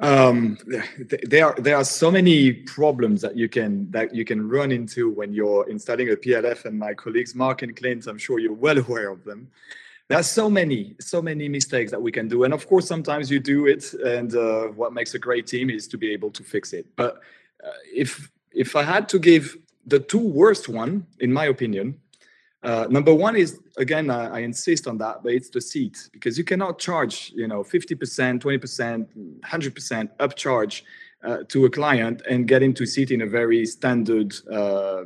Um, 0.00 0.58
there 1.22 1.46
are 1.46 1.54
there 1.60 1.76
are 1.76 1.84
so 1.84 2.10
many 2.10 2.52
problems 2.52 3.20
that 3.22 3.36
you 3.36 3.48
can 3.48 3.90
that 3.92 4.14
you 4.14 4.24
can 4.24 4.48
run 4.48 4.72
into 4.72 5.10
when 5.10 5.32
you're 5.32 5.68
installing 5.68 6.10
a 6.10 6.16
PLF. 6.16 6.64
And 6.64 6.78
my 6.78 6.94
colleagues 6.94 7.34
Mark 7.34 7.62
and 7.62 7.76
Clint, 7.76 8.06
I'm 8.06 8.18
sure 8.18 8.38
you're 8.38 8.52
well 8.52 8.78
aware 8.78 9.10
of 9.10 9.24
them. 9.24 9.48
There 10.08 10.18
are 10.18 10.24
so 10.24 10.50
many 10.50 10.96
so 10.98 11.22
many 11.22 11.48
mistakes 11.48 11.92
that 11.92 12.02
we 12.02 12.10
can 12.10 12.26
do, 12.28 12.42
and 12.44 12.52
of 12.52 12.66
course 12.66 12.88
sometimes 12.88 13.30
you 13.30 13.38
do 13.38 13.66
it. 13.66 13.94
And 13.94 14.34
uh, 14.34 14.64
what 14.68 14.92
makes 14.92 15.14
a 15.14 15.18
great 15.18 15.46
team 15.46 15.70
is 15.70 15.86
to 15.88 15.98
be 15.98 16.12
able 16.12 16.30
to 16.32 16.42
fix 16.42 16.72
it. 16.72 16.86
But 16.96 17.20
uh, 17.64 17.70
if 17.92 18.30
if 18.50 18.74
I 18.74 18.82
had 18.82 19.08
to 19.10 19.18
give 19.18 19.56
the 19.86 20.00
two 20.00 20.18
worst 20.18 20.68
one, 20.68 21.06
in 21.20 21.32
my 21.32 21.46
opinion, 21.46 22.00
uh, 22.64 22.86
number 22.88 23.14
one 23.14 23.36
is 23.36 23.60
again, 23.76 24.10
I, 24.10 24.36
I, 24.36 24.38
insist 24.40 24.86
on 24.86 24.96
that, 24.98 25.22
but 25.22 25.32
it's 25.32 25.50
the 25.50 25.60
seat 25.60 26.08
because 26.12 26.38
you 26.38 26.44
cannot 26.44 26.78
charge, 26.78 27.30
you 27.34 27.46
know, 27.46 27.62
50%, 27.62 28.40
20%, 28.40 29.40
100% 29.40 30.16
upcharge 30.18 30.82
uh, 31.22 31.38
to 31.48 31.66
a 31.66 31.70
client 31.70 32.22
and 32.28 32.48
get 32.48 32.62
him 32.62 32.72
to 32.74 32.86
sit 32.86 33.10
in 33.10 33.22
a 33.22 33.26
very 33.26 33.66
standard 33.66 34.34
uh, 34.50 35.04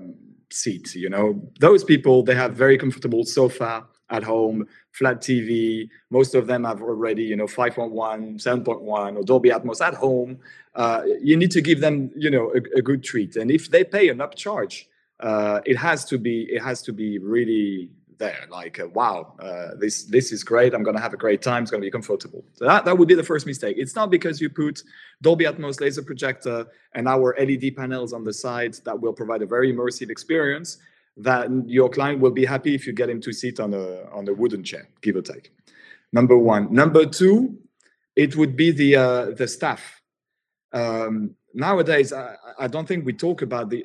seat. 0.51 0.95
You 0.95 1.11
know, 1.11 1.43
those 1.59 1.83
people 1.83 2.23
they 2.23 2.35
have 2.35 2.55
very 2.55 2.79
comfortable 2.79 3.25
sofa 3.25 3.87
at 4.11 4.23
home, 4.23 4.67
flat 4.93 5.21
TV. 5.21 5.89
Most 6.11 6.35
of 6.35 6.47
them 6.47 6.65
have 6.65 6.81
already, 6.81 7.25
you 7.25 7.37
know, 7.37 7.47
5.1, 7.47 7.93
7.1, 8.41 9.17
or 9.17 9.23
Dolby 9.23 9.51
Atmos 9.51 9.85
at 9.85 9.95
home. 9.95 10.39
Uh, 10.75 11.03
you 11.21 11.37
need 11.37 11.51
to 11.51 11.61
give 11.61 11.81
them, 11.81 12.11
you 12.17 12.31
know, 12.31 12.53
a, 12.55 12.79
a 12.79 12.83
good 12.83 13.03
treat, 13.03 13.35
and 13.37 13.51
if 13.51 13.69
they 13.71 13.83
pay 13.83 14.09
an 14.09 14.19
upcharge 14.19 14.85
uh, 15.21 15.61
it 15.65 15.77
has 15.77 16.05
to 16.05 16.19
be 16.19 16.43
it 16.51 16.63
has 16.63 16.83
to 16.83 16.93
be 16.93 17.19
really 17.19 17.91
there 18.19 18.47
like 18.51 18.81
uh, 18.81 18.89
wow 18.89 19.35
uh, 19.41 19.75
this 19.79 20.05
this 20.05 20.33
is 20.33 20.43
great 20.43 20.75
i'm 20.75 20.83
gonna 20.83 21.01
have 21.01 21.15
a 21.15 21.17
great 21.17 21.41
time 21.41 21.63
it's 21.63 21.71
gonna 21.71 21.81
be 21.81 21.91
comfortable. 21.91 22.45
So 22.55 22.65
that, 22.67 22.85
that 22.85 22.99
would 22.99 23.09
be 23.09 23.15
the 23.15 23.25
first 23.25 23.47
mistake. 23.47 23.77
It's 23.79 23.95
not 23.95 24.11
because 24.11 24.41
you 24.41 24.51
put 24.51 24.83
dolby 25.23 25.45
atmos 25.45 25.81
laser 25.81 26.03
projector 26.03 26.67
and 26.95 27.09
our 27.09 27.37
led 27.39 27.77
panels 27.77 28.13
on 28.13 28.25
the 28.25 28.33
sides 28.33 28.81
that 28.81 28.99
will 29.01 29.13
provide 29.13 29.43
a 29.43 29.47
very 29.47 29.73
immersive 29.73 30.11
experience 30.11 30.79
that 31.17 31.49
your 31.67 31.89
client 31.89 32.21
will 32.21 32.31
be 32.31 32.45
happy 32.45 32.75
if 32.75 32.87
you 32.87 32.93
get 32.93 33.09
him 33.09 33.21
to 33.21 33.33
sit 33.33 33.61
on 33.61 33.75
a 33.75 34.05
on 34.13 34.29
a 34.29 34.35
wooden 34.35 34.63
chair 34.63 34.89
give 35.01 35.17
or 35.17 35.23
take. 35.23 35.53
Number 36.13 36.37
one. 36.37 36.73
Number 36.73 37.07
two 37.07 37.59
it 38.17 38.35
would 38.35 38.57
be 38.57 38.73
the 38.73 38.97
uh, 38.97 39.25
the 39.31 39.47
staff. 39.47 40.03
Um, 40.73 41.37
nowadays 41.55 42.13
I, 42.13 42.35
I 42.59 42.67
don't 42.67 42.87
think 42.87 43.07
we 43.07 43.13
talk 43.13 43.43
about 43.43 43.71
the 43.71 43.85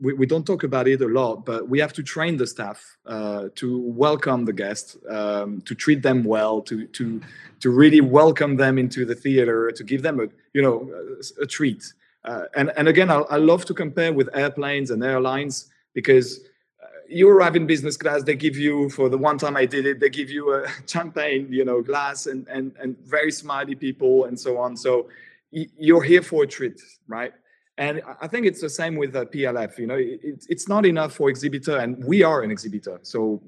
we, 0.00 0.14
we 0.14 0.26
don't 0.26 0.46
talk 0.46 0.62
about 0.62 0.88
it 0.88 1.00
a 1.02 1.06
lot, 1.06 1.44
but 1.44 1.68
we 1.68 1.78
have 1.78 1.92
to 1.94 2.02
train 2.02 2.36
the 2.36 2.46
staff 2.46 2.98
uh, 3.06 3.48
to 3.56 3.78
welcome 3.78 4.44
the 4.44 4.52
guests, 4.52 4.96
um, 5.08 5.60
to 5.62 5.74
treat 5.74 6.02
them 6.02 6.24
well, 6.24 6.62
to 6.62 6.86
to 6.86 7.20
to 7.60 7.70
really 7.70 8.00
welcome 8.00 8.56
them 8.56 8.78
into 8.78 9.04
the 9.04 9.14
theater, 9.14 9.70
to 9.70 9.84
give 9.84 10.02
them 10.02 10.20
a 10.20 10.26
you 10.54 10.62
know 10.62 10.90
a, 11.38 11.42
a 11.42 11.46
treat. 11.46 11.92
Uh, 12.24 12.44
and 12.54 12.72
and 12.76 12.88
again, 12.88 13.10
I, 13.10 13.20
I 13.30 13.36
love 13.36 13.64
to 13.66 13.74
compare 13.74 14.12
with 14.12 14.28
airplanes 14.34 14.90
and 14.90 15.04
airlines 15.04 15.70
because 15.94 16.40
uh, 16.82 16.86
you 17.08 17.28
arrive 17.28 17.56
in 17.56 17.66
business 17.66 17.96
class, 17.96 18.22
they 18.22 18.36
give 18.36 18.56
you 18.56 18.88
for 18.90 19.08
the 19.08 19.18
one 19.18 19.38
time 19.38 19.56
I 19.56 19.66
did 19.66 19.86
it, 19.86 20.00
they 20.00 20.10
give 20.10 20.30
you 20.30 20.54
a 20.54 20.66
champagne, 20.86 21.48
you 21.50 21.64
know, 21.64 21.82
glass 21.82 22.26
and 22.26 22.46
and 22.48 22.72
and 22.80 22.98
very 23.00 23.32
smiley 23.32 23.74
people 23.74 24.24
and 24.24 24.38
so 24.38 24.58
on. 24.58 24.76
So 24.76 25.08
you're 25.52 26.02
here 26.02 26.22
for 26.22 26.44
a 26.44 26.46
treat, 26.46 26.80
right? 27.08 27.32
And 27.80 28.02
I 28.20 28.26
think 28.26 28.44
it's 28.44 28.60
the 28.60 28.68
same 28.68 28.94
with 28.94 29.14
the 29.14 29.24
PLF. 29.24 29.78
You 29.78 29.86
know, 29.86 29.94
it, 29.94 30.44
it's 30.50 30.68
not 30.68 30.84
enough 30.84 31.14
for 31.14 31.30
exhibitor, 31.30 31.78
and 31.78 32.04
we 32.04 32.22
are 32.22 32.42
an 32.42 32.50
exhibitor, 32.50 33.00
so 33.02 33.40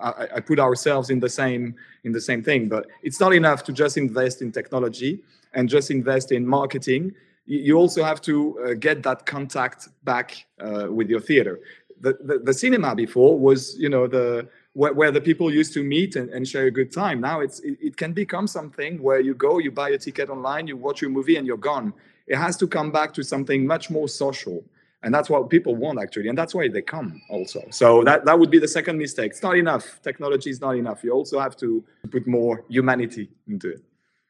uh, 0.00 0.12
I, 0.22 0.36
I, 0.36 0.40
put 0.40 0.60
ourselves 0.60 1.10
in 1.10 1.18
the 1.18 1.28
same 1.28 1.74
in 2.04 2.12
the 2.12 2.20
same 2.20 2.44
thing. 2.44 2.68
But 2.68 2.86
it's 3.02 3.18
not 3.18 3.32
enough 3.34 3.64
to 3.64 3.72
just 3.72 3.96
invest 3.96 4.40
in 4.40 4.52
technology 4.52 5.24
and 5.54 5.68
just 5.68 5.90
invest 5.90 6.30
in 6.30 6.46
marketing. 6.46 7.12
You 7.46 7.76
also 7.76 8.04
have 8.04 8.20
to 8.22 8.36
uh, 8.60 8.74
get 8.74 9.02
that 9.02 9.26
contact 9.26 9.88
back 10.04 10.46
uh, 10.60 10.86
with 10.88 11.08
your 11.10 11.20
theater. 11.20 11.58
The, 12.00 12.16
the, 12.22 12.38
the 12.38 12.54
cinema 12.54 12.94
before 12.94 13.36
was, 13.36 13.76
you 13.76 13.88
know, 13.88 14.06
the 14.06 14.48
where, 14.74 14.92
where, 14.92 15.10
the 15.10 15.20
people 15.20 15.52
used 15.52 15.74
to 15.74 15.82
meet 15.82 16.14
and, 16.14 16.30
and 16.30 16.46
share 16.46 16.66
a 16.66 16.70
good 16.70 16.92
time. 16.92 17.20
Now 17.20 17.40
it's 17.40 17.58
it, 17.60 17.78
it, 17.80 17.96
can 17.96 18.12
become 18.12 18.46
something 18.46 19.02
where 19.02 19.18
you 19.18 19.34
go, 19.34 19.58
you 19.58 19.72
buy 19.72 19.90
a 19.90 19.98
ticket 19.98 20.30
online, 20.30 20.68
you 20.68 20.76
watch 20.76 21.02
your 21.02 21.10
movie, 21.10 21.36
and 21.36 21.46
you're 21.48 21.56
gone 21.72 21.92
it 22.26 22.36
has 22.36 22.56
to 22.58 22.66
come 22.66 22.90
back 22.90 23.12
to 23.14 23.22
something 23.22 23.66
much 23.66 23.90
more 23.90 24.08
social. 24.08 24.64
And 25.02 25.12
that's 25.12 25.28
what 25.28 25.50
people 25.50 25.74
want 25.74 26.00
actually. 26.00 26.28
And 26.28 26.38
that's 26.38 26.54
why 26.54 26.68
they 26.68 26.82
come 26.82 27.20
also. 27.28 27.64
So 27.70 28.04
that, 28.04 28.24
that 28.24 28.38
would 28.38 28.50
be 28.50 28.58
the 28.58 28.68
second 28.68 28.98
mistake. 28.98 29.32
It's 29.32 29.42
not 29.42 29.56
enough. 29.56 30.00
Technology 30.02 30.50
is 30.50 30.60
not 30.60 30.76
enough. 30.76 31.02
You 31.02 31.12
also 31.12 31.40
have 31.40 31.56
to 31.58 31.84
put 32.10 32.26
more 32.26 32.64
humanity 32.68 33.30
into 33.48 33.70
it. 33.72 33.82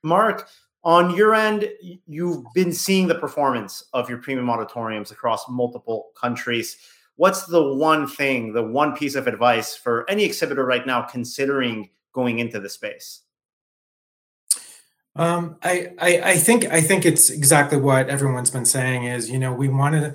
Mark 0.03 0.49
on 0.84 1.14
your 1.14 1.34
end 1.34 1.68
you've 2.09 2.45
been 2.55 2.72
seeing 2.72 3.07
the 3.07 3.14
performance 3.14 3.84
of 3.93 4.09
your 4.09 4.18
premium 4.18 4.51
auditoriums 4.51 5.11
across 5.11 5.49
multiple 5.49 6.11
countries. 6.20 6.78
What's 7.16 7.47
the 7.47 7.74
one 7.74 8.07
thing 8.09 8.53
the 8.53 8.64
one 8.64 8.97
piece 8.97 9.14
of 9.14 9.26
advice 9.26 9.76
for 9.76 10.09
any 10.11 10.24
exhibitor 10.24 10.64
right 10.64 10.86
now 10.86 11.03
considering 11.03 11.90
going 12.12 12.40
into 12.40 12.59
the 12.59 12.68
space 12.68 13.20
um, 15.14 15.56
I, 15.62 15.92
I, 15.98 16.20
I 16.24 16.36
think 16.36 16.64
I 16.66 16.80
think 16.80 17.04
it's 17.04 17.28
exactly 17.28 17.78
what 17.78 18.08
everyone's 18.08 18.50
been 18.50 18.64
saying 18.64 19.04
is 19.04 19.30
you 19.30 19.38
know 19.38 19.52
we 19.52 19.68
want 19.68 19.94
to 19.94 20.14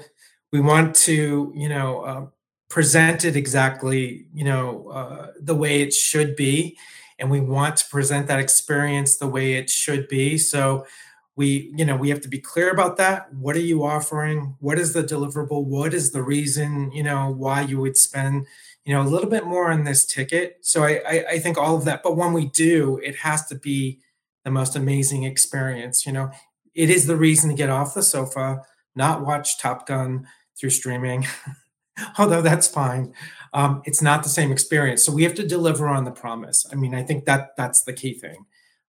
we 0.51 0.59
want 0.59 0.95
to 0.95 1.51
you 1.55 1.69
know 1.69 2.01
uh, 2.01 2.25
present 2.69 3.23
it 3.23 3.35
exactly 3.35 4.25
you 4.33 4.43
know 4.43 4.89
uh, 4.89 5.27
the 5.39 5.55
way 5.55 5.81
it 5.81 5.93
should 5.93 6.35
be, 6.35 6.77
and 7.19 7.29
we 7.29 7.39
want 7.39 7.77
to 7.77 7.89
present 7.89 8.27
that 8.27 8.39
experience 8.39 9.17
the 9.17 9.27
way 9.27 9.53
it 9.53 9.69
should 9.69 10.07
be. 10.07 10.37
So 10.37 10.87
we 11.35 11.71
you 11.75 11.85
know 11.85 11.95
we 11.95 12.09
have 12.09 12.21
to 12.21 12.29
be 12.29 12.39
clear 12.39 12.71
about 12.71 12.97
that. 12.97 13.31
What 13.35 13.55
are 13.55 13.59
you 13.59 13.83
offering? 13.83 14.55
What 14.59 14.79
is 14.79 14.93
the 14.93 15.03
deliverable? 15.03 15.63
What 15.63 15.93
is 15.93 16.11
the 16.11 16.23
reason 16.23 16.91
you 16.91 17.03
know 17.03 17.29
why 17.29 17.61
you 17.61 17.79
would 17.81 17.97
spend 17.97 18.47
you 18.83 18.95
know 18.95 19.03
a 19.03 19.07
little 19.07 19.29
bit 19.29 19.45
more 19.45 19.71
on 19.71 19.83
this 19.83 20.07
ticket? 20.07 20.57
So 20.61 20.83
I, 20.83 21.01
I, 21.07 21.25
I 21.33 21.39
think 21.39 21.59
all 21.59 21.77
of 21.77 21.85
that. 21.85 22.01
But 22.01 22.17
when 22.17 22.33
we 22.33 22.47
do, 22.47 22.97
it 23.03 23.17
has 23.17 23.45
to 23.49 23.55
be 23.55 23.99
the 24.47 24.51
most 24.51 24.77
amazing 24.77 25.25
experience. 25.25 26.05
You 26.05 26.13
know, 26.13 26.31
it 26.73 26.89
is 26.89 27.05
the 27.05 27.17
reason 27.17 27.49
to 27.49 27.55
get 27.55 27.69
off 27.69 27.93
the 27.93 28.01
sofa, 28.01 28.61
not 28.95 29.25
watch 29.25 29.59
Top 29.59 29.85
Gun 29.85 30.25
through 30.57 30.69
streaming, 30.69 31.27
although 32.17 32.41
that's 32.41 32.65
fine. 32.65 33.13
Um, 33.53 33.81
it's 33.83 34.01
not 34.01 34.23
the 34.23 34.29
same 34.29 34.49
experience. 34.49 35.03
So 35.03 35.11
we 35.11 35.23
have 35.23 35.35
to 35.35 35.45
deliver 35.45 35.89
on 35.89 36.05
the 36.05 36.11
promise. 36.11 36.65
I 36.71 36.75
mean, 36.75 36.95
I 36.95 37.03
think 37.03 37.25
that 37.25 37.57
that's 37.57 37.83
the 37.83 37.91
key 37.91 38.13
thing. 38.13 38.45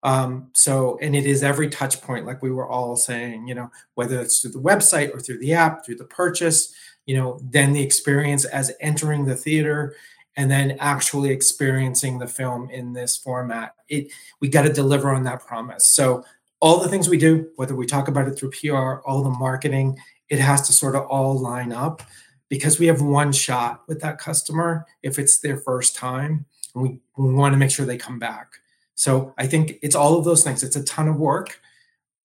Um, 0.03 0.49
so, 0.53 0.99
and 1.01 1.15
it 1.15 1.25
is 1.25 1.41
every 1.41 1.69
touch 1.69 2.01
point, 2.01 2.25
like 2.25 2.43
we 2.43 2.51
were 2.51 2.67
all 2.67 2.97
saying, 2.97 3.47
you 3.47 3.55
know, 3.55 3.71
whether 3.93 4.19
it's 4.19 4.41
through 4.41 4.51
the 4.51 4.59
website 4.59 5.15
or 5.15 5.21
through 5.21 5.39
the 5.39 5.53
app, 5.53 5.85
through 5.85 5.95
the 5.95 6.03
purchase, 6.03 6.75
you 7.05 7.15
know, 7.15 7.39
then 7.41 7.71
the 7.71 7.81
experience 7.81 8.43
as 8.43 8.73
entering 8.81 9.23
the 9.23 9.37
theater 9.37 9.95
and 10.37 10.51
then 10.51 10.77
actually 10.79 11.29
experiencing 11.29 12.19
the 12.19 12.27
film 12.27 12.69
in 12.69 12.93
this 12.93 13.15
format. 13.17 13.75
It 13.87 14.11
we 14.41 14.49
got 14.49 14.63
to 14.63 14.73
deliver 14.73 15.13
on 15.13 15.23
that 15.23 15.45
promise. 15.45 15.87
So 15.87 16.23
all 16.59 16.79
the 16.79 16.89
things 16.89 17.09
we 17.09 17.17
do 17.17 17.49
whether 17.57 17.75
we 17.75 17.85
talk 17.85 18.07
about 18.07 18.27
it 18.27 18.37
through 18.37 18.49
pr 18.51 18.75
all 19.05 19.23
the 19.23 19.29
marketing 19.29 19.97
it 20.29 20.39
has 20.39 20.65
to 20.65 20.73
sort 20.73 20.95
of 20.95 21.03
all 21.03 21.37
line 21.37 21.71
up 21.71 22.01
because 22.49 22.79
we 22.79 22.87
have 22.87 23.01
one 23.01 23.31
shot 23.31 23.83
with 23.87 23.99
that 24.01 24.17
customer 24.17 24.85
if 25.03 25.19
it's 25.19 25.39
their 25.39 25.57
first 25.57 25.95
time 25.95 26.45
and 26.73 26.83
we, 26.83 26.99
we 27.17 27.33
want 27.33 27.53
to 27.53 27.57
make 27.57 27.71
sure 27.71 27.85
they 27.85 27.97
come 27.97 28.19
back. 28.19 28.53
So 28.95 29.33
i 29.37 29.45
think 29.45 29.73
it's 29.81 29.95
all 29.95 30.17
of 30.17 30.25
those 30.25 30.43
things. 30.43 30.63
It's 30.63 30.75
a 30.75 30.83
ton 30.83 31.07
of 31.07 31.17
work 31.17 31.59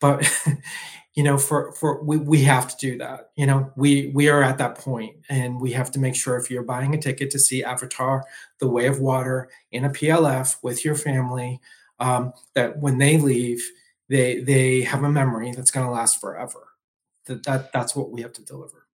but 0.01 0.27
you 1.15 1.23
know 1.23 1.37
for 1.37 1.73
for 1.73 2.03
we, 2.03 2.17
we 2.17 2.43
have 2.43 2.69
to 2.69 2.77
do 2.77 2.99
that 2.99 3.31
you 3.37 3.47
know 3.47 3.71
we 3.77 4.13
we 4.15 4.29
are 4.29 4.43
at 4.43 4.59
that 4.59 4.77
point 4.77 5.17
and 5.29 5.61
we 5.61 5.73
have 5.73 5.91
to 5.91 5.99
make 5.99 6.15
sure 6.15 6.37
if 6.37 6.51
you're 6.51 6.63
buying 6.63 6.95
a 6.95 6.99
ticket 6.99 7.31
to 7.31 7.39
see 7.39 7.65
avatar 7.65 8.25
the 8.59 8.69
way 8.69 8.87
of 8.87 9.01
water 9.01 9.49
in 9.73 9.85
a 9.85 9.91
plf 9.91 10.57
with 10.63 10.85
your 10.85 10.95
family 10.95 11.61
um, 11.99 12.33
that 12.55 12.79
when 12.79 12.99
they 12.99 13.19
leave 13.19 13.63
they 14.11 14.41
they 14.41 14.83
have 14.83 15.05
a 15.05 15.11
memory 15.11 15.53
that's 15.53 15.71
going 15.71 15.87
to 15.87 15.93
last 15.93 16.21
forever. 16.21 16.69
That, 17.27 17.45
that 17.45 17.73
that's 17.73 17.97
what 17.97 18.11
we 18.11 18.21
have 18.23 18.33
to 18.35 18.45
deliver. 18.45 18.89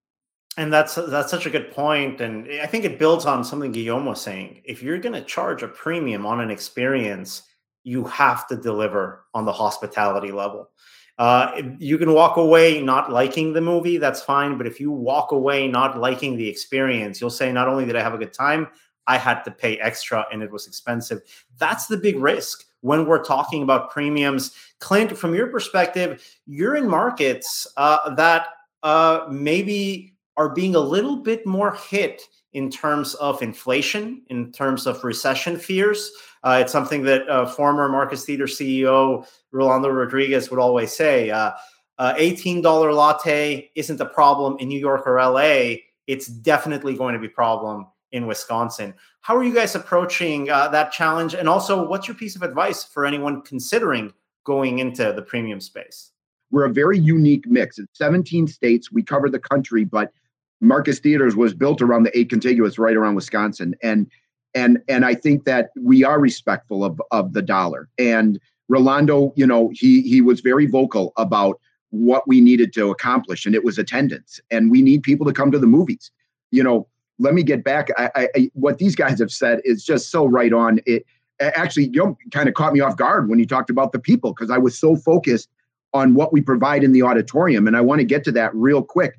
And 0.58 0.72
that's 0.72 0.94
that's 0.94 1.30
such 1.30 1.46
a 1.46 1.50
good 1.50 1.70
point 1.72 2.20
and 2.20 2.48
i 2.62 2.66
think 2.66 2.84
it 2.84 2.98
builds 2.98 3.26
on 3.26 3.44
something 3.44 3.72
guillaume 3.72 4.06
was 4.06 4.20
saying. 4.20 4.62
If 4.64 4.82
you're 4.82 4.98
going 4.98 5.14
to 5.14 5.22
charge 5.22 5.62
a 5.62 5.68
premium 5.68 6.24
on 6.24 6.40
an 6.40 6.50
experience 6.50 7.42
you 7.82 8.04
have 8.04 8.48
to 8.48 8.56
deliver 8.56 9.24
on 9.32 9.44
the 9.44 9.52
hospitality 9.52 10.32
level 10.32 10.70
uh, 11.18 11.62
you 11.78 11.96
can 11.98 12.12
walk 12.12 12.36
away 12.36 12.80
not 12.80 13.10
liking 13.10 13.52
the 13.52 13.60
movie, 13.60 13.96
that's 13.96 14.22
fine. 14.22 14.58
But 14.58 14.66
if 14.66 14.78
you 14.78 14.90
walk 14.90 15.32
away 15.32 15.66
not 15.66 15.98
liking 15.98 16.36
the 16.36 16.48
experience, 16.48 17.20
you'll 17.20 17.30
say, 17.30 17.52
not 17.52 17.68
only 17.68 17.86
did 17.86 17.96
I 17.96 18.02
have 18.02 18.14
a 18.14 18.18
good 18.18 18.34
time, 18.34 18.68
I 19.06 19.18
had 19.18 19.42
to 19.44 19.50
pay 19.50 19.78
extra 19.78 20.26
and 20.32 20.42
it 20.42 20.50
was 20.50 20.66
expensive. 20.66 21.22
That's 21.58 21.86
the 21.86 21.96
big 21.96 22.18
risk 22.18 22.64
when 22.80 23.06
we're 23.06 23.24
talking 23.24 23.62
about 23.62 23.90
premiums. 23.90 24.52
Clint, 24.80 25.16
from 25.16 25.34
your 25.34 25.46
perspective, 25.46 26.24
you're 26.46 26.76
in 26.76 26.88
markets 26.88 27.66
uh, 27.76 28.14
that 28.14 28.48
uh, 28.82 29.26
maybe 29.30 30.15
are 30.36 30.50
being 30.50 30.74
a 30.74 30.80
little 30.80 31.16
bit 31.16 31.46
more 31.46 31.74
hit 31.74 32.22
in 32.52 32.70
terms 32.70 33.14
of 33.14 33.42
inflation, 33.42 34.22
in 34.28 34.52
terms 34.52 34.86
of 34.86 35.02
recession 35.04 35.58
fears. 35.58 36.10
Uh, 36.42 36.58
it's 36.62 36.72
something 36.72 37.02
that 37.02 37.28
uh, 37.28 37.46
former 37.46 37.88
Marcus 37.88 38.24
Theater 38.24 38.46
CEO 38.46 39.26
Rolando 39.52 39.88
Rodriguez 39.88 40.50
would 40.50 40.60
always 40.60 40.92
say. 40.92 41.30
Uh, 41.30 41.52
uh 41.98 42.14
$18 42.14 42.62
latte 42.94 43.70
isn't 43.74 44.00
a 44.00 44.06
problem 44.06 44.56
in 44.58 44.68
New 44.68 44.78
York 44.78 45.06
or 45.06 45.20
LA. 45.20 45.76
It's 46.06 46.26
definitely 46.26 46.94
going 46.94 47.14
to 47.14 47.20
be 47.20 47.26
a 47.26 47.30
problem 47.30 47.86
in 48.12 48.26
Wisconsin. 48.26 48.94
How 49.20 49.36
are 49.36 49.42
you 49.42 49.54
guys 49.54 49.74
approaching 49.74 50.50
uh, 50.50 50.68
that 50.68 50.92
challenge? 50.92 51.34
And 51.34 51.48
also, 51.48 51.86
what's 51.86 52.06
your 52.06 52.14
piece 52.14 52.36
of 52.36 52.42
advice 52.42 52.84
for 52.84 53.04
anyone 53.04 53.42
considering 53.42 54.12
going 54.44 54.78
into 54.78 55.12
the 55.12 55.22
premium 55.22 55.60
space? 55.60 56.12
We're 56.50 56.66
a 56.66 56.72
very 56.72 56.98
unique 56.98 57.46
mix. 57.46 57.78
In 57.78 57.88
17 57.92 58.46
states, 58.46 58.92
we 58.92 59.02
cover 59.02 59.28
the 59.28 59.40
country, 59.40 59.84
but 59.84 60.12
Marcus 60.60 60.98
Theaters 60.98 61.36
was 61.36 61.54
built 61.54 61.82
around 61.82 62.04
the 62.04 62.18
eight 62.18 62.30
contiguous 62.30 62.78
right 62.78 62.96
around 62.96 63.14
Wisconsin. 63.14 63.74
And 63.82 64.10
and 64.54 64.82
and 64.88 65.04
I 65.04 65.14
think 65.14 65.44
that 65.44 65.70
we 65.80 66.02
are 66.02 66.18
respectful 66.18 66.84
of 66.84 67.00
of 67.10 67.32
the 67.34 67.42
dollar. 67.42 67.88
And 67.98 68.40
Rolando, 68.68 69.32
you 69.36 69.46
know, 69.46 69.70
he 69.72 70.02
he 70.02 70.20
was 70.20 70.40
very 70.40 70.66
vocal 70.66 71.12
about 71.16 71.60
what 71.90 72.26
we 72.26 72.40
needed 72.40 72.72
to 72.74 72.90
accomplish, 72.90 73.46
and 73.46 73.54
it 73.54 73.64
was 73.64 73.78
attendance. 73.78 74.40
And 74.50 74.70
we 74.70 74.82
need 74.82 75.02
people 75.02 75.26
to 75.26 75.32
come 75.32 75.50
to 75.52 75.58
the 75.58 75.66
movies. 75.66 76.10
You 76.50 76.62
know, 76.62 76.88
let 77.18 77.34
me 77.34 77.42
get 77.42 77.64
back. 77.64 77.88
I, 77.96 78.28
I 78.34 78.50
what 78.54 78.78
these 78.78 78.96
guys 78.96 79.18
have 79.20 79.30
said 79.30 79.60
is 79.64 79.84
just 79.84 80.10
so 80.10 80.26
right 80.26 80.52
on. 80.52 80.80
It 80.86 81.04
actually 81.40 81.88
you 81.92 82.04
know, 82.04 82.18
kind 82.32 82.48
of 82.48 82.54
caught 82.54 82.72
me 82.72 82.80
off 82.80 82.96
guard 82.96 83.28
when 83.28 83.38
you 83.38 83.46
talked 83.46 83.70
about 83.70 83.92
the 83.92 83.98
people 83.98 84.32
because 84.32 84.50
I 84.50 84.58
was 84.58 84.78
so 84.78 84.96
focused 84.96 85.48
on 85.92 86.14
what 86.14 86.32
we 86.32 86.40
provide 86.40 86.82
in 86.82 86.92
the 86.92 87.02
auditorium, 87.02 87.66
and 87.66 87.76
I 87.76 87.80
want 87.80 88.00
to 88.00 88.04
get 88.04 88.24
to 88.24 88.32
that 88.32 88.54
real 88.54 88.82
quick. 88.82 89.18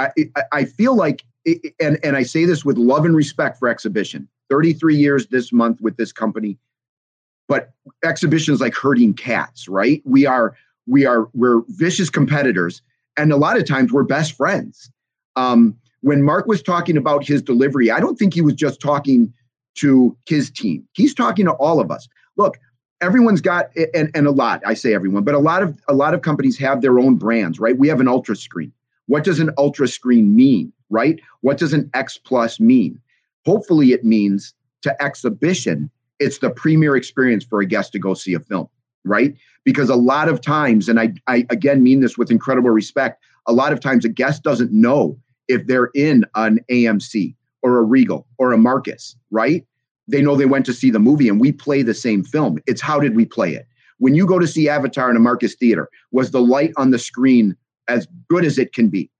I, 0.00 0.42
I 0.52 0.64
feel 0.64 0.94
like, 0.94 1.24
and 1.80 1.98
and 2.02 2.16
I 2.16 2.22
say 2.22 2.44
this 2.44 2.64
with 2.64 2.76
love 2.78 3.04
and 3.04 3.14
respect 3.14 3.58
for 3.58 3.68
exhibition. 3.68 4.28
33 4.50 4.96
years 4.96 5.28
this 5.28 5.52
month 5.52 5.80
with 5.80 5.96
this 5.96 6.12
company. 6.12 6.58
But 7.48 7.70
exhibitions 8.04 8.60
like 8.60 8.74
herding 8.74 9.14
cats, 9.14 9.68
right? 9.68 10.02
We 10.04 10.26
are 10.26 10.56
we 10.86 11.06
are 11.06 11.28
we're 11.34 11.62
vicious 11.68 12.10
competitors, 12.10 12.82
and 13.16 13.32
a 13.32 13.36
lot 13.36 13.56
of 13.56 13.66
times 13.66 13.92
we're 13.92 14.04
best 14.04 14.36
friends. 14.36 14.90
Um, 15.36 15.76
when 16.02 16.22
Mark 16.22 16.46
was 16.46 16.62
talking 16.62 16.96
about 16.96 17.26
his 17.26 17.42
delivery, 17.42 17.90
I 17.90 18.00
don't 18.00 18.16
think 18.16 18.34
he 18.34 18.40
was 18.40 18.54
just 18.54 18.80
talking 18.80 19.32
to 19.76 20.16
his 20.26 20.50
team. 20.50 20.86
He's 20.92 21.14
talking 21.14 21.46
to 21.46 21.52
all 21.52 21.80
of 21.80 21.90
us. 21.90 22.08
Look, 22.36 22.58
everyone's 23.00 23.40
got 23.40 23.70
and, 23.94 24.10
and 24.14 24.26
a 24.26 24.30
lot, 24.30 24.62
I 24.64 24.74
say 24.74 24.94
everyone, 24.94 25.24
but 25.24 25.34
a 25.34 25.38
lot 25.38 25.62
of 25.62 25.80
a 25.88 25.94
lot 25.94 26.14
of 26.14 26.22
companies 26.22 26.58
have 26.58 26.82
their 26.82 26.98
own 26.98 27.16
brands, 27.16 27.58
right? 27.58 27.76
We 27.76 27.88
have 27.88 28.00
an 28.00 28.08
ultra 28.08 28.36
screen. 28.36 28.72
What 29.10 29.24
does 29.24 29.40
an 29.40 29.50
ultra 29.58 29.88
screen 29.88 30.36
mean, 30.36 30.72
right? 30.88 31.18
What 31.40 31.58
does 31.58 31.72
an 31.72 31.90
X 31.94 32.16
plus 32.16 32.60
mean? 32.60 33.00
Hopefully, 33.44 33.90
it 33.90 34.04
means 34.04 34.54
to 34.82 35.02
exhibition, 35.02 35.90
it's 36.20 36.38
the 36.38 36.48
premier 36.48 36.94
experience 36.94 37.44
for 37.44 37.60
a 37.60 37.66
guest 37.66 37.90
to 37.94 37.98
go 37.98 38.14
see 38.14 38.34
a 38.34 38.38
film, 38.38 38.68
right? 39.04 39.34
Because 39.64 39.90
a 39.90 39.96
lot 39.96 40.28
of 40.28 40.40
times, 40.40 40.88
and 40.88 41.00
I, 41.00 41.12
I 41.26 41.44
again 41.50 41.82
mean 41.82 41.98
this 41.98 42.16
with 42.16 42.30
incredible 42.30 42.70
respect, 42.70 43.20
a 43.48 43.52
lot 43.52 43.72
of 43.72 43.80
times 43.80 44.04
a 44.04 44.08
guest 44.08 44.44
doesn't 44.44 44.70
know 44.70 45.18
if 45.48 45.66
they're 45.66 45.90
in 45.96 46.24
an 46.36 46.60
AMC 46.70 47.34
or 47.62 47.78
a 47.78 47.82
Regal 47.82 48.28
or 48.38 48.52
a 48.52 48.58
Marcus, 48.58 49.16
right? 49.32 49.66
They 50.06 50.22
know 50.22 50.36
they 50.36 50.46
went 50.46 50.66
to 50.66 50.72
see 50.72 50.92
the 50.92 51.00
movie 51.00 51.28
and 51.28 51.40
we 51.40 51.50
play 51.50 51.82
the 51.82 51.94
same 51.94 52.22
film. 52.22 52.60
It's 52.68 52.80
how 52.80 53.00
did 53.00 53.16
we 53.16 53.24
play 53.24 53.54
it? 53.54 53.66
when 54.00 54.14
you 54.14 54.26
go 54.26 54.38
to 54.38 54.46
see 54.46 54.68
Avatar 54.68 55.10
in 55.10 55.16
a 55.16 55.20
Marcus 55.20 55.54
Theater, 55.54 55.88
was 56.10 56.30
the 56.30 56.40
light 56.40 56.72
on 56.78 56.90
the 56.90 56.98
screen 56.98 57.54
as 57.90 58.06
good 58.28 58.44
as 58.44 58.58
it 58.58 58.72
can 58.72 58.88
be? 58.88 59.10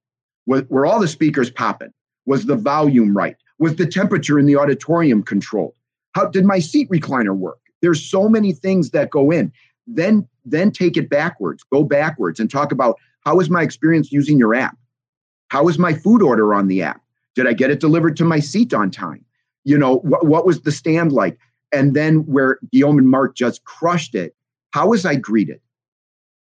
Was, 0.46 0.62
were 0.68 0.86
all 0.86 1.00
the 1.00 1.08
speakers 1.08 1.50
popping? 1.50 1.92
Was 2.26 2.46
the 2.46 2.56
volume 2.56 3.16
right? 3.16 3.36
Was 3.58 3.76
the 3.76 3.86
temperature 3.86 4.38
in 4.38 4.46
the 4.46 4.56
auditorium 4.56 5.22
controlled? 5.22 5.74
How 6.14 6.26
did 6.26 6.44
my 6.44 6.58
seat 6.58 6.88
recliner 6.88 7.36
work? 7.36 7.58
There's 7.82 8.02
so 8.02 8.28
many 8.28 8.52
things 8.52 8.90
that 8.90 9.10
go 9.10 9.30
in. 9.30 9.52
Then 9.86 10.26
then 10.44 10.70
take 10.70 10.96
it 10.96 11.10
backwards, 11.10 11.62
go 11.70 11.84
backwards 11.84 12.40
and 12.40 12.50
talk 12.50 12.72
about 12.72 12.98
how 13.24 13.36
was 13.36 13.50
my 13.50 13.62
experience 13.62 14.10
using 14.10 14.38
your 14.38 14.54
app? 14.54 14.76
How 15.48 15.64
was 15.64 15.78
my 15.78 15.92
food 15.92 16.22
order 16.22 16.54
on 16.54 16.68
the 16.68 16.82
app? 16.82 17.02
Did 17.34 17.46
I 17.46 17.52
get 17.52 17.70
it 17.70 17.80
delivered 17.80 18.16
to 18.16 18.24
my 18.24 18.40
seat 18.40 18.72
on 18.72 18.90
time? 18.90 19.24
You 19.64 19.76
know, 19.76 19.98
wh- 19.98 20.24
what 20.24 20.46
was 20.46 20.62
the 20.62 20.72
stand 20.72 21.12
like? 21.12 21.38
And 21.72 21.94
then 21.94 22.26
where 22.26 22.58
Guillaume 22.72 22.98
and 22.98 23.08
Mark 23.08 23.36
just 23.36 23.64
crushed 23.64 24.14
it, 24.14 24.34
how 24.72 24.88
was 24.88 25.04
I 25.04 25.16
greeted? 25.16 25.60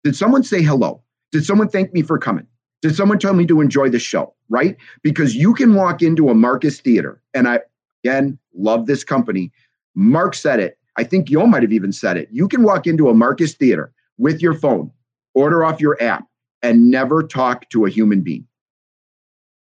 Did 0.05 0.17
someone 0.17 0.43
say 0.43 0.63
hello? 0.63 1.03
Did 1.37 1.45
someone 1.45 1.69
thank 1.69 1.93
me 1.93 2.01
for 2.01 2.17
coming? 2.17 2.47
Did 2.81 2.97
someone 2.97 3.19
tell 3.19 3.35
me 3.35 3.45
to 3.45 3.61
enjoy 3.61 3.91
the 3.91 3.99
show? 3.99 4.35
Right? 4.49 4.75
Because 5.03 5.37
you 5.37 5.53
can 5.53 5.75
walk 5.75 6.01
into 6.01 6.31
a 6.31 6.35
Marcus 6.35 6.81
Theater, 6.81 7.21
and 7.35 7.47
I, 7.47 7.61
again, 8.03 8.39
love 8.55 8.87
this 8.87 9.05
company. 9.05 9.53
Mark 9.95 10.35
said 10.35 10.61
it. 10.61 10.79
I 10.97 11.05
think 11.05 11.27
Guillaume 11.27 11.51
might 11.51 11.63
have 11.63 11.75
even 11.75 11.93
said 11.93 12.17
it. 12.17 12.31
You 12.33 12.49
can 12.49 12.63
walk 12.63 12.87
into 12.87 13.11
a 13.11 13.15
Marcus 13.15 13.53
Theater 13.53 13.93
with 14.17 14.41
your 14.41 14.55
phone, 14.55 14.91
order 15.35 15.63
off 15.63 15.79
your 15.79 16.03
app, 16.03 16.25
and 16.63 16.91
never 16.91 17.23
talk 17.23 17.69
to 17.69 17.85
a 17.85 17.91
human 17.91 18.23
being. 18.23 18.47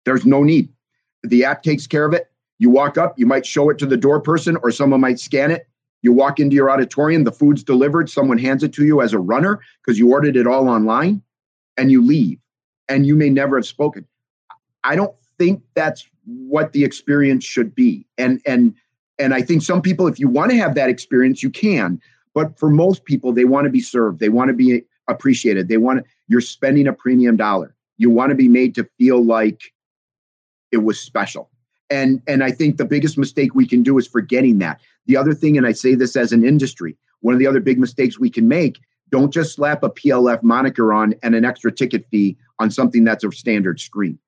There's 0.05 0.25
no 0.25 0.43
need. 0.43 0.69
The 1.23 1.43
app 1.43 1.63
takes 1.63 1.85
care 1.85 2.05
of 2.05 2.13
it. 2.13 2.31
You 2.59 2.69
walk 2.69 2.97
up, 2.97 3.19
you 3.19 3.25
might 3.25 3.45
show 3.45 3.69
it 3.69 3.77
to 3.79 3.85
the 3.85 3.97
door 3.97 4.21
person, 4.21 4.55
or 4.63 4.71
someone 4.71 5.01
might 5.01 5.19
scan 5.19 5.51
it. 5.51 5.67
You 6.01 6.13
walk 6.13 6.39
into 6.39 6.55
your 6.55 6.71
auditorium, 6.71 7.25
the 7.25 7.33
food's 7.33 7.61
delivered, 7.61 8.09
someone 8.09 8.37
hands 8.37 8.63
it 8.63 8.71
to 8.75 8.85
you 8.85 9.01
as 9.01 9.11
a 9.11 9.19
runner 9.19 9.59
because 9.85 9.99
you 9.99 10.13
ordered 10.13 10.37
it 10.37 10.47
all 10.47 10.69
online, 10.69 11.21
and 11.77 11.91
you 11.91 12.05
leave. 12.05 12.39
And 12.89 13.05
you 13.05 13.15
may 13.15 13.29
never 13.29 13.57
have 13.57 13.65
spoken. 13.65 14.07
I 14.83 14.95
don't 14.95 15.13
think 15.37 15.61
that's 15.75 16.07
what 16.25 16.71
the 16.73 16.83
experience 16.83 17.43
should 17.43 17.75
be. 17.75 18.05
And 18.17 18.41
and 18.45 18.73
and 19.19 19.33
I 19.33 19.41
think 19.41 19.61
some 19.61 19.81
people, 19.81 20.07
if 20.07 20.19
you 20.19 20.27
want 20.27 20.51
to 20.51 20.57
have 20.57 20.75
that 20.75 20.89
experience, 20.89 21.41
you 21.41 21.49
can. 21.49 21.99
But 22.33 22.57
for 22.57 22.69
most 22.69 23.05
people, 23.05 23.33
they 23.33 23.45
want 23.45 23.65
to 23.65 23.71
be 23.71 23.79
served. 23.79 24.19
They 24.19 24.29
want 24.29 24.49
to 24.49 24.53
be 24.53 24.83
appreciated. 25.07 25.67
They 25.67 25.77
want 25.77 26.05
you're 26.27 26.41
spending 26.41 26.87
a 26.87 26.93
premium 26.93 27.35
dollar. 27.35 27.75
You 27.97 28.09
want 28.09 28.29
to 28.29 28.35
be 28.35 28.47
made 28.47 28.75
to 28.75 28.87
feel 28.97 29.23
like 29.23 29.73
it 30.71 30.77
was 30.77 30.99
special. 30.99 31.49
And 31.89 32.21
and 32.27 32.43
I 32.43 32.51
think 32.51 32.77
the 32.77 32.85
biggest 32.85 33.17
mistake 33.17 33.55
we 33.55 33.67
can 33.67 33.83
do 33.83 33.97
is 33.97 34.07
forgetting 34.07 34.59
that. 34.59 34.81
The 35.07 35.17
other 35.17 35.33
thing, 35.33 35.57
and 35.57 35.65
I 35.65 35.71
say 35.71 35.95
this 35.95 36.15
as 36.15 36.31
an 36.31 36.45
industry, 36.45 36.97
one 37.21 37.33
of 37.33 37.39
the 37.39 37.47
other 37.47 37.61
big 37.61 37.79
mistakes 37.79 38.19
we 38.19 38.29
can 38.29 38.47
make, 38.47 38.79
don't 39.09 39.31
just 39.31 39.55
slap 39.55 39.83
a 39.83 39.89
PLF 39.89 40.43
moniker 40.43 40.93
on 40.93 41.13
and 41.23 41.35
an 41.35 41.45
extra 41.45 41.71
ticket 41.71 42.05
fee 42.09 42.37
on 42.59 42.71
something 42.71 43.03
that's 43.03 43.23
a 43.23 43.31
standard 43.31 43.79
screen, 43.79 44.19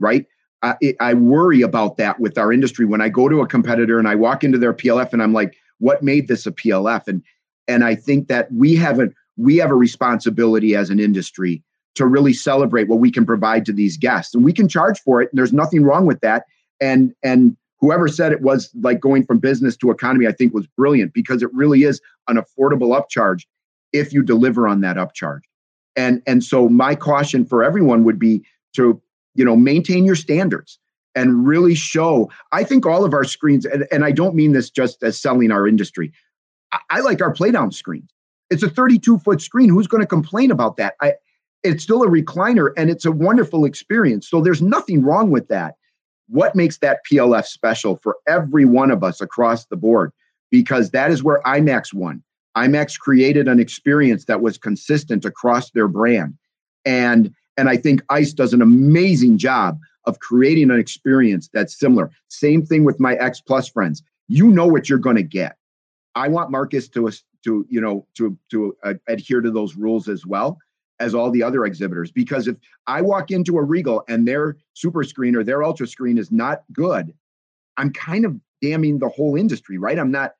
right? 0.00 0.26
I, 0.62 0.96
I 1.00 1.14
worry 1.14 1.62
about 1.62 1.96
that 1.98 2.18
with 2.18 2.38
our 2.38 2.52
industry 2.52 2.86
when 2.86 3.00
I 3.00 3.08
go 3.08 3.28
to 3.28 3.40
a 3.40 3.46
competitor 3.46 3.98
and 3.98 4.08
I 4.08 4.14
walk 4.14 4.42
into 4.42 4.58
their 4.58 4.72
PLF 4.72 5.12
and 5.12 5.22
I'm 5.22 5.32
like, 5.32 5.54
what 5.78 6.02
made 6.02 6.28
this 6.28 6.46
a 6.46 6.52
PLF? 6.52 7.06
And 7.06 7.22
and 7.68 7.84
I 7.84 7.94
think 7.94 8.28
that 8.28 8.50
we 8.52 8.74
have 8.76 9.00
a 9.00 9.08
we 9.36 9.56
have 9.56 9.70
a 9.70 9.74
responsibility 9.74 10.74
as 10.74 10.90
an 10.90 10.98
industry 10.98 11.62
to 11.94 12.06
really 12.06 12.32
celebrate 12.32 12.88
what 12.88 12.98
we 12.98 13.10
can 13.10 13.26
provide 13.26 13.64
to 13.66 13.72
these 13.72 13.96
guests, 13.96 14.34
and 14.34 14.44
we 14.44 14.52
can 14.52 14.68
charge 14.68 14.98
for 15.00 15.20
it. 15.20 15.30
And 15.30 15.38
there's 15.38 15.52
nothing 15.52 15.82
wrong 15.82 16.06
with 16.06 16.20
that. 16.20 16.44
And 16.80 17.14
and 17.22 17.56
whoever 17.78 18.08
said 18.08 18.32
it 18.32 18.40
was 18.40 18.70
like 18.80 19.00
going 19.00 19.24
from 19.26 19.38
business 19.38 19.76
to 19.76 19.90
economy, 19.90 20.26
I 20.26 20.32
think 20.32 20.54
was 20.54 20.66
brilliant 20.66 21.12
because 21.12 21.42
it 21.42 21.52
really 21.52 21.82
is 21.82 22.00
an 22.28 22.36
affordable 22.36 22.98
upcharge 22.98 23.44
if 23.96 24.12
you 24.12 24.22
deliver 24.22 24.68
on 24.68 24.80
that 24.80 24.96
upcharge. 24.96 25.42
And 25.96 26.22
and 26.26 26.44
so 26.44 26.68
my 26.68 26.94
caution 26.94 27.44
for 27.44 27.64
everyone 27.64 28.04
would 28.04 28.18
be 28.18 28.44
to 28.74 29.00
you 29.34 29.44
know 29.44 29.56
maintain 29.56 30.04
your 30.04 30.16
standards 30.16 30.78
and 31.14 31.46
really 31.46 31.74
show 31.74 32.30
i 32.52 32.62
think 32.62 32.84
all 32.84 33.04
of 33.04 33.14
our 33.14 33.24
screens 33.24 33.64
and, 33.64 33.86
and 33.90 34.04
i 34.04 34.10
don't 34.10 34.34
mean 34.34 34.52
this 34.52 34.70
just 34.70 35.02
as 35.02 35.20
selling 35.20 35.50
our 35.50 35.66
industry 35.66 36.12
I, 36.72 36.80
I 36.90 37.00
like 37.00 37.20
our 37.22 37.32
playdown 37.32 37.72
screens. 37.72 38.10
It's 38.50 38.62
a 38.62 38.70
32 38.70 39.18
foot 39.18 39.40
screen. 39.40 39.68
Who's 39.68 39.86
going 39.86 40.02
to 40.02 40.06
complain 40.06 40.50
about 40.50 40.76
that? 40.76 40.94
I, 41.00 41.14
it's 41.62 41.82
still 41.82 42.02
a 42.02 42.08
recliner 42.08 42.70
and 42.76 42.90
it's 42.90 43.04
a 43.04 43.12
wonderful 43.12 43.64
experience. 43.64 44.28
So 44.28 44.40
there's 44.40 44.62
nothing 44.62 45.02
wrong 45.02 45.30
with 45.30 45.48
that. 45.48 45.74
What 46.28 46.54
makes 46.54 46.78
that 46.78 47.00
plf 47.10 47.46
special 47.46 47.96
for 47.96 48.16
every 48.26 48.64
one 48.64 48.90
of 48.90 49.02
us 49.02 49.20
across 49.20 49.66
the 49.66 49.76
board? 49.76 50.12
Because 50.50 50.90
that 50.90 51.10
is 51.10 51.22
where 51.22 51.40
imax 51.44 51.92
won 51.92 52.22
imax 52.56 52.98
created 52.98 53.48
an 53.48 53.60
experience 53.60 54.24
that 54.24 54.40
was 54.40 54.58
consistent 54.58 55.24
across 55.24 55.70
their 55.70 55.88
brand 55.88 56.34
and 56.84 57.34
and 57.56 57.68
I 57.68 57.76
think 57.76 58.02
ICE 58.10 58.32
does 58.32 58.52
an 58.52 58.62
amazing 58.62 59.38
job 59.38 59.78
of 60.04 60.18
creating 60.20 60.70
an 60.70 60.78
experience 60.78 61.48
that's 61.52 61.78
similar. 61.78 62.10
Same 62.28 62.64
thing 62.64 62.84
with 62.84 63.00
my 63.00 63.14
X 63.16 63.40
Plus 63.40 63.68
friends. 63.68 64.02
You 64.28 64.48
know 64.48 64.66
what 64.66 64.88
you're 64.88 64.98
going 64.98 65.16
to 65.16 65.22
get. 65.22 65.56
I 66.14 66.28
want 66.28 66.50
Marcus 66.50 66.88
to 66.90 67.10
to 67.44 67.66
you 67.68 67.80
know 67.80 68.06
to 68.16 68.38
to 68.50 68.76
uh, 68.84 68.94
adhere 69.08 69.40
to 69.40 69.50
those 69.50 69.76
rules 69.76 70.08
as 70.08 70.24
well 70.24 70.58
as 70.98 71.14
all 71.14 71.30
the 71.30 71.42
other 71.42 71.66
exhibitors 71.66 72.10
because 72.10 72.48
if 72.48 72.56
I 72.86 73.02
walk 73.02 73.30
into 73.30 73.58
a 73.58 73.62
Regal 73.62 74.02
and 74.08 74.26
their 74.26 74.56
super 74.72 75.04
screen 75.04 75.36
or 75.36 75.44
their 75.44 75.62
ultra 75.62 75.86
screen 75.86 76.16
is 76.16 76.32
not 76.32 76.62
good, 76.72 77.12
I'm 77.76 77.92
kind 77.92 78.24
of 78.24 78.36
damning 78.62 78.98
the 78.98 79.08
whole 79.10 79.36
industry, 79.36 79.76
right? 79.76 79.98
I'm 79.98 80.10
not 80.10 80.32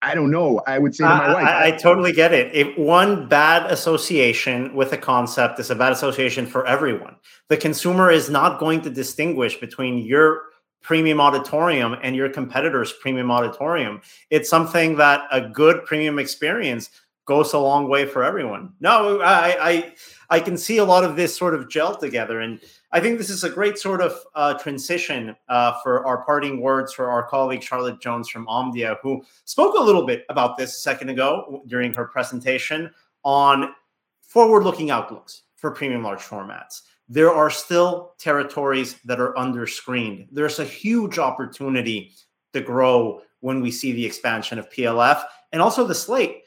I 0.00 0.14
don't 0.14 0.30
know. 0.30 0.62
I 0.66 0.78
would 0.78 0.94
say 0.94 1.04
to 1.04 1.10
my 1.10 1.26
I, 1.26 1.34
wife. 1.34 1.46
I, 1.46 1.66
I 1.66 1.70
totally 1.72 2.12
get 2.12 2.32
it. 2.32 2.54
If 2.54 2.76
one 2.78 3.28
bad 3.28 3.70
association 3.70 4.74
with 4.74 4.92
a 4.92 4.96
concept 4.96 5.58
is 5.58 5.70
a 5.70 5.74
bad 5.74 5.92
association 5.92 6.46
for 6.46 6.66
everyone. 6.66 7.16
The 7.48 7.56
consumer 7.56 8.10
is 8.10 8.30
not 8.30 8.60
going 8.60 8.80
to 8.82 8.90
distinguish 8.90 9.58
between 9.58 9.98
your 9.98 10.42
premium 10.82 11.20
auditorium 11.20 11.96
and 12.02 12.14
your 12.14 12.28
competitor's 12.28 12.92
premium 12.92 13.30
auditorium. 13.30 14.00
It's 14.30 14.48
something 14.48 14.96
that 14.96 15.26
a 15.32 15.40
good 15.40 15.84
premium 15.84 16.18
experience 16.18 16.90
goes 17.26 17.52
a 17.52 17.58
long 17.58 17.88
way 17.88 18.06
for 18.06 18.22
everyone. 18.22 18.72
No, 18.80 19.20
I 19.20 19.68
I, 19.70 19.94
I 20.30 20.40
can 20.40 20.56
see 20.56 20.78
a 20.78 20.84
lot 20.84 21.04
of 21.04 21.16
this 21.16 21.36
sort 21.36 21.54
of 21.54 21.68
gel 21.68 21.96
together 21.96 22.40
and 22.40 22.60
I 22.90 23.00
think 23.00 23.18
this 23.18 23.28
is 23.28 23.44
a 23.44 23.50
great 23.50 23.78
sort 23.78 24.00
of 24.00 24.18
uh, 24.34 24.54
transition 24.54 25.36
uh, 25.48 25.74
for 25.82 26.06
our 26.06 26.24
parting 26.24 26.62
words 26.62 26.94
for 26.94 27.10
our 27.10 27.22
colleague 27.22 27.62
Charlotte 27.62 28.00
Jones 28.00 28.30
from 28.30 28.46
Omdia, 28.46 28.96
who 29.02 29.22
spoke 29.44 29.76
a 29.76 29.82
little 29.82 30.06
bit 30.06 30.24
about 30.30 30.56
this 30.56 30.74
a 30.76 30.80
second 30.80 31.10
ago 31.10 31.62
during 31.66 31.92
her 31.92 32.06
presentation 32.06 32.90
on 33.24 33.74
forward 34.22 34.64
looking 34.64 34.90
outlooks 34.90 35.42
for 35.56 35.70
premium 35.70 36.02
large 36.02 36.20
formats. 36.20 36.82
There 37.10 37.32
are 37.32 37.50
still 37.50 38.14
territories 38.18 38.96
that 39.04 39.20
are 39.20 39.34
underscreened. 39.34 40.28
There's 40.32 40.58
a 40.58 40.64
huge 40.64 41.18
opportunity 41.18 42.12
to 42.54 42.60
grow 42.62 43.20
when 43.40 43.60
we 43.60 43.70
see 43.70 43.92
the 43.92 44.04
expansion 44.04 44.58
of 44.58 44.70
PLF 44.70 45.22
and 45.52 45.60
also 45.60 45.86
the 45.86 45.94
slate. 45.94 46.42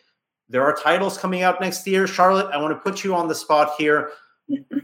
There 0.50 0.64
are 0.64 0.76
titles 0.76 1.18
coming 1.18 1.44
out 1.44 1.62
next 1.62 1.86
year. 1.88 2.08
Charlotte, 2.08 2.52
I 2.52 2.58
want 2.58 2.74
to 2.74 2.92
put 2.92 3.04
you 3.04 3.16
on 3.16 3.28
the 3.28 3.36
spot 3.36 3.74
here 3.78 4.12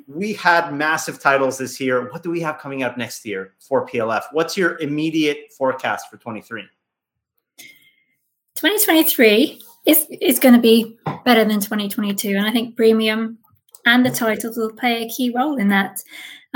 we 0.07 0.33
had 0.33 0.73
massive 0.73 1.19
titles 1.19 1.57
this 1.57 1.79
year. 1.79 2.11
What 2.11 2.23
do 2.23 2.31
we 2.31 2.39
have 2.41 2.57
coming 2.57 2.83
up 2.83 2.97
next 2.97 3.25
year 3.25 3.53
for 3.59 3.85
PLF? 3.85 4.23
What's 4.31 4.57
your 4.57 4.79
immediate 4.79 5.53
forecast 5.57 6.09
for 6.09 6.17
23? 6.17 6.63
2023 8.55 9.61
is 9.85 10.07
is 10.19 10.39
going 10.39 10.55
to 10.55 10.61
be 10.61 10.97
better 11.23 11.45
than 11.45 11.59
2022, 11.59 12.29
and 12.29 12.45
I 12.45 12.51
think 12.51 12.75
premium 12.75 13.37
and 13.85 14.05
the 14.05 14.09
titles 14.09 14.57
will 14.57 14.71
play 14.71 15.03
a 15.03 15.09
key 15.09 15.31
role 15.33 15.57
in 15.57 15.69
that. 15.69 16.03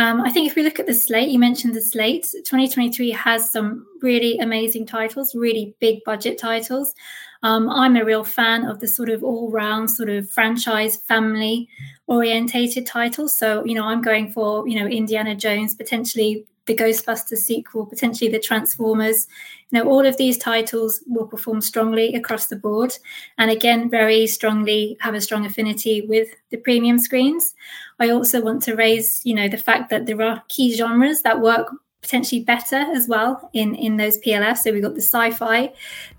Um, 0.01 0.21
I 0.21 0.31
think 0.31 0.49
if 0.49 0.55
we 0.55 0.63
look 0.63 0.79
at 0.79 0.87
the 0.87 0.95
slate, 0.95 1.29
you 1.29 1.37
mentioned 1.37 1.75
the 1.75 1.81
slate. 1.81 2.25
2023 2.33 3.11
has 3.11 3.51
some 3.51 3.85
really 4.01 4.39
amazing 4.39 4.87
titles, 4.87 5.35
really 5.35 5.75
big 5.79 5.99
budget 6.03 6.39
titles. 6.39 6.95
Um, 7.43 7.69
I'm 7.69 7.95
a 7.95 8.03
real 8.03 8.23
fan 8.23 8.65
of 8.65 8.79
the 8.79 8.87
sort 8.87 9.09
of 9.09 9.23
all 9.23 9.51
round 9.51 9.91
sort 9.91 10.09
of 10.09 10.27
franchise 10.31 10.95
family 11.07 11.69
orientated 12.07 12.87
titles. 12.87 13.37
So, 13.37 13.63
you 13.63 13.75
know, 13.75 13.83
I'm 13.83 14.01
going 14.01 14.31
for, 14.31 14.67
you 14.67 14.79
know, 14.79 14.87
Indiana 14.87 15.35
Jones, 15.35 15.75
potentially 15.75 16.47
the 16.75 16.83
Ghostbusters 16.83 17.37
sequel, 17.37 17.85
potentially 17.85 18.29
the 18.29 18.39
Transformers. 18.39 19.27
You 19.69 19.79
know, 19.79 19.89
all 19.89 20.05
of 20.05 20.17
these 20.17 20.37
titles 20.37 21.03
will 21.07 21.27
perform 21.27 21.61
strongly 21.61 22.13
across 22.15 22.47
the 22.47 22.55
board. 22.55 22.97
And 23.37 23.51
again, 23.51 23.89
very 23.89 24.27
strongly 24.27 24.97
have 25.01 25.13
a 25.13 25.21
strong 25.21 25.45
affinity 25.45 26.01
with 26.01 26.29
the 26.49 26.57
premium 26.57 26.99
screens. 26.99 27.55
I 27.99 28.09
also 28.09 28.41
want 28.41 28.63
to 28.63 28.75
raise, 28.75 29.21
you 29.25 29.33
know, 29.33 29.47
the 29.47 29.57
fact 29.57 29.89
that 29.89 30.05
there 30.05 30.21
are 30.21 30.43
key 30.47 30.75
genres 30.75 31.21
that 31.21 31.41
work 31.41 31.67
potentially 32.01 32.41
better 32.41 32.77
as 32.77 33.07
well 33.07 33.49
in 33.53 33.75
in 33.75 33.97
those 33.97 34.17
PLFs. 34.19 34.59
So 34.59 34.71
we've 34.71 34.81
got 34.81 34.95
the 34.95 35.01
sci-fi 35.01 35.71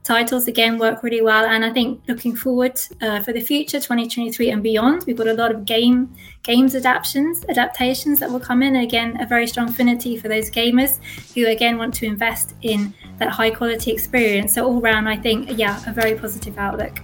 titles 0.04 0.46
again 0.46 0.78
work 0.78 1.02
really 1.02 1.20
well, 1.20 1.44
and 1.44 1.64
I 1.64 1.70
think 1.70 2.02
looking 2.08 2.34
forward 2.36 2.80
uh, 3.00 3.20
for 3.20 3.32
the 3.32 3.40
future, 3.40 3.78
2023 3.78 4.50
and 4.50 4.62
beyond, 4.62 5.04
we've 5.06 5.16
got 5.16 5.28
a 5.28 5.34
lot 5.34 5.50
of 5.50 5.64
game 5.64 6.14
games 6.42 6.74
adaptations 6.74 7.44
adaptations 7.48 8.18
that 8.20 8.30
will 8.30 8.40
come 8.40 8.62
in. 8.62 8.76
Again, 8.76 9.20
a 9.20 9.26
very 9.26 9.46
strong 9.46 9.68
affinity 9.68 10.16
for 10.16 10.28
those 10.28 10.50
gamers 10.50 10.98
who 11.34 11.46
again 11.46 11.78
want 11.78 11.94
to 11.94 12.06
invest 12.06 12.54
in 12.62 12.94
that 13.18 13.30
high 13.30 13.50
quality 13.50 13.92
experience. 13.92 14.54
So 14.54 14.64
all 14.64 14.80
round, 14.80 15.08
I 15.08 15.16
think 15.16 15.58
yeah, 15.58 15.82
a 15.86 15.92
very 15.92 16.14
positive 16.14 16.58
outlook. 16.58 17.00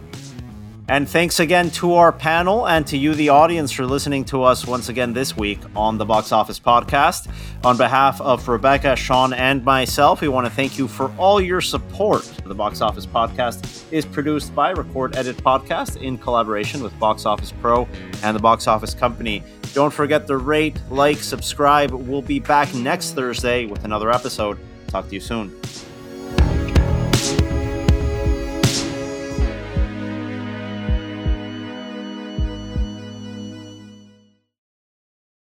And 0.90 1.06
thanks 1.06 1.38
again 1.38 1.70
to 1.72 1.96
our 1.96 2.10
panel 2.10 2.66
and 2.66 2.86
to 2.86 2.96
you, 2.96 3.14
the 3.14 3.28
audience, 3.28 3.70
for 3.70 3.84
listening 3.84 4.24
to 4.26 4.42
us 4.42 4.66
once 4.66 4.88
again 4.88 5.12
this 5.12 5.36
week 5.36 5.60
on 5.76 5.98
the 5.98 6.06
Box 6.06 6.32
Office 6.32 6.58
Podcast. 6.58 7.30
On 7.62 7.76
behalf 7.76 8.18
of 8.22 8.48
Rebecca, 8.48 8.96
Sean, 8.96 9.34
and 9.34 9.62
myself, 9.62 10.22
we 10.22 10.28
want 10.28 10.46
to 10.46 10.50
thank 10.50 10.78
you 10.78 10.88
for 10.88 11.14
all 11.18 11.42
your 11.42 11.60
support. 11.60 12.22
The 12.46 12.54
Box 12.54 12.80
Office 12.80 13.04
Podcast 13.04 13.84
is 13.92 14.06
produced 14.06 14.54
by 14.54 14.70
Record 14.70 15.14
Edit 15.14 15.36
Podcast 15.36 16.00
in 16.00 16.16
collaboration 16.16 16.82
with 16.82 16.98
Box 16.98 17.26
Office 17.26 17.52
Pro 17.60 17.86
and 18.22 18.34
the 18.34 18.40
Box 18.40 18.66
Office 18.66 18.94
Company. 18.94 19.42
Don't 19.74 19.92
forget 19.92 20.26
to 20.26 20.38
rate, 20.38 20.80
like, 20.88 21.18
subscribe. 21.18 21.90
We'll 21.90 22.22
be 22.22 22.40
back 22.40 22.72
next 22.72 23.12
Thursday 23.12 23.66
with 23.66 23.84
another 23.84 24.10
episode. 24.10 24.58
Talk 24.86 25.08
to 25.08 25.14
you 25.14 25.20
soon. 25.20 25.54